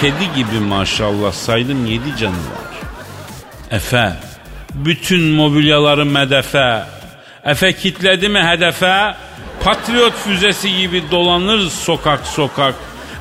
Kedi 0.01 0.33
gibi 0.35 0.59
maşallah 0.59 1.31
saydım 1.31 1.85
yedi 1.85 2.17
canı 2.19 2.31
var. 2.31 2.67
Efe 3.71 4.13
bütün 4.73 5.23
mobilyaları 5.23 6.05
medefe. 6.05 6.83
Efe 7.45 7.73
kitledi 7.73 8.29
mi 8.29 8.43
hedefe? 8.43 9.15
Patriot 9.63 10.13
füzesi 10.13 10.77
gibi 10.77 11.03
dolanırız 11.11 11.73
sokak 11.73 12.27
sokak. 12.27 12.75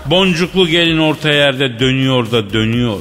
Boncuklu 0.06 0.68
gelin 0.68 0.98
orta 0.98 1.28
yerde 1.28 1.78
dönüyor 1.78 2.30
da 2.30 2.52
dönüyor. 2.52 2.98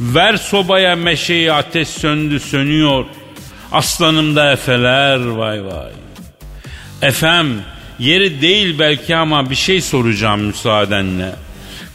Ver 0.00 0.36
sobaya 0.36 0.96
meşeyi 0.96 1.52
ateş 1.52 1.88
söndü 1.88 2.40
sönüyor. 2.40 3.04
Aslanımda 3.72 4.52
efeler 4.52 5.26
vay 5.26 5.64
vay. 5.64 5.92
Efem 7.02 7.46
yeri 7.98 8.40
değil 8.40 8.78
belki 8.78 9.16
ama 9.16 9.50
bir 9.50 9.54
şey 9.54 9.80
soracağım 9.80 10.40
müsaadenle. 10.40 11.32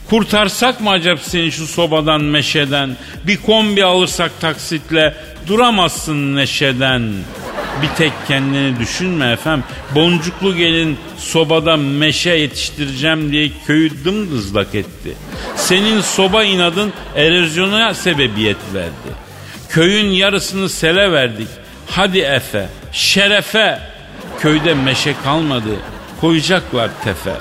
Kurtarsak 0.10 0.82
mı 0.82 0.90
acaba 0.90 1.22
seni 1.24 1.52
şu 1.52 1.68
sobadan 1.68 2.22
meşeden? 2.22 2.98
Bir 3.28 3.38
kombi 3.38 3.86
alırsak 3.86 4.32
taksitle 4.42 5.16
duramazsın 5.48 6.36
neşeden. 6.36 7.02
Bir 7.82 7.88
tek 7.98 8.12
kendini 8.28 8.80
düşünme 8.80 9.32
efem. 9.32 9.64
Boncuklu 9.96 10.56
gelin 10.56 10.98
sobada 11.18 11.78
meşe 11.78 12.30
yetiştireceğim 12.30 13.32
diye 13.32 13.50
köyü 13.68 14.06
dımdızlak 14.06 14.76
etti. 14.76 15.14
Senin 15.56 16.02
soba 16.02 16.44
inadın 16.44 16.94
erozyona 17.16 17.94
sebebiyet 17.94 18.58
verdi. 18.74 19.24
Köyün 19.70 20.10
yarısını 20.10 20.70
sele 20.70 21.12
verdik. 21.12 21.48
Hadi 21.88 22.20
Efe, 22.20 22.70
şerefe. 22.92 23.80
Köyde 24.40 24.74
meşe 24.74 25.16
kalmadı. 25.24 25.76
Koyacaklar 26.22 26.90
tefe. 27.04 27.34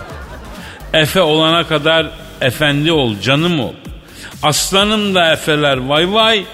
Efe 0.93 1.20
olana 1.20 1.66
kadar 1.66 2.07
efendi 2.41 2.93
ol, 2.93 3.20
canım 3.22 3.61
ol. 3.61 3.72
Aslanım 4.43 5.14
da 5.14 5.33
efeler 5.33 5.76
vay 5.76 6.12
vay. 6.12 6.45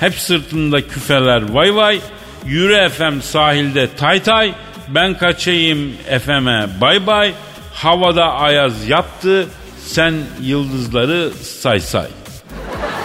Hep 0.00 0.14
sırtımda 0.14 0.88
küfeler 0.88 1.52
vay 1.52 1.74
vay. 1.74 2.00
Yürü 2.46 2.74
efem 2.74 3.22
sahilde 3.22 3.88
tay 3.96 4.22
tay. 4.22 4.54
Ben 4.88 5.18
kaçayım 5.18 5.92
efeme 6.08 6.68
bay 6.80 7.06
bay. 7.06 7.32
Havada 7.74 8.32
ayaz 8.32 8.88
yaptı. 8.88 9.48
Sen 9.86 10.14
yıldızları 10.42 11.30
say 11.42 11.80
say. 11.80 12.06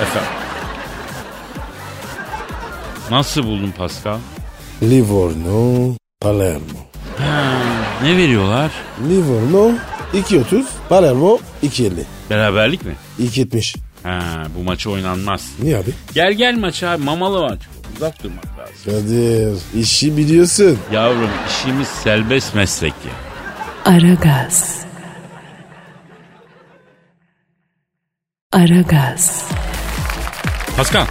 Efendim. 0.01 0.29
Nasıl 3.11 3.43
buldun 3.43 3.73
Pascal? 3.77 4.17
Livorno, 4.83 5.95
Palermo. 6.21 6.79
Ne 8.03 8.17
veriyorlar? 8.17 8.71
Livorno 9.09 9.71
2.30, 10.13 10.63
Palermo 10.89 11.39
2.50. 11.63 11.91
Beraberlik 12.29 12.85
mi? 12.85 12.95
2.70. 13.19 13.75
Ha, 14.03 14.19
bu 14.55 14.63
maçı 14.63 14.91
oynanmaz. 14.91 15.49
Niye 15.61 15.77
abi? 15.77 15.89
Gel 16.13 16.33
gel 16.33 16.57
maç 16.57 16.83
abi 16.83 17.03
mamalı 17.03 17.41
maç. 17.41 17.59
Uzak 17.95 18.23
durmak 18.23 18.45
lazım. 18.59 18.75
Kadir 18.85 19.81
işi 19.81 20.17
biliyorsun. 20.17 20.79
Yavrum 20.91 21.29
işimiz 21.49 21.87
serbest 21.87 22.55
meslek 22.55 22.93
ya. 23.05 23.13
Aragaz. 23.93 24.79
Aragaz. 28.51 29.45
Pascal. 30.77 31.05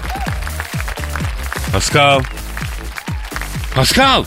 Pascal. 1.72 2.20
Pascal. 3.74 4.24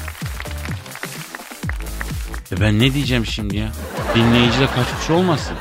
E 2.51 2.61
ben 2.61 2.79
ne 2.79 2.93
diyeceğim 2.93 3.25
şimdi 3.25 3.57
ya? 3.57 3.69
Dinleyici 4.15 4.59
de 4.59 4.65
kaçmış 4.67 5.09
olmasın. 5.09 5.53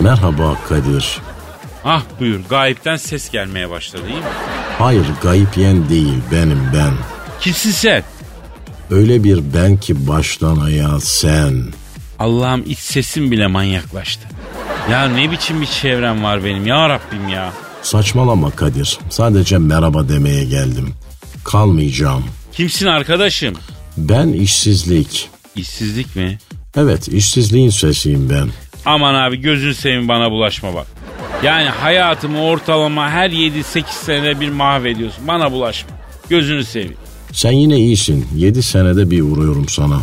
Merhaba 0.00 0.56
Kadir. 0.68 1.20
Ah 1.84 2.02
buyur 2.20 2.40
gayipten 2.50 2.96
ses 2.96 3.30
gelmeye 3.30 3.70
başladı 3.70 4.02
değil 4.08 4.18
mi? 4.18 4.24
Hayır 4.78 5.06
gayip 5.22 5.56
yen 5.58 5.88
değil 5.88 6.14
benim 6.32 6.60
ben. 6.74 6.92
Kimsin 7.40 7.70
sen? 7.70 8.02
Öyle 8.90 9.24
bir 9.24 9.40
ben 9.54 9.76
ki 9.76 10.08
baştan 10.08 10.56
ayağa 10.60 11.00
sen. 11.00 11.64
Allah'ım 12.18 12.62
iç 12.66 12.78
sesim 12.78 13.30
bile 13.30 13.46
manyaklaştı. 13.46 14.28
Ya 14.90 15.08
ne 15.08 15.30
biçim 15.30 15.60
bir 15.60 15.66
çevrem 15.66 16.24
var 16.24 16.44
benim 16.44 16.66
ya 16.66 16.88
Rabbim 16.88 17.28
ya. 17.28 17.52
Saçmalama 17.82 18.50
Kadir. 18.50 18.98
Sadece 19.10 19.58
merhaba 19.58 20.08
demeye 20.08 20.44
geldim. 20.44 20.94
Kalmayacağım. 21.44 22.24
Kimsin 22.52 22.86
arkadaşım? 22.86 23.54
Ben 23.96 24.28
işsizlik. 24.28 25.28
İşsizlik 25.56 26.16
mi? 26.16 26.38
Evet 26.76 27.08
işsizliğin 27.08 27.70
sesiyim 27.70 28.30
ben. 28.30 28.48
Aman 28.86 29.14
abi 29.14 29.36
gözünü 29.40 29.74
seveyim 29.74 30.08
bana 30.08 30.30
bulaşma 30.30 30.74
bak. 30.74 30.86
Yani 31.44 31.68
hayatımı 31.68 32.42
ortalama 32.42 33.10
her 33.10 33.30
7-8 33.30 33.84
senede 34.04 34.40
bir 34.40 34.48
mahvediyorsun. 34.48 35.28
Bana 35.28 35.52
bulaşma. 35.52 35.90
Gözünü 36.28 36.64
seveyim. 36.64 36.96
Sen 37.32 37.52
yine 37.52 37.76
iyisin. 37.76 38.26
7 38.34 38.62
senede 38.62 39.10
bir 39.10 39.22
uğruyorum 39.22 39.68
sana. 39.68 40.02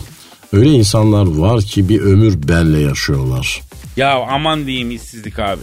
Öyle 0.53 0.69
insanlar 0.69 1.25
var 1.25 1.61
ki 1.61 1.89
bir 1.89 2.01
ömür 2.01 2.47
benle 2.47 2.79
yaşıyorlar. 2.79 3.61
Ya 3.97 4.25
aman 4.29 4.67
diyeyim 4.67 4.91
işsizlik 4.91 5.39
abi. 5.39 5.61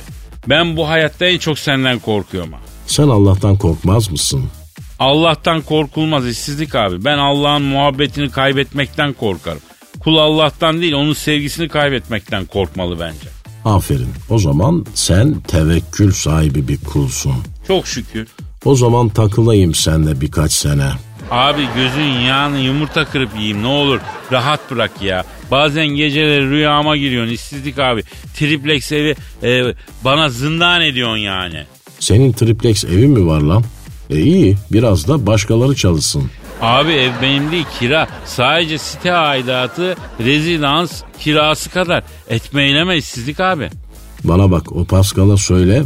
Ben 0.48 0.76
bu 0.76 0.88
hayatta 0.88 1.26
en 1.26 1.38
çok 1.38 1.58
senden 1.58 1.98
korkuyorum 1.98 2.52
ha. 2.52 2.58
Sen 2.86 3.08
Allah'tan 3.08 3.56
korkmaz 3.56 4.10
mısın? 4.10 4.44
Allah'tan 4.98 5.60
korkulmaz 5.60 6.28
işsizlik 6.28 6.74
abi. 6.74 7.04
Ben 7.04 7.18
Allah'ın 7.18 7.62
muhabbetini 7.62 8.30
kaybetmekten 8.30 9.12
korkarım. 9.12 9.60
Kul 10.00 10.16
Allah'tan 10.16 10.80
değil 10.80 10.92
onun 10.92 11.12
sevgisini 11.12 11.68
kaybetmekten 11.68 12.44
korkmalı 12.44 13.00
bence. 13.00 13.37
Aferin. 13.68 14.08
O 14.30 14.38
zaman 14.38 14.86
sen 14.94 15.40
tevekkül 15.40 16.12
sahibi 16.12 16.68
bir 16.68 16.78
kulsun. 16.78 17.34
Çok 17.68 17.86
şükür. 17.86 18.28
O 18.64 18.74
zaman 18.74 19.08
takılayım 19.08 19.74
senle 19.74 20.20
birkaç 20.20 20.52
sene. 20.52 20.90
Abi 21.30 21.62
gözün 21.76 22.20
yağını 22.26 22.58
yumurta 22.58 23.04
kırıp 23.04 23.30
yiyeyim 23.36 23.62
ne 23.62 23.66
olur 23.66 24.00
rahat 24.32 24.70
bırak 24.70 25.02
ya. 25.02 25.24
Bazen 25.50 25.86
geceleri 25.86 26.50
rüyama 26.50 26.96
giriyorsun 26.96 27.32
işsizlik 27.32 27.78
abi. 27.78 28.02
Triplex 28.34 28.92
evi 28.92 29.16
e, 29.42 29.74
bana 30.04 30.28
zindan 30.28 30.80
ediyorsun 30.80 31.16
yani. 31.16 31.64
Senin 32.00 32.32
triplex 32.32 32.84
evi 32.84 33.06
mi 33.06 33.26
var 33.26 33.40
lan? 33.40 33.64
E 34.10 34.20
iyi 34.20 34.56
biraz 34.72 35.08
da 35.08 35.26
başkaları 35.26 35.74
çalışsın. 35.74 36.30
Abi 36.60 36.92
ev 36.92 37.10
benim 37.22 37.52
değil 37.52 37.64
kira. 37.78 38.08
Sadece 38.24 38.78
site 38.78 39.12
aidatı 39.12 39.96
rezidans 40.20 41.02
kirası 41.20 41.70
kadar. 41.70 42.04
Etme 42.28 42.62
eyleme 42.62 42.96
işsizlik 42.96 43.40
abi. 43.40 43.70
Bana 44.24 44.50
bak 44.50 44.72
o 44.72 44.84
Paskal'a 44.84 45.36
söyle 45.36 45.82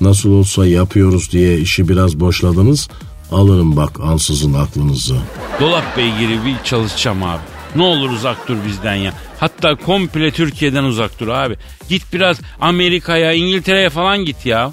nasıl 0.00 0.30
olsa 0.30 0.66
yapıyoruz 0.66 1.32
diye 1.32 1.58
işi 1.58 1.88
biraz 1.88 2.20
boşladınız. 2.20 2.88
Alırım 3.32 3.76
bak 3.76 4.00
ansızın 4.02 4.54
aklınızı. 4.54 5.16
Dolap 5.60 5.96
beygiri 5.96 6.44
bir 6.44 6.56
çalışacağım 6.64 7.22
abi. 7.22 7.40
Ne 7.76 7.82
olur 7.82 8.10
uzak 8.10 8.48
dur 8.48 8.56
bizden 8.66 8.94
ya. 8.94 9.12
Hatta 9.38 9.74
komple 9.76 10.30
Türkiye'den 10.30 10.84
uzak 10.84 11.20
dur 11.20 11.28
abi. 11.28 11.56
Git 11.88 12.02
biraz 12.12 12.40
Amerika'ya, 12.60 13.32
İngiltere'ye 13.32 13.90
falan 13.90 14.24
git 14.24 14.46
ya. 14.46 14.70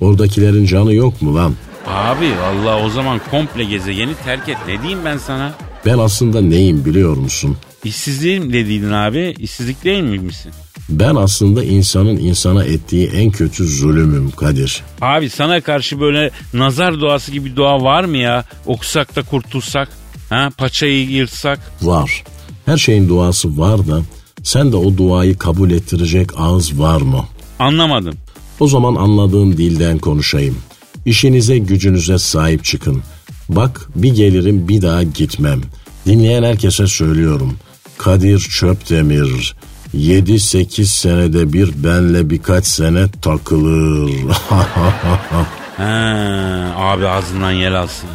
Oradakilerin 0.00 0.66
canı 0.66 0.94
yok 0.94 1.22
mu 1.22 1.34
lan? 1.36 1.54
Abi 1.86 2.26
vallahi 2.42 2.82
o 2.84 2.88
zaman 2.90 3.20
komple 3.30 3.64
gezegeni 3.64 4.14
terk 4.24 4.48
et. 4.48 4.56
Ne 4.68 4.78
diyeyim 4.82 4.98
ben 5.04 5.18
sana? 5.18 5.54
Ben 5.86 5.98
aslında 5.98 6.40
neyim 6.40 6.84
biliyor 6.84 7.16
musun? 7.16 7.56
İşsizliğim 7.84 8.52
dediydin 8.52 8.92
abi. 8.92 9.34
İşsizlik 9.38 9.84
değil 9.84 10.02
miymişsin? 10.02 10.52
Ben 10.88 11.14
aslında 11.14 11.64
insanın 11.64 12.16
insana 12.16 12.64
ettiği 12.64 13.06
en 13.08 13.30
kötü 13.30 13.64
zulümüm 13.66 14.30
Kadir. 14.30 14.82
Abi 15.00 15.30
sana 15.30 15.60
karşı 15.60 16.00
böyle 16.00 16.30
nazar 16.54 17.00
doğası 17.00 17.32
gibi 17.32 17.56
dua 17.56 17.82
var 17.82 18.04
mı 18.04 18.16
ya? 18.16 18.44
Okusak 18.66 19.16
da 19.16 19.22
kurtulsak. 19.22 19.88
Ha 20.30 20.48
paçayı 20.58 21.08
yırtsak. 21.10 21.58
Var. 21.82 22.24
Her 22.66 22.76
şeyin 22.76 23.08
duası 23.08 23.58
var 23.58 23.88
da 23.88 24.00
sen 24.42 24.72
de 24.72 24.76
o 24.76 24.96
duayı 24.96 25.38
kabul 25.38 25.70
ettirecek 25.70 26.30
ağız 26.36 26.78
var 26.80 27.00
mı? 27.00 27.24
Anlamadım. 27.58 28.14
O 28.60 28.68
zaman 28.68 28.94
anladığım 28.94 29.56
dilden 29.56 29.98
konuşayım. 29.98 30.56
İşinize 31.06 31.58
gücünüze 31.58 32.18
sahip 32.18 32.64
çıkın. 32.64 33.02
Bak 33.48 33.88
bir 33.96 34.14
gelirim 34.14 34.68
bir 34.68 34.82
daha 34.82 35.02
gitmem. 35.02 35.60
Dinleyen 36.06 36.42
herkese 36.42 36.86
söylüyorum. 36.86 37.56
Kadir 37.98 38.38
Çöpdemir 38.38 39.54
7-8 39.96 40.84
senede 40.84 41.52
bir 41.52 41.84
benle 41.84 42.30
birkaç 42.30 42.66
sene 42.66 43.06
takılır. 43.22 44.10
He, 45.76 45.82
abi 46.76 47.08
ağzından 47.08 47.50
yel 47.50 47.80
alsın. 47.80 48.08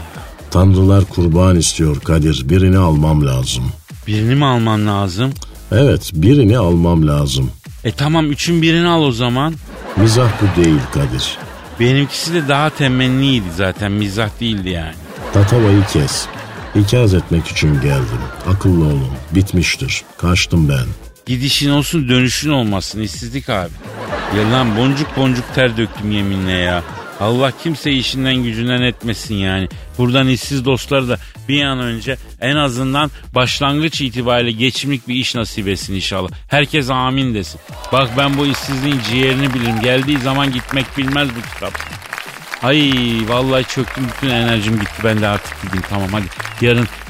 Tanrılar 0.52 1.06
kurban 1.06 1.56
istiyor 1.56 2.00
Kadir. 2.00 2.50
Birini 2.50 2.78
almam 2.78 3.26
lazım. 3.26 3.64
Birini 4.08 4.36
mi 4.36 4.46
alman 4.46 4.88
lazım? 4.88 5.32
Evet 5.72 6.12
birini 6.14 6.58
almam 6.58 7.08
lazım. 7.08 7.52
E 7.84 7.92
tamam 7.92 8.32
üçün 8.32 8.62
birini 8.62 8.88
al 8.88 9.04
o 9.04 9.12
zaman. 9.12 9.54
Mizah 9.98 10.30
bu 10.42 10.64
değil 10.64 10.80
Kadir. 10.94 11.38
Benimkisi 11.80 12.34
de 12.34 12.48
daha 12.48 12.70
temenniydi 12.70 13.46
zaten 13.56 13.92
mizah 13.92 14.30
değildi 14.40 14.70
yani. 14.70 14.96
Tatavayı 15.34 15.84
kes. 15.94 16.26
İkaz 16.76 17.14
etmek 17.14 17.48
için 17.48 17.82
geldim. 17.82 18.20
Akıllı 18.48 18.86
olun. 18.86 19.12
Bitmiştir. 19.32 20.04
Kaçtım 20.18 20.70
ben. 20.70 20.86
Gidişin 21.26 21.70
olsun 21.70 22.10
dönüşün 22.10 22.50
olmasın 22.50 23.02
işsizlik 23.02 23.50
abi. 23.50 23.72
Ya 24.38 24.52
lan 24.52 24.78
boncuk 24.78 25.18
boncuk 25.18 25.56
ter 25.56 25.78
döktüm 25.78 26.12
yeminle 26.12 26.52
ya. 26.52 26.84
Allah 27.20 27.52
kimse 27.64 27.92
işinden 27.92 28.36
gücünden 28.36 28.82
etmesin 28.82 29.36
yani. 29.36 29.68
Buradan 29.98 30.28
işsiz 30.28 30.66
dostlar 30.66 31.10
da 31.10 31.18
bir 31.50 31.64
an 31.64 31.80
önce 31.80 32.18
en 32.42 32.56
azından 32.56 33.12
başlangıç 33.36 34.02
itibariyle 34.02 34.52
geçimlik 34.52 35.08
bir 35.08 35.16
iş 35.16 35.36
nasip 35.36 35.68
etsin 35.68 35.94
inşallah. 35.94 36.30
Herkes 36.48 36.90
amin 36.90 37.34
desin. 37.34 37.62
Bak 37.92 38.10
ben 38.18 38.38
bu 38.38 38.46
işsizliğin 38.46 39.00
ciğerini 39.10 39.54
bilirim. 39.54 39.82
Geldiği 39.84 40.18
zaman 40.18 40.54
gitmek 40.54 40.98
bilmez 40.98 41.30
bu 41.30 41.54
kitap. 41.54 41.74
Ay 42.64 42.92
vallahi 43.28 43.66
çöktüm 43.66 44.08
bütün 44.16 44.30
enerjim 44.30 44.80
gitti 44.80 45.02
ben 45.04 45.22
de 45.22 45.28
artık 45.28 45.62
gideyim 45.62 45.86
tamam 45.90 46.10
hadi. 46.12 46.26
Yarın 46.62 46.88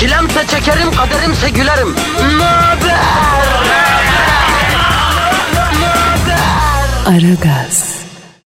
Çilemse 0.00 0.46
çekerim, 0.46 0.92
kaderimse 0.92 1.50
gülerim. 1.50 1.88
Möber! 2.38 3.00
Aragaz. 7.06 7.99